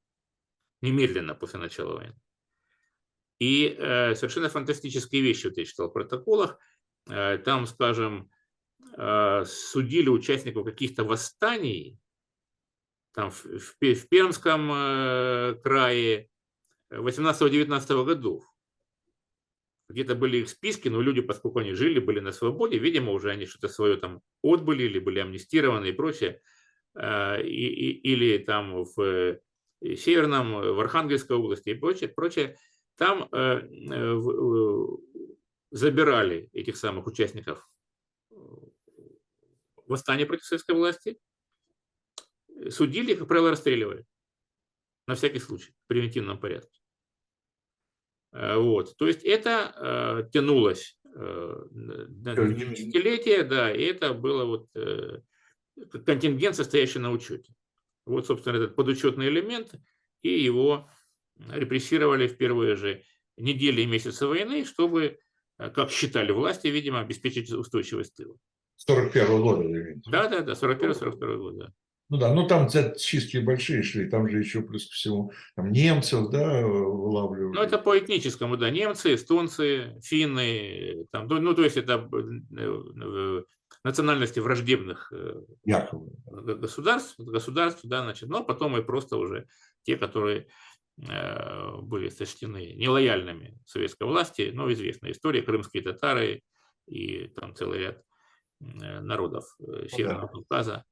немедленно 0.80 1.34
после 1.34 1.60
начала 1.60 1.96
войны. 1.96 2.16
И 3.38 3.76
э, 3.78 4.14
совершенно 4.14 4.48
фантастические 4.48 5.22
вещи 5.22 5.46
вот 5.46 5.56
я 5.56 5.64
читал 5.64 5.88
в 5.88 5.92
протоколах. 5.92 6.58
Э, 7.08 7.38
там, 7.38 7.66
скажем, 7.66 8.30
э, 8.96 9.44
судили 9.46 10.08
участников 10.08 10.64
каких-то 10.64 11.04
восстаний, 11.04 11.98
там, 13.12 13.30
в, 13.30 13.44
в, 13.44 13.76
в 13.80 14.08
Пермском 14.08 14.70
э, 14.72 15.54
крае 15.62 16.28
18-19 16.90 18.04
годов. 18.04 18.44
Где-то 19.88 20.14
были 20.14 20.38
их 20.38 20.48
списки, 20.50 20.88
но 20.88 21.00
люди, 21.00 21.22
поскольку 21.22 21.60
они 21.60 21.72
жили, 21.72 21.98
были 21.98 22.20
на 22.20 22.32
свободе, 22.32 22.78
видимо, 22.78 23.12
уже 23.12 23.30
они 23.30 23.46
что-то 23.46 23.68
свое 23.68 23.96
там 23.96 24.20
отбыли 24.42 24.82
или 24.82 24.98
были 24.98 25.20
амнистированы 25.20 25.86
и 25.86 25.92
прочее. 25.92 26.42
Э, 26.94 27.42
и, 27.42 27.66
и, 27.66 28.12
или 28.12 28.38
там 28.38 28.84
в 28.84 29.00
э, 29.00 29.40
Северном, 29.96 30.52
в 30.52 30.80
Архангельской 30.80 31.36
области 31.36 31.70
и 31.70 31.74
прочее, 31.74 32.08
прочее. 32.08 32.56
Там 32.96 33.28
э, 33.32 33.60
э, 33.90 34.86
забирали 35.70 36.50
этих 36.52 36.76
самых 36.76 37.06
участников 37.06 37.68
восстания 39.86 40.26
против 40.26 40.44
советской 40.44 40.74
власти, 40.74 41.18
судили, 42.70 43.14
как 43.14 43.28
правило, 43.28 43.50
расстреливали. 43.50 44.04
На 45.06 45.14
всякий 45.14 45.38
случай, 45.38 45.72
в 45.84 45.86
превентивном 45.86 46.38
порядке. 46.38 46.77
Э, 48.32 48.56
вот. 48.56 48.96
То 48.96 49.06
есть 49.06 49.22
это 49.24 49.72
э, 49.76 50.30
тянулось 50.32 50.98
э, 51.14 51.62
десятилетия, 51.70 53.42
да, 53.44 53.72
и 53.72 53.82
это 53.82 54.14
было 54.14 54.44
вот 54.44 54.68
э, 54.74 55.20
контингент, 56.04 56.56
состоящий 56.56 56.98
на 56.98 57.10
учете. 57.10 57.52
Вот, 58.06 58.26
собственно, 58.26 58.56
этот 58.56 58.74
подучетный 58.74 59.28
элемент, 59.28 59.74
и 60.22 60.30
его 60.30 60.88
репрессировали 61.50 62.26
в 62.26 62.36
первые 62.36 62.76
же 62.76 63.02
недели 63.36 63.82
и 63.82 63.86
месяцы 63.86 64.26
войны, 64.26 64.64
чтобы, 64.64 65.18
э, 65.58 65.70
как 65.70 65.90
считали 65.90 66.32
власти, 66.32 66.68
видимо, 66.68 67.00
обеспечить 67.00 67.50
устойчивость 67.50 68.14
тыла. 68.16 68.36
41 68.76 69.42
года, 69.42 69.64
Да, 70.06 70.28
да, 70.28 70.40
да, 70.40 70.54
41-42 70.54 71.36
год, 71.36 71.58
да. 71.58 71.72
Ну 72.10 72.16
да, 72.16 72.32
ну 72.32 72.46
там 72.46 72.68
чистки 72.68 73.36
большие 73.36 73.82
шли, 73.82 74.08
там 74.08 74.28
же 74.28 74.38
еще 74.38 74.62
плюс 74.62 74.86
ко 74.86 74.94
всему 74.94 75.32
там 75.54 75.70
немцев, 75.70 76.30
да, 76.30 76.66
вылавливали. 76.66 77.54
Ну 77.54 77.60
это 77.60 77.76
по 77.76 77.98
этническому, 77.98 78.56
да, 78.56 78.70
немцы, 78.70 79.14
эстонцы, 79.14 80.00
финны, 80.02 81.06
там, 81.10 81.26
ну, 81.26 81.38
ну 81.38 81.54
то 81.54 81.64
есть 81.64 81.76
это 81.76 82.08
э, 82.56 83.42
национальности 83.84 84.40
враждебных 84.40 85.12
э, 85.12 85.42
Якобы. 85.64 86.10
государств, 86.56 87.20
государств, 87.20 87.82
да, 87.84 88.02
значит, 88.02 88.30
но 88.30 88.42
потом 88.42 88.78
и 88.78 88.82
просто 88.82 89.18
уже 89.18 89.46
те, 89.82 89.98
которые 89.98 90.48
э, 91.06 91.76
были 91.82 92.08
сочтены 92.08 92.72
нелояльными 92.72 93.58
советской 93.66 94.04
власти, 94.04 94.50
ну, 94.54 94.72
известная 94.72 95.12
история, 95.12 95.42
крымские 95.42 95.82
татары 95.82 96.42
и 96.86 97.26
там 97.28 97.54
целый 97.54 97.80
ряд 97.80 98.02
народов 98.60 99.44
Северного 99.90 100.22
да. 100.22 100.28
Кавказа. 100.28 100.74
А, 100.74 100.84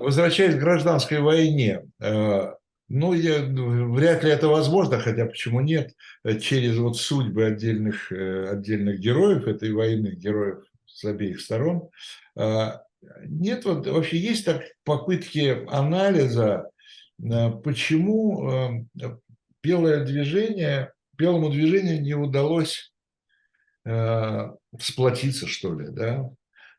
возвращаясь 0.00 0.54
к 0.54 0.58
гражданской 0.60 1.20
войне, 1.20 1.82
а, 2.00 2.54
ну, 2.88 3.14
я, 3.14 3.42
вряд 3.42 4.24
ли 4.24 4.30
это 4.30 4.48
возможно, 4.48 4.98
хотя 4.98 5.26
почему 5.26 5.60
нет, 5.60 5.94
через 6.40 6.76
вот 6.76 6.96
судьбы 6.96 7.44
отдельных, 7.44 8.12
э, 8.12 8.50
отдельных 8.50 9.00
героев 9.00 9.46
этой 9.46 9.72
войны, 9.72 10.08
героев 10.08 10.64
с 10.86 11.04
обеих 11.04 11.40
сторон. 11.40 11.88
А, 12.36 12.82
Нет, 13.24 13.64
вот 13.64 13.86
вообще 13.86 14.18
есть 14.18 14.44
так 14.44 14.62
попытки 14.84 15.66
анализа, 15.68 16.70
почему 17.64 18.86
белое 19.62 20.04
движение, 20.04 20.92
белому 21.16 21.50
движению 21.50 22.00
не 22.02 22.14
удалось 22.14 22.92
сплотиться, 24.78 25.46
что 25.46 25.78
ли, 25.78 25.88
да? 25.90 26.30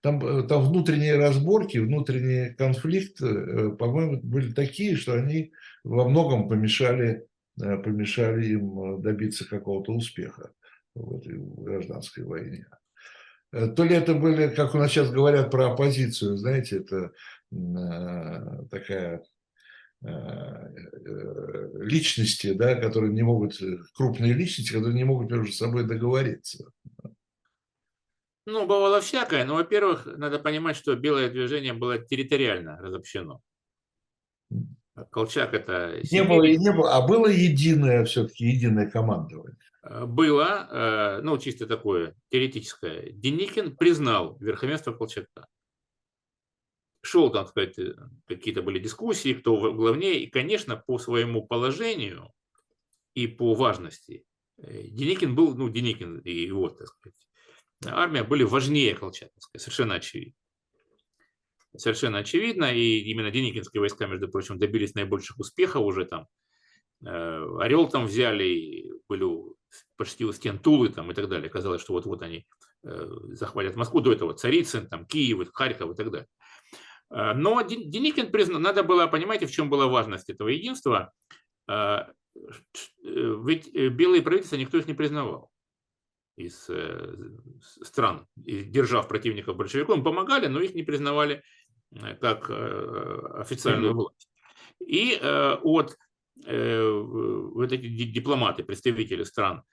Там, 0.03 0.47
там 0.47 0.63
внутренние 0.63 1.15
разборки, 1.15 1.79
внутренний 1.79 2.53
конфликт, 2.53 3.19
по-моему, 3.19 4.19
были 4.21 4.51
такие, 4.51 4.95
что 4.95 5.13
они 5.13 5.53
во 5.83 6.07
многом 6.07 6.47
помешали, 6.47 7.25
помешали 7.55 8.47
им 8.47 9.01
добиться 9.01 9.47
какого-то 9.47 9.93
успеха 9.93 10.51
в 10.93 11.15
этой 11.15 11.37
гражданской 11.37 12.23
войне. 12.23 12.67
Э, 13.53 13.67
то 13.67 13.83
ли 13.83 13.95
это 13.95 14.15
были, 14.15 14.49
как 14.49 14.75
у 14.75 14.77
нас 14.77 14.91
сейчас 14.91 15.11
говорят 15.11 15.51
про 15.51 15.71
оппозицию, 15.71 16.37
знаете, 16.37 16.77
это 16.77 17.11
э, 17.51 18.65
такая 18.69 19.23
э, 20.03 20.09
личности, 21.75 22.53
да, 22.53 22.75
которые 22.75 23.13
не 23.13 23.21
могут, 23.21 23.61
крупные 23.95 24.33
личности, 24.33 24.73
которые 24.73 24.95
не 24.95 25.03
могут 25.03 25.31
между 25.31 25.53
собой 25.53 25.85
договориться. 25.85 26.65
Ну, 28.45 28.65
бывало 28.65 28.99
всякое, 28.99 29.45
но, 29.45 29.55
во-первых, 29.55 30.05
надо 30.05 30.39
понимать, 30.39 30.75
что 30.75 30.95
белое 30.95 31.29
движение 31.29 31.73
было 31.73 31.97
территориально 31.97 32.77
разобщено. 32.77 33.39
Колчак 35.09 35.53
это... 35.53 35.99
Не 36.11 36.23
было, 36.23 36.43
не 36.43 36.71
было, 36.71 36.95
а 36.95 37.07
было 37.07 37.27
единое 37.27 38.05
все-таки, 38.05 38.45
единое 38.45 38.89
командование. 38.89 39.57
Э, 39.83 40.05
было, 40.05 40.67
э, 40.69 41.21
ну, 41.21 41.37
чисто 41.37 41.67
такое 41.67 42.15
теоретическое, 42.29 43.11
Деникин 43.11 43.75
признал 43.75 44.37
верховенство 44.39 44.93
Колчака. 44.93 45.47
Шел, 47.01 47.31
там 47.31 47.47
сказать, 47.47 47.77
э, 47.79 47.95
какие-то 48.27 48.61
были 48.61 48.79
дискуссии, 48.79 49.33
кто 49.33 49.73
главнее, 49.73 50.19
и, 50.19 50.29
конечно, 50.29 50.77
по 50.77 50.97
своему 50.97 51.45
положению 51.45 52.31
и 53.13 53.27
по 53.27 53.53
важности 53.53 54.25
Деникин 54.57 55.35
был, 55.35 55.55
ну, 55.55 55.69
Деникин 55.69 56.19
и 56.19 56.31
его, 56.31 56.69
так 56.69 56.87
сказать, 56.87 57.15
армия 57.88 58.23
были 58.23 58.43
важнее 58.43 58.95
Колчака, 58.95 59.34
совершенно 59.57 59.95
очевидно. 59.95 60.34
Совершенно 61.75 62.19
очевидно, 62.19 62.73
и 62.73 62.99
именно 62.99 63.31
Деникинские 63.31 63.81
войска, 63.81 64.05
между 64.05 64.27
прочим, 64.27 64.59
добились 64.59 64.93
наибольших 64.93 65.39
успехов 65.39 65.81
уже 65.84 66.05
там. 66.05 66.27
Орел 67.03 67.89
там 67.89 68.05
взяли, 68.05 68.91
были 69.09 69.25
почти 69.97 70.25
у 70.25 70.31
стен 70.31 70.59
Тулы 70.59 70.89
там, 70.89 71.11
и 71.11 71.13
так 71.13 71.27
далее. 71.27 71.49
Казалось, 71.49 71.81
что 71.81 71.93
вот-вот 71.93 72.21
они 72.21 72.45
э, 72.84 73.09
захватят 73.31 73.75
Москву. 73.75 74.01
До 74.01 74.13
этого 74.13 74.34
Царицын, 74.34 74.88
там, 74.88 75.05
Киев, 75.05 75.49
Харьков 75.51 75.91
и 75.91 75.95
так 75.95 76.11
далее. 76.11 76.27
Э, 77.09 77.34
но 77.34 77.61
Деникин 77.61 78.31
признал, 78.31 78.59
надо 78.59 78.84
было, 78.84 79.07
понимаете, 79.07 79.47
в 79.47 79.51
чем 79.51 79.69
была 79.69 79.88
важность 79.88 80.29
этого 80.29 80.49
единства. 80.49 81.11
Э, 81.69 82.05
ведь 83.03 83.71
белые 83.73 84.21
правительства 84.21 84.55
никто 84.55 84.77
их 84.77 84.88
не 84.88 84.93
признавал 84.93 85.52
из 86.36 86.69
стран, 87.86 88.27
из 88.43 88.65
держав 88.65 89.07
противников 89.07 89.55
большевиков. 89.55 89.97
Им 89.97 90.03
помогали, 90.03 90.47
но 90.47 90.59
их 90.59 90.73
не 90.75 90.84
признавали 90.84 91.43
как 92.21 92.49
официальную 92.49 93.93
власть. 93.93 94.29
И 94.79 95.19
от 95.21 95.97
вот 96.45 97.71
эти 97.71 97.88
дипломаты, 98.05 98.63
представители 98.63 99.23
стран 99.23 99.63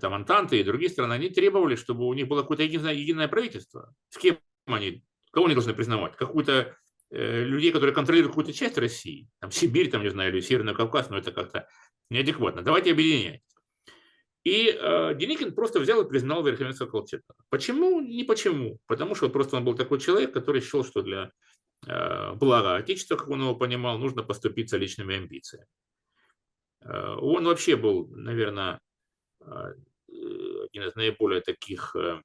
там 0.00 0.14
Антанты 0.14 0.60
и 0.60 0.62
другие 0.62 0.90
страны, 0.90 1.14
они 1.14 1.30
требовали, 1.30 1.74
чтобы 1.74 2.06
у 2.06 2.14
них 2.14 2.28
было 2.28 2.42
какое-то 2.42 2.62
единое, 2.62 2.92
единое 2.92 3.26
правительство. 3.26 3.92
С 4.08 4.18
кем 4.18 4.38
они, 4.66 5.04
кого 5.32 5.46
они 5.46 5.54
должны 5.54 5.74
признавать? 5.74 6.14
Какую-то 6.16 6.76
э, 7.10 7.44
людей, 7.44 7.72
которые 7.72 7.92
контролируют 7.92 8.30
какую-то 8.30 8.52
часть 8.52 8.78
России, 8.78 9.28
там 9.40 9.50
Сибирь, 9.50 9.90
там, 9.90 10.02
не 10.02 10.10
знаю, 10.10 10.32
или 10.32 10.40
Северный 10.40 10.74
Кавказ, 10.74 11.10
но 11.10 11.18
это 11.18 11.32
как-то 11.32 11.66
неадекватно. 12.08 12.62
Давайте 12.62 12.92
объединять. 12.92 13.42
И 14.44 14.68
э, 14.70 15.14
Деникин 15.16 15.54
просто 15.54 15.80
взял 15.80 16.02
и 16.02 16.08
признал 16.08 16.42
верховенство 16.42 16.86
Колчака. 16.86 17.34
Почему? 17.50 18.00
Не 18.00 18.24
почему. 18.24 18.78
Потому 18.86 19.14
что 19.14 19.28
просто 19.28 19.56
он 19.56 19.64
был 19.64 19.74
такой 19.74 20.00
человек, 20.00 20.32
который 20.32 20.62
считал, 20.62 20.84
что 20.84 21.02
для 21.02 21.30
э, 21.86 22.32
блага 22.34 22.76
Отечества, 22.76 23.16
как 23.16 23.28
он 23.28 23.42
его 23.42 23.54
понимал, 23.54 23.98
нужно 23.98 24.22
поступиться 24.22 24.78
личными 24.78 25.16
амбициями. 25.16 25.66
Э, 26.82 27.16
он 27.20 27.44
вообще 27.44 27.76
был, 27.76 28.08
наверное, 28.08 28.80
а, 29.40 29.72
один 30.08 30.84
из 30.84 30.94
наиболее 30.94 31.40
таких 31.40 31.94
э, 31.96 32.22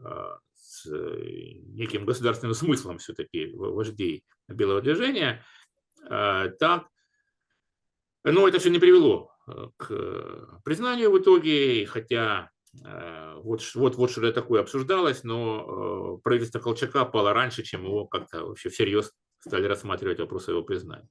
а, 0.00 0.38
с 0.54 0.86
неким 0.86 2.04
государственным 2.04 2.54
смыслом 2.54 2.98
все-таки 2.98 3.52
вождей 3.54 4.24
белого 4.48 4.80
движения, 4.80 5.44
а, 6.08 6.48
так, 6.48 6.88
но 8.22 8.48
это 8.48 8.58
все 8.58 8.70
не 8.70 8.78
привело 8.78 9.30
э, 9.30 9.33
к 9.76 10.60
признанию 10.64 11.10
в 11.10 11.18
итоге, 11.18 11.86
хотя 11.86 12.50
вот, 13.36 13.62
вот, 13.74 13.94
вот 13.94 14.10
что 14.10 14.32
такое 14.32 14.60
обсуждалось, 14.60 15.22
но 15.22 16.18
правительство 16.24 16.58
Колчака 16.58 17.04
пало 17.04 17.32
раньше, 17.32 17.62
чем 17.62 17.84
его 17.84 18.06
как-то 18.06 18.44
вообще 18.46 18.68
всерьез 18.68 19.12
стали 19.38 19.66
рассматривать 19.66 20.18
вопрос 20.18 20.48
его 20.48 20.62
признания. 20.62 21.08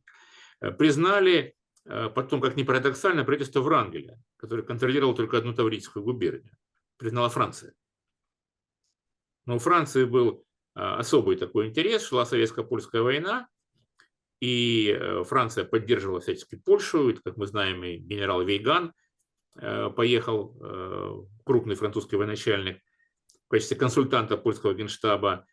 Признали 0.77 1.55
Э, 1.85 2.09
потом, 2.09 2.41
как 2.41 2.55
ни 2.55 2.63
парадоксально, 2.63 3.25
правительство 3.25 3.61
Врангеля, 3.61 4.17
которое 4.37 4.63
контролировало 4.63 5.15
только 5.15 5.37
одну 5.37 5.53
Таврическую 5.53 6.03
губернию, 6.03 6.55
признала 6.97 7.29
Франция. 7.29 7.73
Но 9.45 9.57
у 9.57 9.59
Франции 9.59 10.05
был 10.05 10.45
э, 10.75 10.79
особый 10.79 11.35
такой 11.35 11.67
интерес, 11.67 12.05
шла 12.05 12.25
советско-польская 12.25 13.01
война, 13.01 13.47
и 14.43 14.91
э, 14.91 15.23
Франция 15.23 15.65
поддерживала 15.65 16.19
всячески 16.19 16.55
Польшу, 16.55 17.09
и, 17.09 17.13
как 17.13 17.37
мы 17.37 17.47
знаем, 17.47 17.83
и 17.83 17.97
генерал 17.97 18.43
Вейган 18.43 18.93
поехал, 19.95 21.29
крупный 21.45 21.75
французский 21.75 22.15
военачальник, 22.15 22.81
в 23.45 23.49
качестве 23.49 23.77
консультанта 23.77 24.35
польского 24.35 24.73
генштаба, 24.73 25.45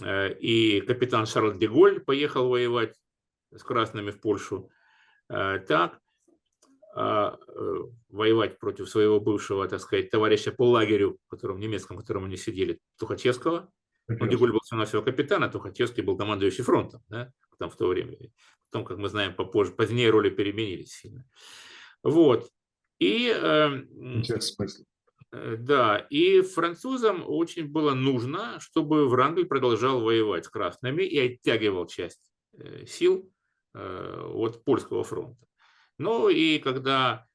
и 0.00 0.80
капитан 0.86 1.26
Шарль 1.26 1.58
де 1.58 1.66
Голь 1.66 1.98
поехал 1.98 2.48
воевать 2.48 2.94
с 3.52 3.64
красными 3.64 4.12
в 4.12 4.20
Польшу. 4.20 4.70
Э, 5.30 5.60
так, 5.60 6.00
а, 6.94 7.38
э, 7.46 7.76
воевать 8.08 8.58
против 8.58 8.88
своего 8.88 9.20
бывшего, 9.20 9.68
так 9.68 9.80
сказать, 9.80 10.10
товарища 10.10 10.50
по 10.50 10.68
лагерю, 10.68 11.18
в 11.26 11.30
котором 11.30 11.60
немецком, 11.60 11.96
в 11.96 12.00
котором 12.00 12.24
они 12.24 12.36
сидели, 12.36 12.80
Тухачевского. 12.98 13.70
Ну, 14.08 14.26
Деголь 14.26 14.50
был 14.50 14.58
всего 14.60 15.02
капитан, 15.02 15.44
а 15.44 15.48
Тухачевский 15.48 16.02
был 16.02 16.16
командующий 16.16 16.64
фронтом 16.64 17.00
да, 17.08 17.32
там 17.60 17.70
в 17.70 17.76
то 17.76 17.86
время. 17.86 18.16
Потом, 18.70 18.84
как 18.84 18.98
мы 18.98 19.08
знаем, 19.08 19.34
попозже, 19.34 19.72
позднее 19.72 20.10
роли 20.10 20.30
переменились 20.30 20.92
сильно. 20.92 21.24
Вот. 22.02 22.50
И, 22.98 23.32
э, 23.32 23.82
да, 25.32 25.98
и 26.10 26.40
французам 26.42 27.22
очень 27.24 27.68
было 27.68 27.94
нужно, 27.94 28.58
чтобы 28.58 29.08
Врангель 29.08 29.46
продолжал 29.46 30.00
воевать 30.00 30.46
с 30.46 30.48
красными 30.48 31.02
и 31.02 31.18
оттягивал 31.18 31.86
часть 31.86 32.32
сил 32.86 33.30
Э, 33.72 34.32
от 34.34 34.64
польского 34.64 35.04
фронта. 35.04 35.46
Ну 35.98 36.28
и 36.28 36.58
когда, 36.58 37.26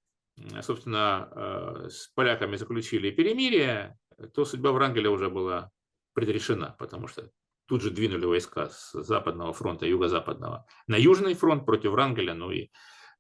собственно, 0.61 1.29
э, 1.31 1.89
с 1.89 2.07
поляками 2.09 2.57
заключили 2.57 3.09
перемирие, 3.09 3.97
то 4.33 4.43
судьба 4.43 4.73
Врангеля 4.73 5.09
уже 5.09 5.29
была 5.29 5.71
предрешена, 6.13 6.75
потому 6.77 7.07
что 7.07 7.29
тут 7.67 7.81
же 7.81 7.91
двинули 7.91 8.25
войска 8.25 8.69
с 8.69 8.91
западного 9.03 9.53
фронта, 9.53 9.85
юго-западного, 9.85 10.65
на 10.87 10.95
южный 10.95 11.33
фронт 11.33 11.65
против 11.65 11.91
Врангеля, 11.91 12.33
ну 12.33 12.51
и 12.51 12.69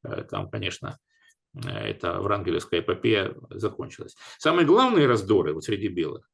э, 0.03 0.23
там, 0.23 0.49
конечно, 0.49 0.97
эта 1.65 2.19
врангелевская 2.19 2.81
эпопея 2.81 3.33
закончилась. 3.49 4.17
Самые 4.37 4.65
главные 4.65 5.07
раздоры 5.07 5.53
вот 5.53 5.63
среди 5.63 5.87
белых, 5.87 6.29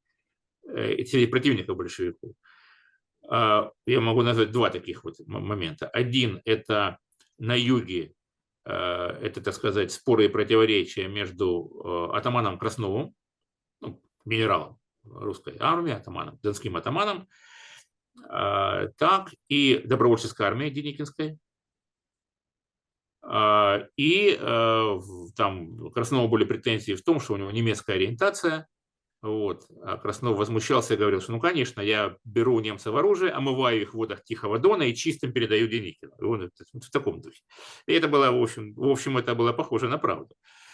среди 0.64 1.28
противников 1.28 1.78
большевиков, 1.78 2.34
я 3.30 3.72
могу 3.88 4.24
назвать 4.24 4.51
два 4.51 4.72
таких 4.72 5.03
вот 5.03 5.20
момента. 5.28 5.88
Один– 5.88 6.41
это 6.45 6.97
на 7.38 7.55
юге, 7.55 8.16
это, 8.66 9.41
так 9.43 9.53
сказать, 9.53 9.91
споры 9.91 10.26
и 10.26 10.28
противоречия 10.28 11.07
между 11.07 12.09
атаманом 12.14 12.57
Красновым, 12.57 13.14
ну, 13.80 14.01
генералом 14.26 14.80
русской 15.03 15.55
армии, 15.59 15.93
атаманом, 15.93 16.39
донским 16.41 16.78
атаманом, 16.78 17.28
так 18.28 19.34
и 19.47 19.82
добровольческой 19.86 20.47
армией 20.47 20.72
Деникинской. 20.72 21.38
И 23.97 24.39
там 25.38 25.91
Краснову 25.91 26.28
были 26.28 26.43
претензии 26.43 26.93
в 26.93 27.03
том, 27.03 27.20
что 27.20 27.34
у 27.34 27.38
него 27.38 27.51
немецкая 27.51 27.93
ориентация– 27.93 28.68
вот. 29.22 29.68
А 29.84 29.97
Краснов 29.97 30.38
возмущался 30.38 30.95
и 30.95 30.97
говорил, 30.97 31.22
что 31.22 31.32
ну, 31.32 31.39
конечно, 31.39 31.80
я 31.80 32.16
беру 32.26 32.55
у 32.55 32.59
немцев 32.59 32.95
оружие, 32.95 33.32
омываю 33.32 33.82
их 33.82 33.91
в 33.91 33.97
водах 33.97 34.24
Тихого 34.24 34.57
Дона 34.57 34.84
и 34.84 34.95
чистым 34.95 35.32
передаю 35.32 35.68
Деникину. 35.68 36.14
И 36.20 36.24
он 36.24 36.49
в 36.74 36.89
таком 36.89 37.22
духе. 37.22 37.41
И 37.86 37.93
это 37.93 38.07
было, 38.07 38.32
в 38.32 38.41
общем, 38.41 38.74
в 38.74 38.89
общем, 38.89 39.18
это 39.18 39.36
было 39.36 39.53
похоже 39.53 39.89
на 39.89 39.99
правду. 39.99 40.34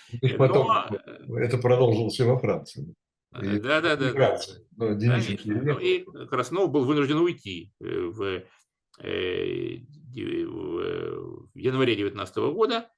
И 0.09 0.29
потом 0.29 0.67
Но... 0.67 1.37
это 1.37 1.57
продолжилось 1.57 2.17
и 2.19 2.23
во 2.23 2.39
Франции. 2.39 2.93
Да, 3.31 3.81
да, 3.81 3.95
да. 3.95 4.13
да. 4.13 4.39
Ну, 4.77 4.95
ну, 4.95 5.79
и 5.79 6.05
Краснов 6.27 6.71
был 6.71 6.85
вынужден 6.85 7.17
уйти 7.17 7.73
в, 7.79 8.43
в 8.99 9.03
январе 11.55 11.95
19 11.95 12.37
года 12.37 12.89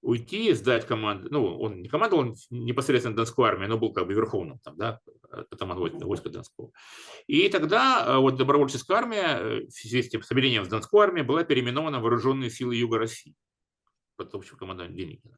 уйти, 0.00 0.52
сдать 0.52 0.86
команду. 0.86 1.28
Ну, 1.30 1.58
он 1.58 1.82
не 1.82 1.88
командовал 1.88 2.22
он 2.22 2.34
непосредственно 2.50 3.16
Донской 3.16 3.48
армией, 3.48 3.68
но 3.68 3.78
был 3.78 3.92
как 3.92 4.06
бы 4.06 4.14
верховным 4.14 4.58
там, 4.60 4.76
да, 4.76 5.00
атаман 5.30 5.78
войска 5.78 6.28
Донского. 6.28 6.72
И 7.26 7.48
тогда 7.48 8.04
э, 8.06 8.16
вот 8.18 8.36
добровольческая 8.36 8.98
армия 8.98 9.38
э, 9.38 9.66
в 9.66 9.70
связи 9.70 10.02
с, 10.02 10.08
тем, 10.08 10.22
с 10.22 10.30
объединением 10.30 10.64
с 10.64 10.68
Донской 10.68 11.04
армией 11.04 11.24
была 11.24 11.44
переименована 11.44 11.98
в 11.98 12.02
Вооруженные 12.02 12.50
силы 12.50 12.76
Юга 12.76 12.98
России 12.98 13.34
под 14.16 14.34
общим 14.34 14.56
командованием 14.56 14.96
Деникина. 14.96 15.36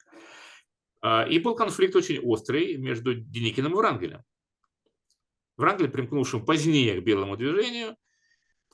А, 1.02 1.24
и 1.24 1.38
был 1.38 1.54
конфликт 1.54 1.96
очень 1.96 2.18
острый 2.20 2.76
между 2.76 3.14
Деникиным 3.14 3.72
и 3.72 3.76
Врангелем. 3.76 4.22
Врангель, 5.56 5.88
примкнувшим 5.88 6.44
позднее 6.44 7.00
к 7.00 7.04
белому 7.04 7.36
движению, 7.36 7.96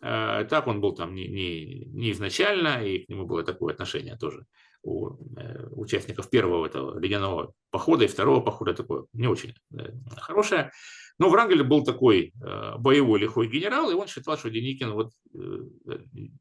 э, 0.03 0.47
так 0.49 0.67
он 0.67 0.81
был 0.81 0.95
там 0.95 1.15
не, 1.15 1.27
не, 1.27 1.85
не 1.87 2.13
изначально, 2.13 2.85
и 2.87 3.05
к 3.05 3.09
нему 3.09 3.27
было 3.27 3.43
такое 3.43 3.75
отношение 3.75 4.17
тоже 4.17 4.47
у 4.87 5.17
э, 5.37 5.67
участников 5.73 6.31
первого 6.31 6.67
этого 6.67 6.99
ледяного 6.99 7.53
похода 7.71 8.05
и 8.05 8.09
второго 8.09 8.41
похода 8.41 8.73
такое 8.73 9.07
не 9.13 9.27
очень 9.27 9.55
э, 9.77 9.91
хорошее. 10.17 10.71
Но 11.19 11.29
Врангель 11.29 11.63
был 11.65 11.85
такой 11.85 12.33
э, 12.41 12.79
боевой 12.79 13.19
лихой 13.19 13.49
генерал, 13.49 13.91
и 13.91 13.95
он 13.95 14.07
считал, 14.07 14.39
что 14.39 14.51
Деникин 14.51 14.93
вот 14.93 15.13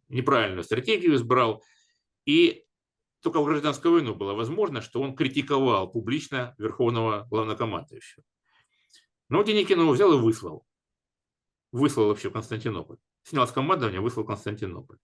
неправильную 0.09 0.63
стратегию 0.63 1.15
избрал. 1.15 1.63
И 2.25 2.64
только 3.25 3.41
в 3.41 3.45
гражданскую 3.45 3.95
войну 3.95 4.13
было 4.13 4.35
возможно, 4.35 4.81
что 4.81 5.01
он 5.01 5.15
критиковал 5.15 5.91
публично 5.91 6.53
верховного 6.59 7.25
главнокомандующего. 7.31 8.23
Но 9.29 9.41
Деникин 9.41 9.81
его 9.81 9.93
взял 9.93 10.13
и 10.13 10.21
выслал. 10.21 10.63
Выслал 11.71 12.09
вообще 12.09 12.29
Константинополь. 12.29 12.97
Снял 13.23 13.47
с 13.47 13.51
командования, 13.51 13.99
выслал 13.99 14.25
Константинополь. 14.25 14.97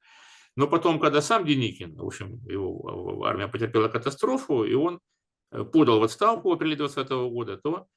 Но 0.56 0.68
потом, 0.68 1.00
когда 1.00 1.20
сам 1.20 1.46
Деникин, 1.46 1.96
в 1.96 2.06
общем, 2.06 2.46
его 2.48 3.24
армия 3.26 3.48
потерпела 3.48 3.88
катастрофу, 3.88 4.66
и 4.66 4.76
он 4.76 5.00
э, 5.52 5.64
подал 5.64 6.00
в 6.00 6.04
отставку 6.04 6.50
в 6.50 6.54
апреле 6.54 6.76
2020 6.76 7.12
года, 7.34 7.58
то, 7.58 7.88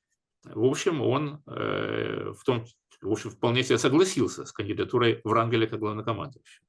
в 0.45 0.65
общем, 0.65 1.03
он 1.03 1.43
э, 1.47 2.33
в 2.33 2.43
том, 2.45 2.65
в 3.03 3.13
общем, 3.13 3.29
вполне 3.29 3.63
себе 3.63 3.77
согласился 3.77 4.47
с 4.47 4.53
кандидатурой 4.53 5.21
Врангеля 5.23 5.67
как 5.67 5.81
главнокомандующего. 5.81 6.65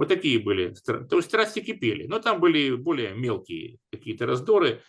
Вот 0.00 0.08
такие 0.08 0.38
были. 0.38 0.74
То 0.86 1.16
есть 1.16 1.28
страсти 1.28 1.60
кипели. 1.60 2.06
Но 2.06 2.20
там 2.20 2.40
были 2.40 2.74
более 2.74 3.12
мелкие 3.14 3.76
какие-то 3.92 4.24
раздоры. 4.24 4.80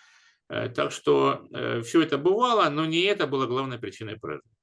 Э, 0.47 0.69
так 0.69 0.93
что 0.93 1.49
все 1.83 2.01
это 2.01 2.17
бывало, 2.17 2.69
но 2.69 2.85
не 2.85 3.01
это 3.01 3.27
было 3.27 3.45
главной 3.45 3.77
причиной 3.77 4.17
поражения. 4.17 4.55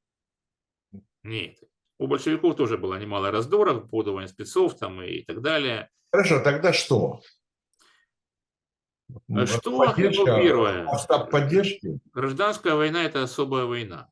Не 1.22 1.48
это. 1.48 1.66
У 1.98 2.06
большевиков 2.06 2.56
тоже 2.56 2.78
было 2.78 2.98
немало 2.98 3.30
раздоров, 3.30 3.90
подавания 3.90 4.28
спецов 4.28 4.78
там 4.78 5.02
и 5.02 5.22
так 5.24 5.42
далее. 5.42 5.90
Хорошо, 6.10 6.40
тогда 6.40 6.72
что? 6.72 7.20
Что 9.44 9.84
Поддержка, 9.84 10.30
ну, 10.30 10.42
первое? 10.42 10.88
Поддержки? 11.30 12.00
Гражданская 12.14 12.74
война– 12.74 13.04
это 13.04 13.22
особая 13.22 13.66
война. 13.66 14.08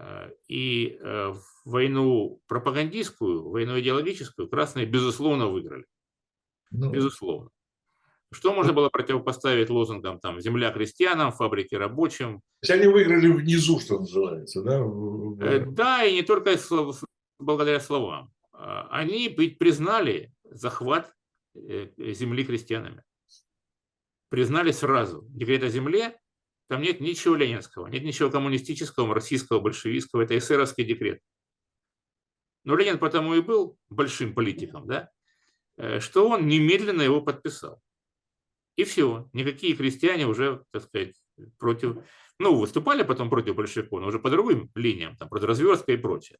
Э, 0.00 0.30
и 0.48 0.98
э, 0.98 1.34
войну 1.64 2.40
пропагандистскую, 2.46 3.50
войну 3.50 3.78
идеологическую 3.78 4.48
красные, 4.48 4.86
безусловно, 4.86 5.48
выиграли. 5.48 5.84
Ну, 6.70 6.90
безусловно. 6.90 7.50
Что 8.32 8.54
можно 8.54 8.72
было 8.72 8.88
противопоставить 8.88 9.70
лозунгам 9.70 10.20
там 10.20 10.40
«Земля 10.40 10.70
крестьянам», 10.70 11.32
«Фабрики 11.32 11.74
рабочим»? 11.74 12.40
То 12.62 12.72
есть 12.72 12.80
они 12.82 12.92
выиграли 12.92 13.26
внизу, 13.28 13.80
что 13.80 13.98
называется, 13.98 14.62
да? 14.62 14.78
Э, 15.44 15.66
да, 15.66 16.04
и 16.04 16.14
не 16.14 16.22
только 16.22 16.56
благодаря 17.38 17.80
словам. 17.80 18.32
Они 18.52 19.28
признали 19.28 20.32
захват 20.44 21.14
земли 21.54 22.44
крестьянами. 22.44 23.02
Признали 24.28 24.70
сразу. 24.70 25.24
Декрет 25.30 25.64
о 25.64 25.68
земле, 25.68 26.19
там 26.70 26.82
нет 26.82 27.00
ничего 27.00 27.34
ленинского, 27.34 27.88
нет 27.88 28.04
ничего 28.04 28.30
коммунистического, 28.30 29.04
марксистского, 29.04 29.58
большевистского. 29.58 30.22
Это 30.22 30.38
эсеровский 30.38 30.84
декрет. 30.84 31.20
Но 32.62 32.76
Ленин 32.76 33.00
потому 33.00 33.34
и 33.34 33.40
был 33.40 33.76
большим 33.88 34.34
политиком, 34.34 34.86
да, 34.86 35.10
э, 35.78 35.98
что 35.98 36.28
он 36.28 36.46
немедленно 36.46 37.02
его 37.02 37.22
подписал. 37.22 37.82
И 38.76 38.84
все. 38.84 39.28
Никакие 39.32 39.74
крестьяне 39.74 40.28
уже, 40.28 40.62
так 40.70 40.84
сказать, 40.84 41.16
против... 41.58 41.96
Ну, 42.38 42.54
выступали 42.54 43.02
потом 43.02 43.30
против 43.30 43.56
большевиков, 43.56 44.00
но 44.00 44.06
уже 44.06 44.20
по 44.20 44.30
другим 44.30 44.70
линиям, 44.76 45.16
там, 45.16 45.28
против 45.28 45.46
разверстка 45.46 45.90
и 45.90 45.96
прочее. 45.96 46.38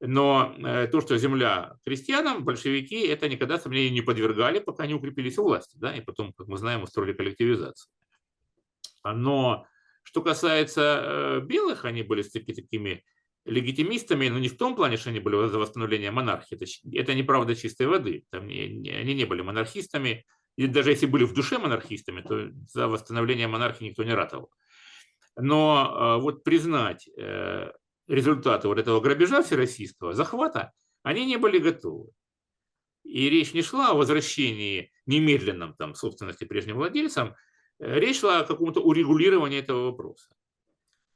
Но 0.00 0.54
э, 0.56 0.86
то, 0.86 1.02
что 1.02 1.18
земля 1.18 1.76
крестьянам, 1.84 2.46
большевики 2.46 3.06
это 3.06 3.28
никогда 3.28 3.58
сомнению 3.58 3.92
не 3.92 4.00
подвергали, 4.00 4.58
пока 4.58 4.86
не 4.86 4.94
укрепились 4.94 5.36
у 5.36 5.42
власти. 5.42 5.76
Да? 5.78 5.94
И 5.94 6.00
потом, 6.00 6.32
как 6.32 6.46
мы 6.46 6.56
знаем, 6.56 6.82
устроили 6.82 7.12
коллективизацию. 7.12 7.92
Но 9.04 9.66
что 10.02 10.22
касается 10.22 10.80
э, 10.80 11.40
белых, 11.40 11.84
они 11.84 12.02
были 12.02 12.22
таки, 12.22 12.52
такими 12.52 13.04
легитимистами, 13.44 14.28
но 14.28 14.38
не 14.38 14.48
в 14.48 14.56
том 14.56 14.76
плане, 14.76 14.96
что 14.96 15.10
они 15.10 15.20
были 15.20 15.48
за 15.48 15.58
восстановление 15.58 16.10
монархии. 16.10 16.56
Это, 16.56 16.66
это 16.92 17.14
неправда 17.14 17.54
чистой 17.54 17.86
воды. 17.86 18.24
Там, 18.30 18.44
они 18.44 19.14
не 19.14 19.24
были 19.24 19.42
монархистами, 19.42 20.26
и 20.56 20.66
даже 20.66 20.90
если 20.90 21.06
были 21.06 21.24
в 21.24 21.32
душе 21.32 21.58
монархистами, 21.58 22.20
то 22.20 22.50
за 22.68 22.88
восстановление 22.88 23.48
монархии 23.48 23.84
никто 23.84 24.04
не 24.04 24.14
ратовал. 24.14 24.50
Но 25.36 26.18
э, 26.18 26.22
вот 26.22 26.44
признать 26.44 27.08
э, 27.16 27.72
результаты 28.08 28.68
вот 28.68 28.78
этого 28.78 29.00
грабежа 29.00 29.42
всероссийского, 29.42 30.12
захвата, 30.12 30.72
они 31.02 31.24
не 31.24 31.36
были 31.36 31.58
готовы. 31.58 32.10
И 33.04 33.30
речь 33.30 33.54
не 33.54 33.62
шла 33.62 33.90
о 33.90 33.94
возвращении 33.94 34.92
немедленном 35.06 35.74
там, 35.74 35.94
собственности 35.94 36.44
прежним 36.44 36.76
владельцам, 36.76 37.34
речь 37.80 38.20
шла 38.20 38.40
о 38.40 38.44
каком-то 38.44 38.80
урегулировании 38.80 39.58
этого 39.58 39.86
вопроса. 39.90 40.28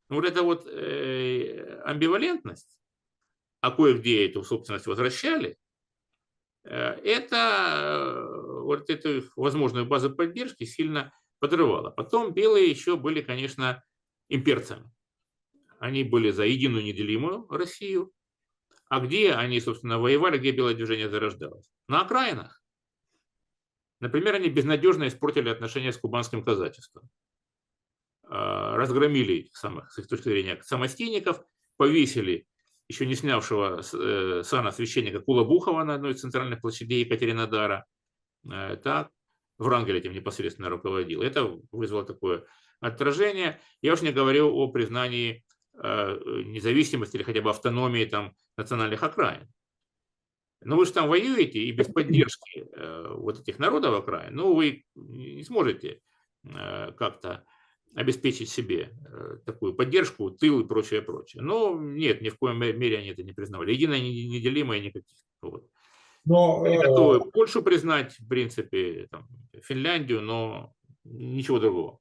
Но 0.08 0.16
вот 0.16 0.24
эта 0.24 0.42
вот 0.42 0.66
э, 0.66 1.80
амбивалентность, 1.84 2.78
а 3.60 3.70
кое-где 3.70 4.26
эту 4.26 4.42
собственность 4.42 4.86
возвращали, 4.86 5.56
Э, 6.64 6.94
это 7.04 7.36
э, 7.36 8.62
вот 8.62 8.88
эту 8.90 9.24
возможную 9.36 9.86
базу 9.86 10.14
поддержки 10.14 10.64
сильно 10.64 11.12
подрывало. 11.38 11.90
Потом 11.90 12.32
белые 12.32 12.70
еще 12.70 12.96
были, 12.96 13.20
конечно, 13.20 13.82
имперцами. 14.28 14.90
Они 15.78 16.04
были 16.04 16.30
за 16.30 16.44
единую 16.44 16.84
неделимую 16.84 17.46
Россию. 17.48 18.12
А 18.88 19.00
где 19.00 19.32
они, 19.32 19.60
собственно, 19.60 19.98
воевали, 19.98 20.38
где 20.38 20.52
белое 20.52 20.74
движение 20.74 21.10
зарождалось? 21.10 21.70
На 21.88 22.02
окраинах. 22.02 22.62
Например, 24.04 24.34
они 24.34 24.50
безнадежно 24.50 25.08
испортили 25.08 25.48
отношения 25.48 25.90
с 25.90 25.96
кубанским 25.96 26.44
казачеством. 26.44 27.08
Э, 28.28 28.76
разгромили 28.76 29.48
самых, 29.54 29.90
с 29.90 29.98
их 29.98 30.08
точки 30.08 30.24
зрения, 30.24 30.60
самостейников, 30.62 31.40
повесили 31.78 32.46
еще 32.86 33.06
не 33.06 33.14
снявшего 33.14 33.80
э, 33.80 34.42
сана 34.44 34.72
священника 34.72 35.20
Кулабухова 35.20 35.84
на 35.84 35.94
одной 35.94 36.12
из 36.12 36.20
центральных 36.20 36.60
площадей 36.60 37.02
Екатеринодара. 37.02 37.86
Э, 38.52 38.76
так, 38.76 39.10
Врангель 39.56 39.96
этим 39.96 40.12
непосредственно 40.12 40.68
руководил. 40.68 41.22
Это 41.22 41.58
вызвало 41.72 42.04
такое 42.04 42.44
отражение. 42.80 43.58
Я 43.80 43.94
уж 43.94 44.02
не 44.02 44.12
говорю 44.12 44.54
о 44.54 44.68
признании 44.68 45.46
э, 45.82 46.20
независимости 46.44 47.16
или 47.16 47.22
хотя 47.22 47.40
бы 47.40 47.48
автономии 47.48 48.04
там, 48.04 48.34
национальных 48.58 49.02
окраин. 49.02 49.48
Но 50.64 50.76
вы 50.76 50.86
же 50.86 50.92
там 50.92 51.08
воюете, 51.08 51.60
и 51.60 51.72
без 51.72 51.86
поддержки 51.86 52.66
вот 53.16 53.40
этих 53.40 53.58
народов 53.58 53.94
окраин, 53.94 54.34
ну, 54.34 54.54
вы 54.54 54.84
не 54.94 55.44
сможете 55.44 56.00
как-то 56.42 57.44
обеспечить 57.94 58.50
себе 58.50 58.90
э, 59.06 59.36
такую 59.46 59.74
поддержку, 59.74 60.30
тыл 60.30 60.60
и 60.60 60.66
прочее, 60.66 61.00
прочее. 61.00 61.42
Но 61.42 61.78
нет, 61.78 62.22
ни 62.22 62.28
в 62.28 62.38
коем 62.38 62.58
мере 62.58 62.98
они 62.98 63.08
это 63.08 63.22
не 63.22 63.32
признавали. 63.32 63.72
Единое, 63.72 64.00
неделимое 64.00 64.80
никаких. 64.80 65.16
Вот. 65.40 65.66
Но, 66.24 66.62
они 66.64 66.76
э, 66.76 66.80
готовы 66.80 67.30
Польшу 67.30 67.62
признать, 67.62 68.18
в 68.18 68.28
принципе, 68.28 69.06
там, 69.10 69.28
Финляндию, 69.62 70.22
но 70.22 70.74
ничего 71.04 71.60
другого. 71.60 72.00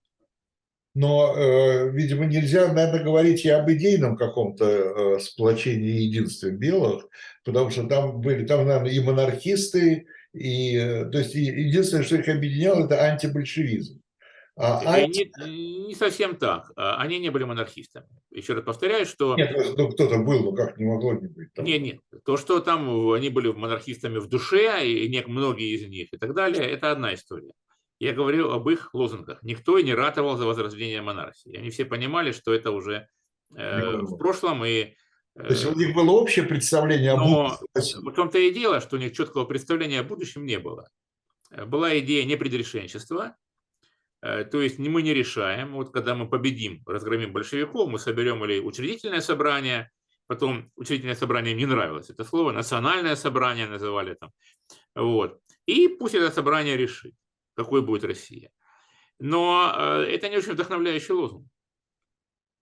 Но, 0.96 1.34
э, 1.36 1.89
видимо, 1.89 2.26
нельзя, 2.26 2.72
наверное, 2.72 3.04
говорить 3.04 3.46
и 3.46 3.50
об 3.50 3.70
идейном 3.70 4.16
каком-то 4.16 4.66
э, 4.66 5.20
сплочении 5.20 5.89
и 5.89 6.04
единстве 6.04 6.52
белых, 6.52 7.08
потому 7.44 7.72
что 7.72 7.88
там 7.88 8.22
были, 8.22 8.46
там, 8.46 8.68
наверное, 8.68 8.91
и 8.91 9.00
монархисты, 9.00 10.06
и, 10.34 10.76
э, 10.78 11.06
то 11.06 11.18
есть, 11.18 11.34
единственное, 11.34 12.04
что 12.04 12.18
их 12.18 12.30
объединяло, 12.30 12.86
это 12.86 13.04
антибольшевизм. 13.04 14.02
А, 14.56 14.82
а... 14.86 15.08
Не, 15.08 15.88
не 15.88 15.96
совсем 15.96 16.36
так. 16.36 16.72
Они 16.76 17.18
не 17.18 17.32
были 17.32 17.44
монархистами. 17.44 18.06
Еще 18.30 18.54
раз 18.54 18.64
повторяю, 18.64 19.08
что... 19.08 19.36
Нет, 19.36 19.52
ну 19.76 19.89
кто-то 19.89 20.20
был, 20.20 20.44
но 20.44 20.52
как 20.52 20.78
не 20.78 20.86
могло 20.86 21.14
не 21.14 21.28
быть. 21.28 21.52
Там. 21.54 21.66
Нет, 21.66 21.82
нет. 21.82 22.00
То, 22.24 22.38
что 22.38 22.60
там 22.60 23.12
они 23.14 23.30
были 23.30 23.52
монархистами 23.52 24.20
в 24.20 24.28
душе, 24.28 24.88
и 24.88 25.10
не, 25.10 25.24
многие 25.26 25.74
из 25.74 25.88
них 25.88 26.10
и 26.14 26.18
так 26.18 26.36
далее, 26.36 26.70
это 26.70 26.91
одна 26.91 27.16
история. 27.16 27.54
Я 28.04 28.14
говорю 28.14 28.51
об 28.51 28.70
их 28.70 28.93
лозунгах. 28.93 29.41
Никто 29.43 29.78
и 29.78 29.84
не 29.84 29.93
ратовал 29.93 30.36
за 30.36 30.45
возрождение 30.45 31.01
монархии. 31.01 31.56
Они 31.56 31.70
все 31.70 31.86
понимали, 31.86 32.34
что 32.34 32.54
это 32.54 32.72
уже 32.72 33.08
в 33.49 34.18
прошлом. 34.18 34.66
И, 34.66 34.95
То 35.36 35.47
есть 35.47 35.66
у 35.66 35.74
них 35.74 35.95
было 35.95 36.12
общее 36.12 36.45
представление 36.45 37.14
о 37.14 37.18
но 37.18 37.58
будущем? 37.74 38.01
В 38.01 38.12
том-то 38.14 38.38
и 38.39 38.54
дело, 38.54 38.82
что 38.82 38.97
у 38.97 38.99
них 38.99 39.14
четкого 39.14 39.45
представления 39.45 40.01
о 40.01 40.04
будущем 40.04 40.45
не 40.45 40.60
было. 40.60 40.89
Была 41.49 41.97
идея 41.99 42.26
непредрешенчества, 42.26 43.38
то 44.22 44.62
есть 44.62 44.80
мы 44.80 45.01
не 45.01 45.14
решаем, 45.14 45.74
вот 45.74 45.91
когда 45.91 46.16
мы 46.16 46.28
победим, 46.28 46.82
разгромим 46.86 47.32
большевиков, 47.32 47.89
мы 47.89 47.99
соберем 47.99 48.43
или 48.43 48.60
учредительное 48.60 49.22
собрание, 49.22 49.91
потом 50.28 50.72
учредительное 50.76 51.16
собрание 51.16 51.54
не 51.54 51.66
нравилось 51.66 52.10
это 52.10 52.24
слово, 52.24 52.51
национальное 52.51 53.16
собрание 53.16 53.68
называли 53.68 54.16
там, 54.16 54.32
вот, 54.95 55.39
и 55.68 55.88
пусть 55.88 56.16
это 56.16 56.32
собрание 56.32 56.76
решит, 56.78 57.14
какой 57.56 57.82
будет 57.82 58.04
Россия. 58.04 58.51
Но 59.20 59.74
э, 59.76 60.14
это 60.14 60.30
не 60.30 60.38
очень 60.38 60.54
вдохновляющий 60.54 61.14
лозунг, 61.14 61.47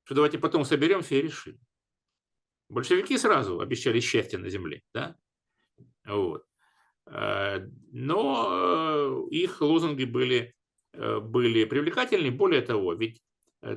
что 0.04 0.16
давайте 0.16 0.38
потом 0.38 0.66
соберемся 0.66 1.16
и 1.16 1.22
решим. 1.22 1.60
Большевики 2.70 3.18
сразу 3.18 3.60
обещали 3.60 4.00
счастье 4.00 4.40
на 4.40 4.50
земле, 4.50 4.82
да, 4.94 5.18
вот. 6.06 6.46
Э, 7.08 7.68
но 7.92 9.28
э, 9.30 9.36
их 9.36 9.62
лозунги 9.62 10.04
были, 10.04 10.56
были 10.94 11.66
привлекательны. 11.66 12.32
Более 12.32 12.62
того, 12.62 12.94
ведь 12.94 13.22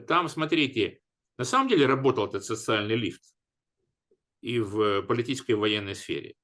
там, 0.07 0.29
смотрите, 0.29 1.01
на 1.39 1.45
самом 1.45 1.69
деле 1.69 1.87
работал 1.87 2.27
этот 2.27 2.45
социальный 2.45 2.97
лифт 2.97 3.23
и 4.41 4.59
в 4.61 5.03
политической 5.03 5.53
и 5.53 5.55
военной 5.55 5.95
сфере. 5.95 6.35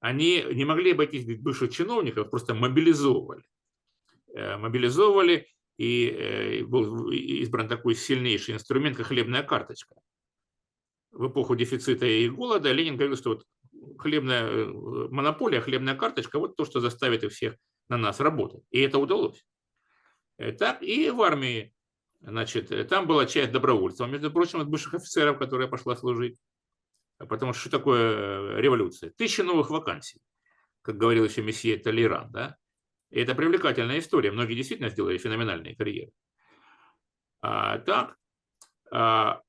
Они 0.00 0.42
не 0.52 0.64
могли 0.64 0.92
обойтись 0.92 1.24
без 1.24 1.38
бывших 1.38 1.72
чиновников, 1.72 2.30
просто 2.30 2.54
мобилизовывали. 2.54 3.44
Э, 4.32 4.56
мобилизовывали, 4.56 5.48
и 5.76 6.06
э, 6.06 6.64
был 6.64 7.10
избран 7.10 7.68
такой 7.68 7.94
сильнейший 7.94 8.54
инструмент, 8.54 8.96
как 8.96 9.06
хлебная 9.06 9.42
карточка. 9.42 9.96
В 11.10 11.28
эпоху 11.28 11.56
дефицита 11.56 12.06
и 12.06 12.28
голода 12.28 12.70
Ленин 12.70 12.96
говорил, 12.96 13.16
что 13.16 13.30
вот 13.30 13.44
хлебная 13.98 14.44
э, 14.44 14.66
монополия, 15.10 15.60
хлебная 15.60 15.96
карточка, 15.96 16.38
вот 16.38 16.56
то, 16.56 16.64
что 16.64 16.80
заставит 16.80 17.24
их 17.24 17.32
всех 17.32 17.56
на 17.88 17.96
нас 17.96 18.20
работать. 18.20 18.62
И 18.70 18.80
это 18.80 18.98
удалось. 18.98 19.44
Так 20.58 20.82
и 20.82 21.10
в 21.10 21.20
армии, 21.20 21.74
значит, 22.20 22.88
там 22.88 23.06
была 23.06 23.26
часть 23.26 23.52
добровольцев, 23.52 24.08
между 24.08 24.30
прочим, 24.30 24.60
от 24.60 24.68
бывших 24.68 24.94
офицеров, 24.94 25.38
которая 25.38 25.68
пошла 25.68 25.96
служить. 25.96 26.38
Потому 27.28 27.52
что 27.52 27.60
что 27.60 27.70
такое 27.70 28.56
э, 28.56 28.60
революция? 28.60 29.10
Тысячи 29.10 29.42
новых 29.42 29.70
вакансий, 29.70 30.22
как 30.82 30.96
говорил 30.96 31.24
еще 31.24 31.42
месье 31.42 31.76
Толеран, 31.76 32.30
да? 32.30 32.56
И 33.10 33.20
это 33.20 33.34
привлекательная 33.34 33.98
история. 33.98 34.30
Многие 34.30 34.54
действительно 34.54 34.88
сделали 34.88 35.18
феноменальные 35.18 35.76
карьеры. 35.76 36.12
А, 37.42 37.78
так, 37.78 38.16
а, 38.90 39.42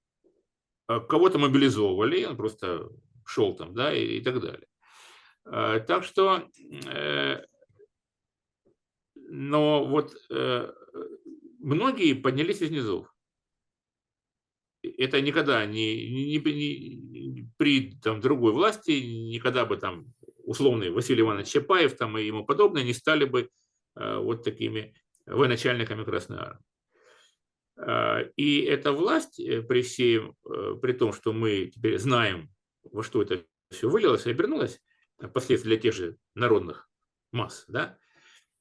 а 0.88 1.00
кого-то 1.00 1.38
мобилизовывали, 1.38 2.26
он 2.26 2.36
просто 2.36 2.90
шел 3.26 3.56
там, 3.56 3.74
да, 3.74 3.94
и, 3.94 4.18
и 4.18 4.22
так 4.22 4.42
далее. 4.42 4.68
А, 5.46 5.80
так 5.80 6.04
что, 6.04 6.50
э, 6.88 7.44
но 9.16 9.86
вот 9.86 10.14
э, 10.30 10.74
многие 11.60 12.14
поднялись 12.14 12.62
из 12.62 12.72
низов 12.72 13.11
это 15.04 15.22
никогда 15.22 15.66
не, 15.66 16.10
не, 16.10 16.38
не, 16.38 17.49
при 17.58 17.91
там, 18.02 18.22
другой 18.22 18.54
власти, 18.54 18.91
никогда 18.91 19.66
бы 19.66 19.78
там 19.78 20.14
условный 20.43 20.89
Василий 20.89 21.22
Иванович 21.22 21.49
Чапаев 21.49 21.95
там, 21.95 22.18
и 22.18 22.26
ему 22.26 22.45
подобное 22.45 22.84
не 22.84 22.93
стали 22.93 23.26
бы 23.26 23.49
э, 23.95 24.18
вот 24.18 24.43
такими 24.43 24.93
военачальниками 25.26 26.04
Красной 26.04 26.38
Армии. 26.38 26.64
Э, 27.78 28.30
и 28.36 28.62
эта 28.62 28.91
власть, 28.91 29.39
э, 29.39 29.62
при 29.62 29.82
всем, 29.82 30.36
э, 30.45 30.76
при 30.82 30.93
том, 30.93 31.14
что 31.14 31.34
мы 31.34 31.72
теперь 31.74 31.97
знаем, 31.97 32.49
во 32.84 33.04
что 33.04 33.22
это 33.22 33.43
все 33.70 33.89
вылилось 33.89 34.26
и 34.26 34.32
обернулось, 34.32 34.80
последствия 35.34 35.70
для 35.70 35.78
тех 35.78 35.93
же 35.93 36.18
народных 36.34 36.89
масс, 37.32 37.66
да, 37.68 37.97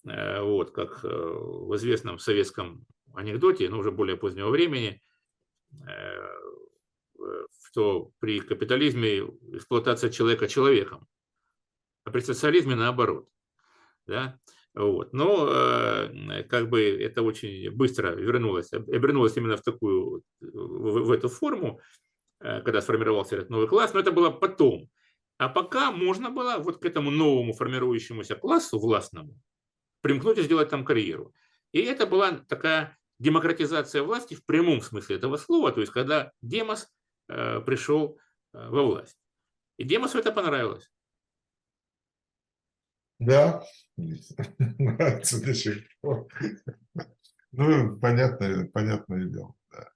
вот, 0.04 0.72
как 0.72 1.02
в 1.02 1.74
известном 1.76 2.18
советском 2.18 2.86
анекдоте, 3.14 3.68
но 3.70 3.78
уже 3.78 3.90
более 3.90 4.16
позднего 4.16 4.50
времени, 4.50 5.02
что 7.70 8.10
при 8.18 8.40
капитализме 8.40 9.20
эксплуатация 9.52 10.10
человека 10.10 10.48
человеком, 10.48 11.06
а 12.04 12.10
при 12.10 12.20
социализме 12.20 12.74
наоборот. 12.74 13.28
Да? 14.06 14.38
Вот. 14.74 15.12
Но 15.12 15.48
э, 15.48 16.44
как 16.44 16.68
бы 16.68 16.82
это 16.82 17.22
очень 17.22 17.70
быстро 17.70 18.14
вернулось, 18.14 18.72
обернулось 18.72 19.36
именно 19.36 19.56
в 19.56 19.62
такую, 19.62 20.22
в, 20.40 21.04
в 21.04 21.10
эту 21.10 21.28
форму, 21.28 21.80
э, 22.40 22.62
когда 22.62 22.80
сформировался 22.80 23.36
этот 23.36 23.50
новый 23.50 23.68
класс, 23.68 23.92
но 23.94 24.00
это 24.00 24.12
было 24.12 24.30
потом. 24.30 24.88
А 25.38 25.48
пока 25.48 25.90
можно 25.90 26.30
было 26.30 26.58
вот 26.58 26.78
к 26.78 26.84
этому 26.84 27.10
новому 27.10 27.52
формирующемуся 27.52 28.34
классу 28.34 28.78
властному 28.78 29.34
примкнуть 30.02 30.38
и 30.38 30.42
сделать 30.42 30.68
там 30.68 30.84
карьеру. 30.84 31.32
И 31.72 31.80
это 31.80 32.06
была 32.06 32.32
такая 32.32 32.96
демократизация 33.20 34.02
власти 34.02 34.34
в 34.34 34.44
прямом 34.44 34.80
смысле 34.80 35.16
этого 35.16 35.36
слова, 35.36 35.70
то 35.70 35.80
есть 35.80 35.92
когда 35.92 36.32
Демос 36.42 36.88
э, 37.28 37.60
пришел 37.60 38.18
э, 38.52 38.68
во 38.68 38.82
власть. 38.82 39.16
И 39.76 39.84
Демосу 39.84 40.18
это 40.18 40.32
понравилось. 40.32 40.90
Да, 43.18 43.62
нравится 44.58 45.44
до 45.44 45.54
сих. 45.54 45.84
Ну, 47.52 47.98
понятное, 47.98 48.66
понятное 48.72 49.24
дело. 49.26 49.54
Да. 49.70 49.88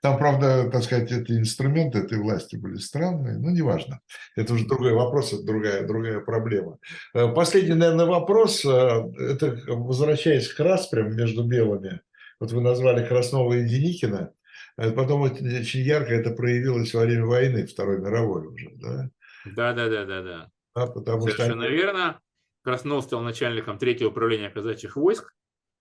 Там, 0.00 0.16
правда, 0.16 0.70
так 0.70 0.82
сказать, 0.82 1.12
эти 1.12 1.32
инструменты 1.32 1.98
этой 1.98 2.18
власти 2.18 2.56
были 2.56 2.76
странные, 2.76 3.36
но 3.36 3.50
неважно. 3.50 4.00
Это 4.36 4.54
уже 4.54 4.66
другой 4.66 4.94
вопрос, 4.94 5.34
это 5.34 5.42
другая, 5.42 5.86
другая 5.86 6.20
проблема. 6.20 6.78
Э, 7.12 7.28
последний, 7.28 7.74
наверное, 7.74 8.06
вопрос, 8.06 8.64
это 8.64 9.60
возвращаясь 9.66 10.48
к 10.48 10.60
распрям 10.60 11.14
между 11.14 11.44
белыми 11.44 12.00
вот 12.40 12.52
вы 12.52 12.60
назвали 12.62 13.06
Краснова 13.06 13.52
и 13.52 13.68
Деникина, 13.68 14.32
а 14.76 14.90
потом 14.90 15.22
очень 15.22 15.80
ярко 15.80 16.14
это 16.14 16.30
проявилось 16.30 16.92
во 16.94 17.02
время 17.02 17.26
войны, 17.26 17.66
Второй 17.66 17.98
мировой 17.98 18.46
уже, 18.46 18.70
да? 18.76 19.10
Да, 19.44 19.72
да, 19.72 19.88
да, 19.88 20.04
да, 20.06 20.22
да. 20.22 20.50
А 20.74 20.86
потому 20.86 21.22
Совершенно 21.22 21.64
что... 21.64 21.72
верно. 21.72 22.20
Краснов 22.62 23.04
стал 23.04 23.22
начальником 23.22 23.78
третьего 23.78 24.10
управления 24.10 24.50
казачьих 24.50 24.96
войск, 24.96 25.34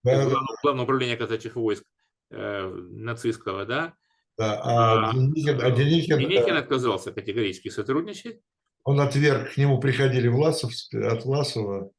да, 0.03 0.15
главного, 0.15 0.45
да. 0.47 0.55
главного 0.63 0.83
управления 0.85 1.17
казачьих 1.17 1.55
войск 1.55 1.83
э, 2.31 2.67
нацистского, 2.67 3.65
да. 3.65 3.93
Да, 4.37 4.61
а, 4.63 5.09
а, 5.09 5.13
Деникин, 5.13 5.61
а 5.61 5.71
Деникин, 5.71 6.17
Деникин 6.17 6.55
отказался 6.55 7.11
категорически 7.11 7.67
сотрудничать. 7.67 8.39
Он 8.85 9.01
отверг, 9.01 9.53
к 9.53 9.57
нему 9.57 9.81
приходили 9.81 10.29
Власов, 10.29 10.71
от 10.93 11.25
Власова, 11.25 11.91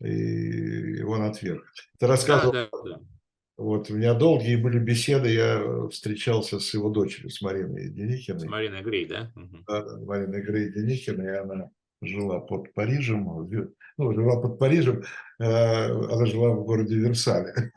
и 0.00 1.02
он 1.02 1.22
отверг. 1.22 1.64
Ты 1.98 2.06
рассказывал, 2.06 2.52
да, 2.52 2.68
да, 2.72 2.82
да. 2.82 3.00
Вот 3.62 3.90
у 3.90 3.94
меня 3.94 4.14
долгие 4.14 4.56
были 4.56 4.80
беседы, 4.80 5.28
я 5.28 5.88
встречался 5.88 6.58
с 6.58 6.74
его 6.74 6.90
дочерью, 6.90 7.30
с 7.30 7.40
Мариной 7.42 7.90
Деникиной. 7.90 8.40
С 8.40 8.44
Мариной 8.44 8.82
Грей, 8.82 9.06
да? 9.06 9.30
Да, 9.68 9.82
да, 9.82 9.98
Мариной 9.98 10.42
Грей 10.42 10.72
Деникиной, 10.72 11.26
и 11.26 11.36
она 11.36 11.70
жила 12.02 12.40
под 12.40 12.74
Парижем, 12.74 13.24
ну, 13.98 14.14
жила 14.14 14.40
под 14.40 14.58
Парижем, 14.58 15.04
э, 15.38 15.44
она 15.44 16.26
жила 16.26 16.50
в 16.50 16.64
городе 16.64 16.96
Версале. 16.96 17.72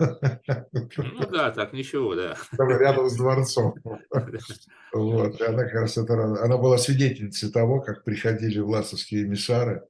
Ну 0.98 1.28
да, 1.32 1.52
так 1.52 1.74
ничего, 1.74 2.16
да. 2.16 2.36
Рядом 2.58 3.08
с 3.08 3.16
дворцом. 3.16 3.76
Вот, 4.92 5.40
она, 5.40 5.64
как 5.66 5.74
раз, 5.74 5.98
это, 6.00 6.14
она 6.14 6.58
была 6.58 6.80
свидетельницей 6.80 7.52
того, 7.52 7.82
как 7.82 8.04
приходили 8.04 8.60
власовские 8.60 9.26
эмиссары, 9.26 9.84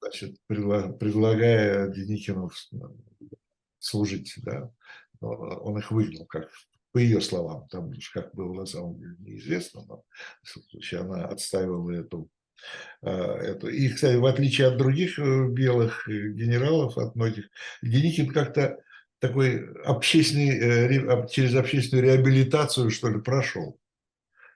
значит, 0.00 0.36
предлагая 0.48 1.88
Деникину 1.88 2.50
служить, 3.78 4.34
да 4.38 4.70
он 5.20 5.78
их 5.78 5.90
выгнал, 5.90 6.26
как 6.26 6.48
по 6.92 6.98
ее 6.98 7.20
словам, 7.20 7.68
там 7.68 7.92
как 8.14 8.34
было 8.34 8.52
на 8.54 8.66
самом 8.66 8.98
деле 8.98 9.16
неизвестно, 9.18 9.84
но 9.86 10.04
в 10.42 10.48
случае 10.48 11.00
она 11.00 11.26
отстаивала 11.26 11.90
эту, 11.90 12.30
а, 13.02 13.36
эту. 13.38 13.68
И, 13.68 13.88
кстати, 13.88 14.16
в 14.16 14.24
отличие 14.24 14.68
от 14.68 14.78
других 14.78 15.18
э, 15.18 15.48
белых 15.48 16.08
э, 16.08 16.30
генералов, 16.30 16.96
от 16.96 17.14
многих, 17.14 17.48
Деникин 17.82 18.32
как-то 18.32 18.78
такой 19.18 19.70
общественный, 19.84 20.58
э, 20.58 21.28
через 21.28 21.54
общественную 21.54 22.06
реабилитацию, 22.06 22.90
что 22.90 23.08
ли, 23.08 23.20
прошел. 23.20 23.78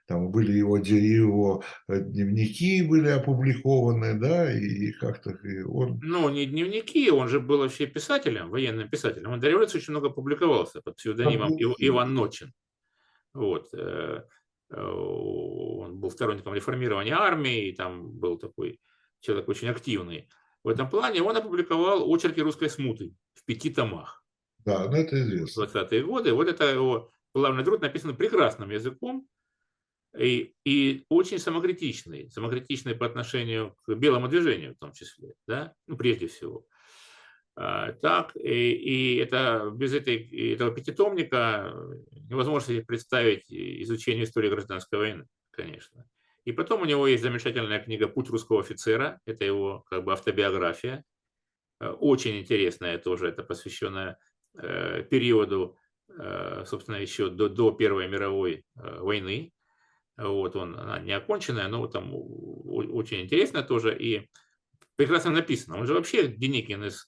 Там 0.05 0.31
были 0.31 0.51
его, 0.51 0.77
его 0.77 1.63
э, 1.87 2.01
дневники 2.01 2.81
были 2.81 3.07
опубликованы, 3.07 4.19
да, 4.19 4.51
и 4.51 4.91
как-то 4.91 5.31
и 5.31 5.61
он... 5.61 5.99
Ну, 6.03 6.29
не 6.29 6.45
дневники, 6.45 7.09
он 7.09 7.29
же 7.29 7.39
был 7.39 7.59
вообще 7.59 7.85
писателем, 7.85 8.49
военным 8.49 8.89
писателем. 8.89 9.31
Он 9.31 9.39
до 9.39 9.49
революции 9.49 9.77
очень 9.77 9.91
много 9.91 10.09
публиковался 10.09 10.81
под 10.81 10.97
псевдонимом 10.97 11.55
Ив, 11.55 11.75
Иван 11.77 12.13
Ночин. 12.13 12.53
Вот. 13.33 13.73
Э, 13.73 14.23
э, 14.71 14.81
он 14.81 15.99
был 15.99 16.11
сторонником 16.11 16.53
реформирования 16.53 17.15
армии, 17.15 17.69
и 17.69 17.75
там 17.75 18.11
был 18.11 18.37
такой 18.37 18.81
человек 19.21 19.47
очень 19.47 19.69
активный. 19.69 20.27
В 20.63 20.67
этом 20.67 20.89
плане 20.89 21.21
он 21.21 21.37
опубликовал 21.37 22.13
очерки 22.13 22.41
русской 22.41 22.69
смуты 22.69 23.15
в 23.35 23.45
пяти 23.45 23.69
томах. 23.69 24.23
Да, 24.65 24.89
ну 24.89 24.97
это 24.97 25.21
известно. 25.21 25.65
В 25.65 25.75
20-е 25.75 26.03
годы. 26.03 26.33
Вот 26.33 26.47
это 26.47 26.65
его 26.65 27.09
главный 27.33 27.63
труд 27.63 27.81
написан 27.81 28.15
прекрасным 28.15 28.69
языком, 28.69 29.27
и, 30.17 30.53
и 30.63 31.05
очень 31.09 31.39
самокритичный, 31.39 32.29
самокритичный 32.29 32.95
по 32.95 33.05
отношению 33.05 33.75
к 33.83 33.93
белому 33.95 34.27
движению 34.27 34.75
в 34.75 34.79
том 34.79 34.93
числе, 34.93 35.33
да, 35.47 35.73
ну, 35.87 35.97
прежде 35.97 36.27
всего. 36.27 36.65
А, 37.55 37.91
так, 37.93 38.35
и, 38.35 38.71
и 38.71 39.17
это 39.17 39.71
без 39.73 39.93
этой, 39.93 40.53
этого 40.53 40.71
пятитомника 40.71 41.73
невозможно 42.29 42.73
себе 42.73 42.83
представить 42.83 43.45
изучение 43.49 44.23
истории 44.23 44.49
гражданской 44.49 44.99
войны, 44.99 45.27
конечно. 45.51 46.05
И 46.45 46.51
потом 46.51 46.81
у 46.81 46.85
него 46.85 47.07
есть 47.07 47.23
замечательная 47.23 47.79
книга 47.79 48.07
«Путь 48.07 48.29
русского 48.29 48.61
офицера», 48.61 49.19
это 49.25 49.45
его 49.45 49.85
как 49.89 50.03
бы 50.03 50.13
автобиография, 50.13 51.03
э, 51.79 51.89
очень 51.89 52.39
интересная 52.39 52.97
тоже, 52.97 53.27
это 53.27 53.43
посвященная 53.43 54.17
э, 54.55 55.03
периоду, 55.03 55.77
э, 56.09 56.63
собственно, 56.65 56.97
еще 56.97 57.29
до, 57.29 57.49
до 57.49 57.71
Первой 57.71 58.07
мировой 58.07 58.65
войны. 58.75 59.53
Вот 60.17 60.55
он, 60.55 60.79
она 60.79 60.99
не 60.99 61.67
но 61.67 61.87
там 61.87 62.11
очень 62.13 63.21
интересно 63.21 63.63
тоже 63.63 63.97
и 63.97 64.29
прекрасно 64.95 65.31
написано. 65.31 65.77
Он 65.77 65.87
же 65.87 65.93
вообще 65.93 66.27
Деникин 66.27 66.83
из 66.83 67.07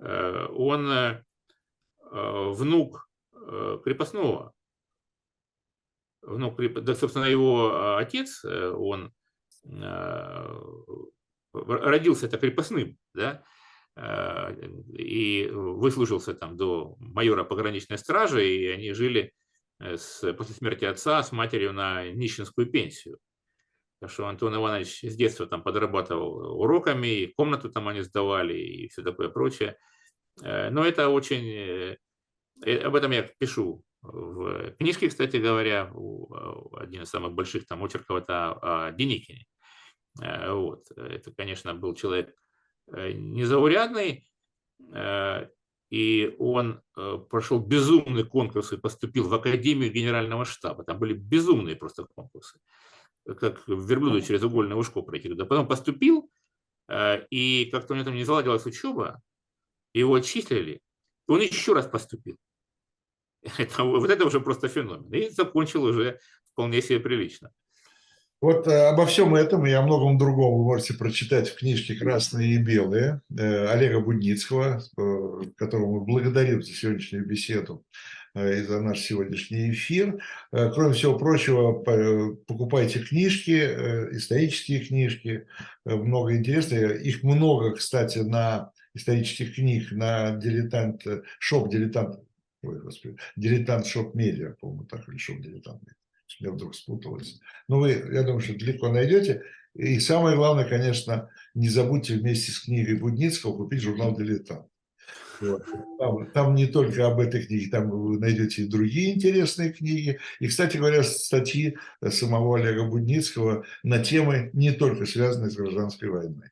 Э, 0.00 0.46
он 0.50 0.90
э, 0.90 1.24
э, 2.10 2.50
внук 2.50 3.08
крепостного. 3.82 4.52
Внук, 6.20 6.60
да, 6.82 6.94
собственно, 6.94 7.24
его 7.24 7.96
отец, 7.96 8.44
он 8.44 9.14
родился 11.54 12.26
это 12.26 12.36
крепостным, 12.36 12.98
да, 13.14 13.42
и 14.92 15.48
выслужился 15.50 16.34
там 16.34 16.58
до 16.58 16.96
майора 16.98 17.44
пограничной 17.44 17.96
стражи, 17.96 18.46
и 18.46 18.66
они 18.66 18.92
жили 18.92 19.32
с, 19.80 20.32
после 20.34 20.54
смерти 20.54 20.84
отца 20.84 21.22
с 21.22 21.32
матерью 21.32 21.72
на 21.72 22.10
нищенскую 22.10 22.70
пенсию. 22.70 23.18
Так 24.00 24.10
что 24.10 24.28
Антон 24.28 24.54
Иванович 24.54 25.02
с 25.02 25.16
детства 25.16 25.46
там 25.46 25.62
подрабатывал 25.62 26.60
уроками, 26.60 27.08
и 27.08 27.32
комнату 27.32 27.70
там 27.70 27.88
они 27.88 28.02
сдавали, 28.02 28.54
и 28.54 28.88
все 28.88 29.02
такое 29.02 29.28
прочее. 29.28 29.76
Э, 30.42 30.70
но 30.70 30.84
это 30.84 31.08
очень... 31.08 31.48
Э, 31.48 31.96
э, 32.64 32.78
об 32.78 32.94
этом 32.94 33.10
я 33.10 33.22
пишу 33.22 33.84
в 34.02 34.70
книжке, 34.78 35.08
кстати 35.08 35.38
говоря, 35.38 35.92
один 36.76 37.02
из 37.02 37.10
самых 37.10 37.32
больших 37.32 37.66
там 37.66 37.82
очерков 37.82 38.18
это 38.18 38.52
о 38.52 38.92
Деникине. 38.92 39.44
Вот. 40.14 40.88
Это, 40.96 41.32
конечно, 41.32 41.74
был 41.74 41.94
человек 41.94 42.32
незаурядный, 42.86 44.24
и 45.90 46.34
он 46.38 46.82
прошел 47.30 47.58
безумный 47.60 48.24
конкурс 48.24 48.72
и 48.72 48.76
поступил 48.76 49.28
в 49.28 49.34
Академию 49.34 49.92
Генерального 49.92 50.44
штаба. 50.44 50.84
Там 50.84 50.98
были 50.98 51.14
безумные 51.14 51.76
просто 51.76 52.04
конкурсы 52.04 52.58
как 53.34 53.66
верблюду 53.68 54.20
через 54.22 54.42
угольное 54.42 54.76
ушко 54.76 55.02
пройти 55.02 55.28
туда. 55.28 55.44
Потом 55.44 55.68
поступил, 55.68 56.30
э, 56.88 57.26
и 57.30 57.66
как-то 57.70 57.92
у 57.92 57.96
него 57.96 58.06
там 58.06 58.14
не 58.14 58.24
заладилась 58.24 58.66
учеба, 58.66 59.20
его 59.92 60.14
отчислили, 60.14 60.80
он 61.26 61.40
еще 61.40 61.72
раз 61.72 61.86
поступил. 61.86 62.36
Это, 63.58 63.84
вот 63.84 64.10
это 64.10 64.24
уже 64.24 64.40
просто 64.40 64.68
феномен. 64.68 65.12
И 65.12 65.28
закончил 65.28 65.84
уже 65.84 66.18
вполне 66.52 66.82
себе 66.82 66.98
прилично. 67.00 67.52
Вот 68.40 68.68
э, 68.68 68.88
обо 68.88 69.06
всем 69.06 69.34
этом 69.34 69.66
и 69.66 69.72
о 69.72 69.82
многом 69.82 70.16
другом 70.16 70.58
вы 70.58 70.64
можете 70.64 70.94
прочитать 70.94 71.48
в 71.48 71.56
книжке 71.56 71.96
«Красные 71.96 72.54
и 72.54 72.58
белые» 72.58 73.20
э, 73.36 73.66
Олега 73.66 74.00
Будницкого, 74.00 74.82
которому 75.56 76.00
мы 76.00 76.04
благодарим 76.04 76.62
за 76.62 76.72
сегодняшнюю 76.72 77.26
беседу. 77.26 77.84
Э, 78.38 78.60
и 78.60 78.62
за 78.62 78.80
наш 78.80 79.00
сегодняшний 79.00 79.70
эфир. 79.70 80.22
Э, 80.52 80.70
кроме 80.72 80.94
всего 80.94 81.18
прочего, 81.18 81.72
покупайте 82.46 83.00
книжки, 83.00 83.50
э, 83.50 84.16
исторические 84.16 84.80
книжки, 84.84 85.46
много 85.84 86.36
интересного. 86.36 86.92
Их 86.92 87.22
много, 87.22 87.74
кстати, 87.74 88.18
на 88.18 88.72
исторических 88.94 89.54
книг 89.54 89.92
на 89.92 90.36
дилетант, 90.36 91.04
шоп 91.38 91.70
дилетант, 91.70 92.20
ой, 92.62 92.80
господи, 92.80 93.16
дилетант 93.36 93.86
шоп 93.86 94.14
медиа, 94.14 94.54
по-моему, 94.60 94.84
так, 94.84 95.08
или 95.08 95.18
шоп 95.18 95.40
дилетант. 95.40 95.82
Я 96.40 96.52
вдруг 96.52 96.74
спуталось. 96.74 97.40
Но 97.68 97.78
вы, 97.78 97.90
я 97.90 98.22
думаю, 98.22 98.40
что 98.40 98.58
далеко 98.58 98.88
найдете. 98.88 99.42
И 99.74 100.00
самое 100.00 100.36
главное, 100.36 100.64
конечно, 100.64 101.30
не 101.54 101.68
забудьте 101.68 102.14
вместе 102.14 102.52
с 102.52 102.60
книгой 102.60 102.98
Будницкого 102.98 103.56
купить 103.56 103.82
журнал 103.82 104.16
«Дилетант». 104.16 104.66
Вот. 105.40 105.62
Там, 105.98 106.30
там 106.32 106.54
не 106.54 106.66
только 106.66 107.06
об 107.06 107.20
этой 107.20 107.46
книге, 107.46 107.70
там 107.70 107.90
вы 107.90 108.18
найдете 108.18 108.62
и 108.62 108.68
другие 108.68 109.14
интересные 109.14 109.72
книги. 109.72 110.18
И, 110.40 110.48
кстати 110.48 110.76
говоря, 110.76 111.02
статьи 111.04 111.76
самого 112.08 112.58
Олега 112.58 112.84
Будницкого 112.84 113.64
на 113.84 114.02
темы, 114.02 114.50
не 114.52 114.72
только 114.72 115.06
связанные 115.06 115.50
с 115.50 115.56
гражданской 115.56 116.08
войной. 116.08 116.48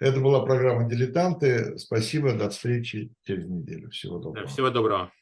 Это 0.00 0.20
была 0.20 0.44
программа 0.44 0.88
«Дилетанты». 0.88 1.78
Спасибо, 1.78 2.32
до 2.32 2.50
встречи 2.50 3.12
через 3.24 3.46
неделю. 3.46 3.90
Всего 3.90 4.18
доброго. 4.18 4.48
Всего 4.48 4.70
доброго. 4.70 5.12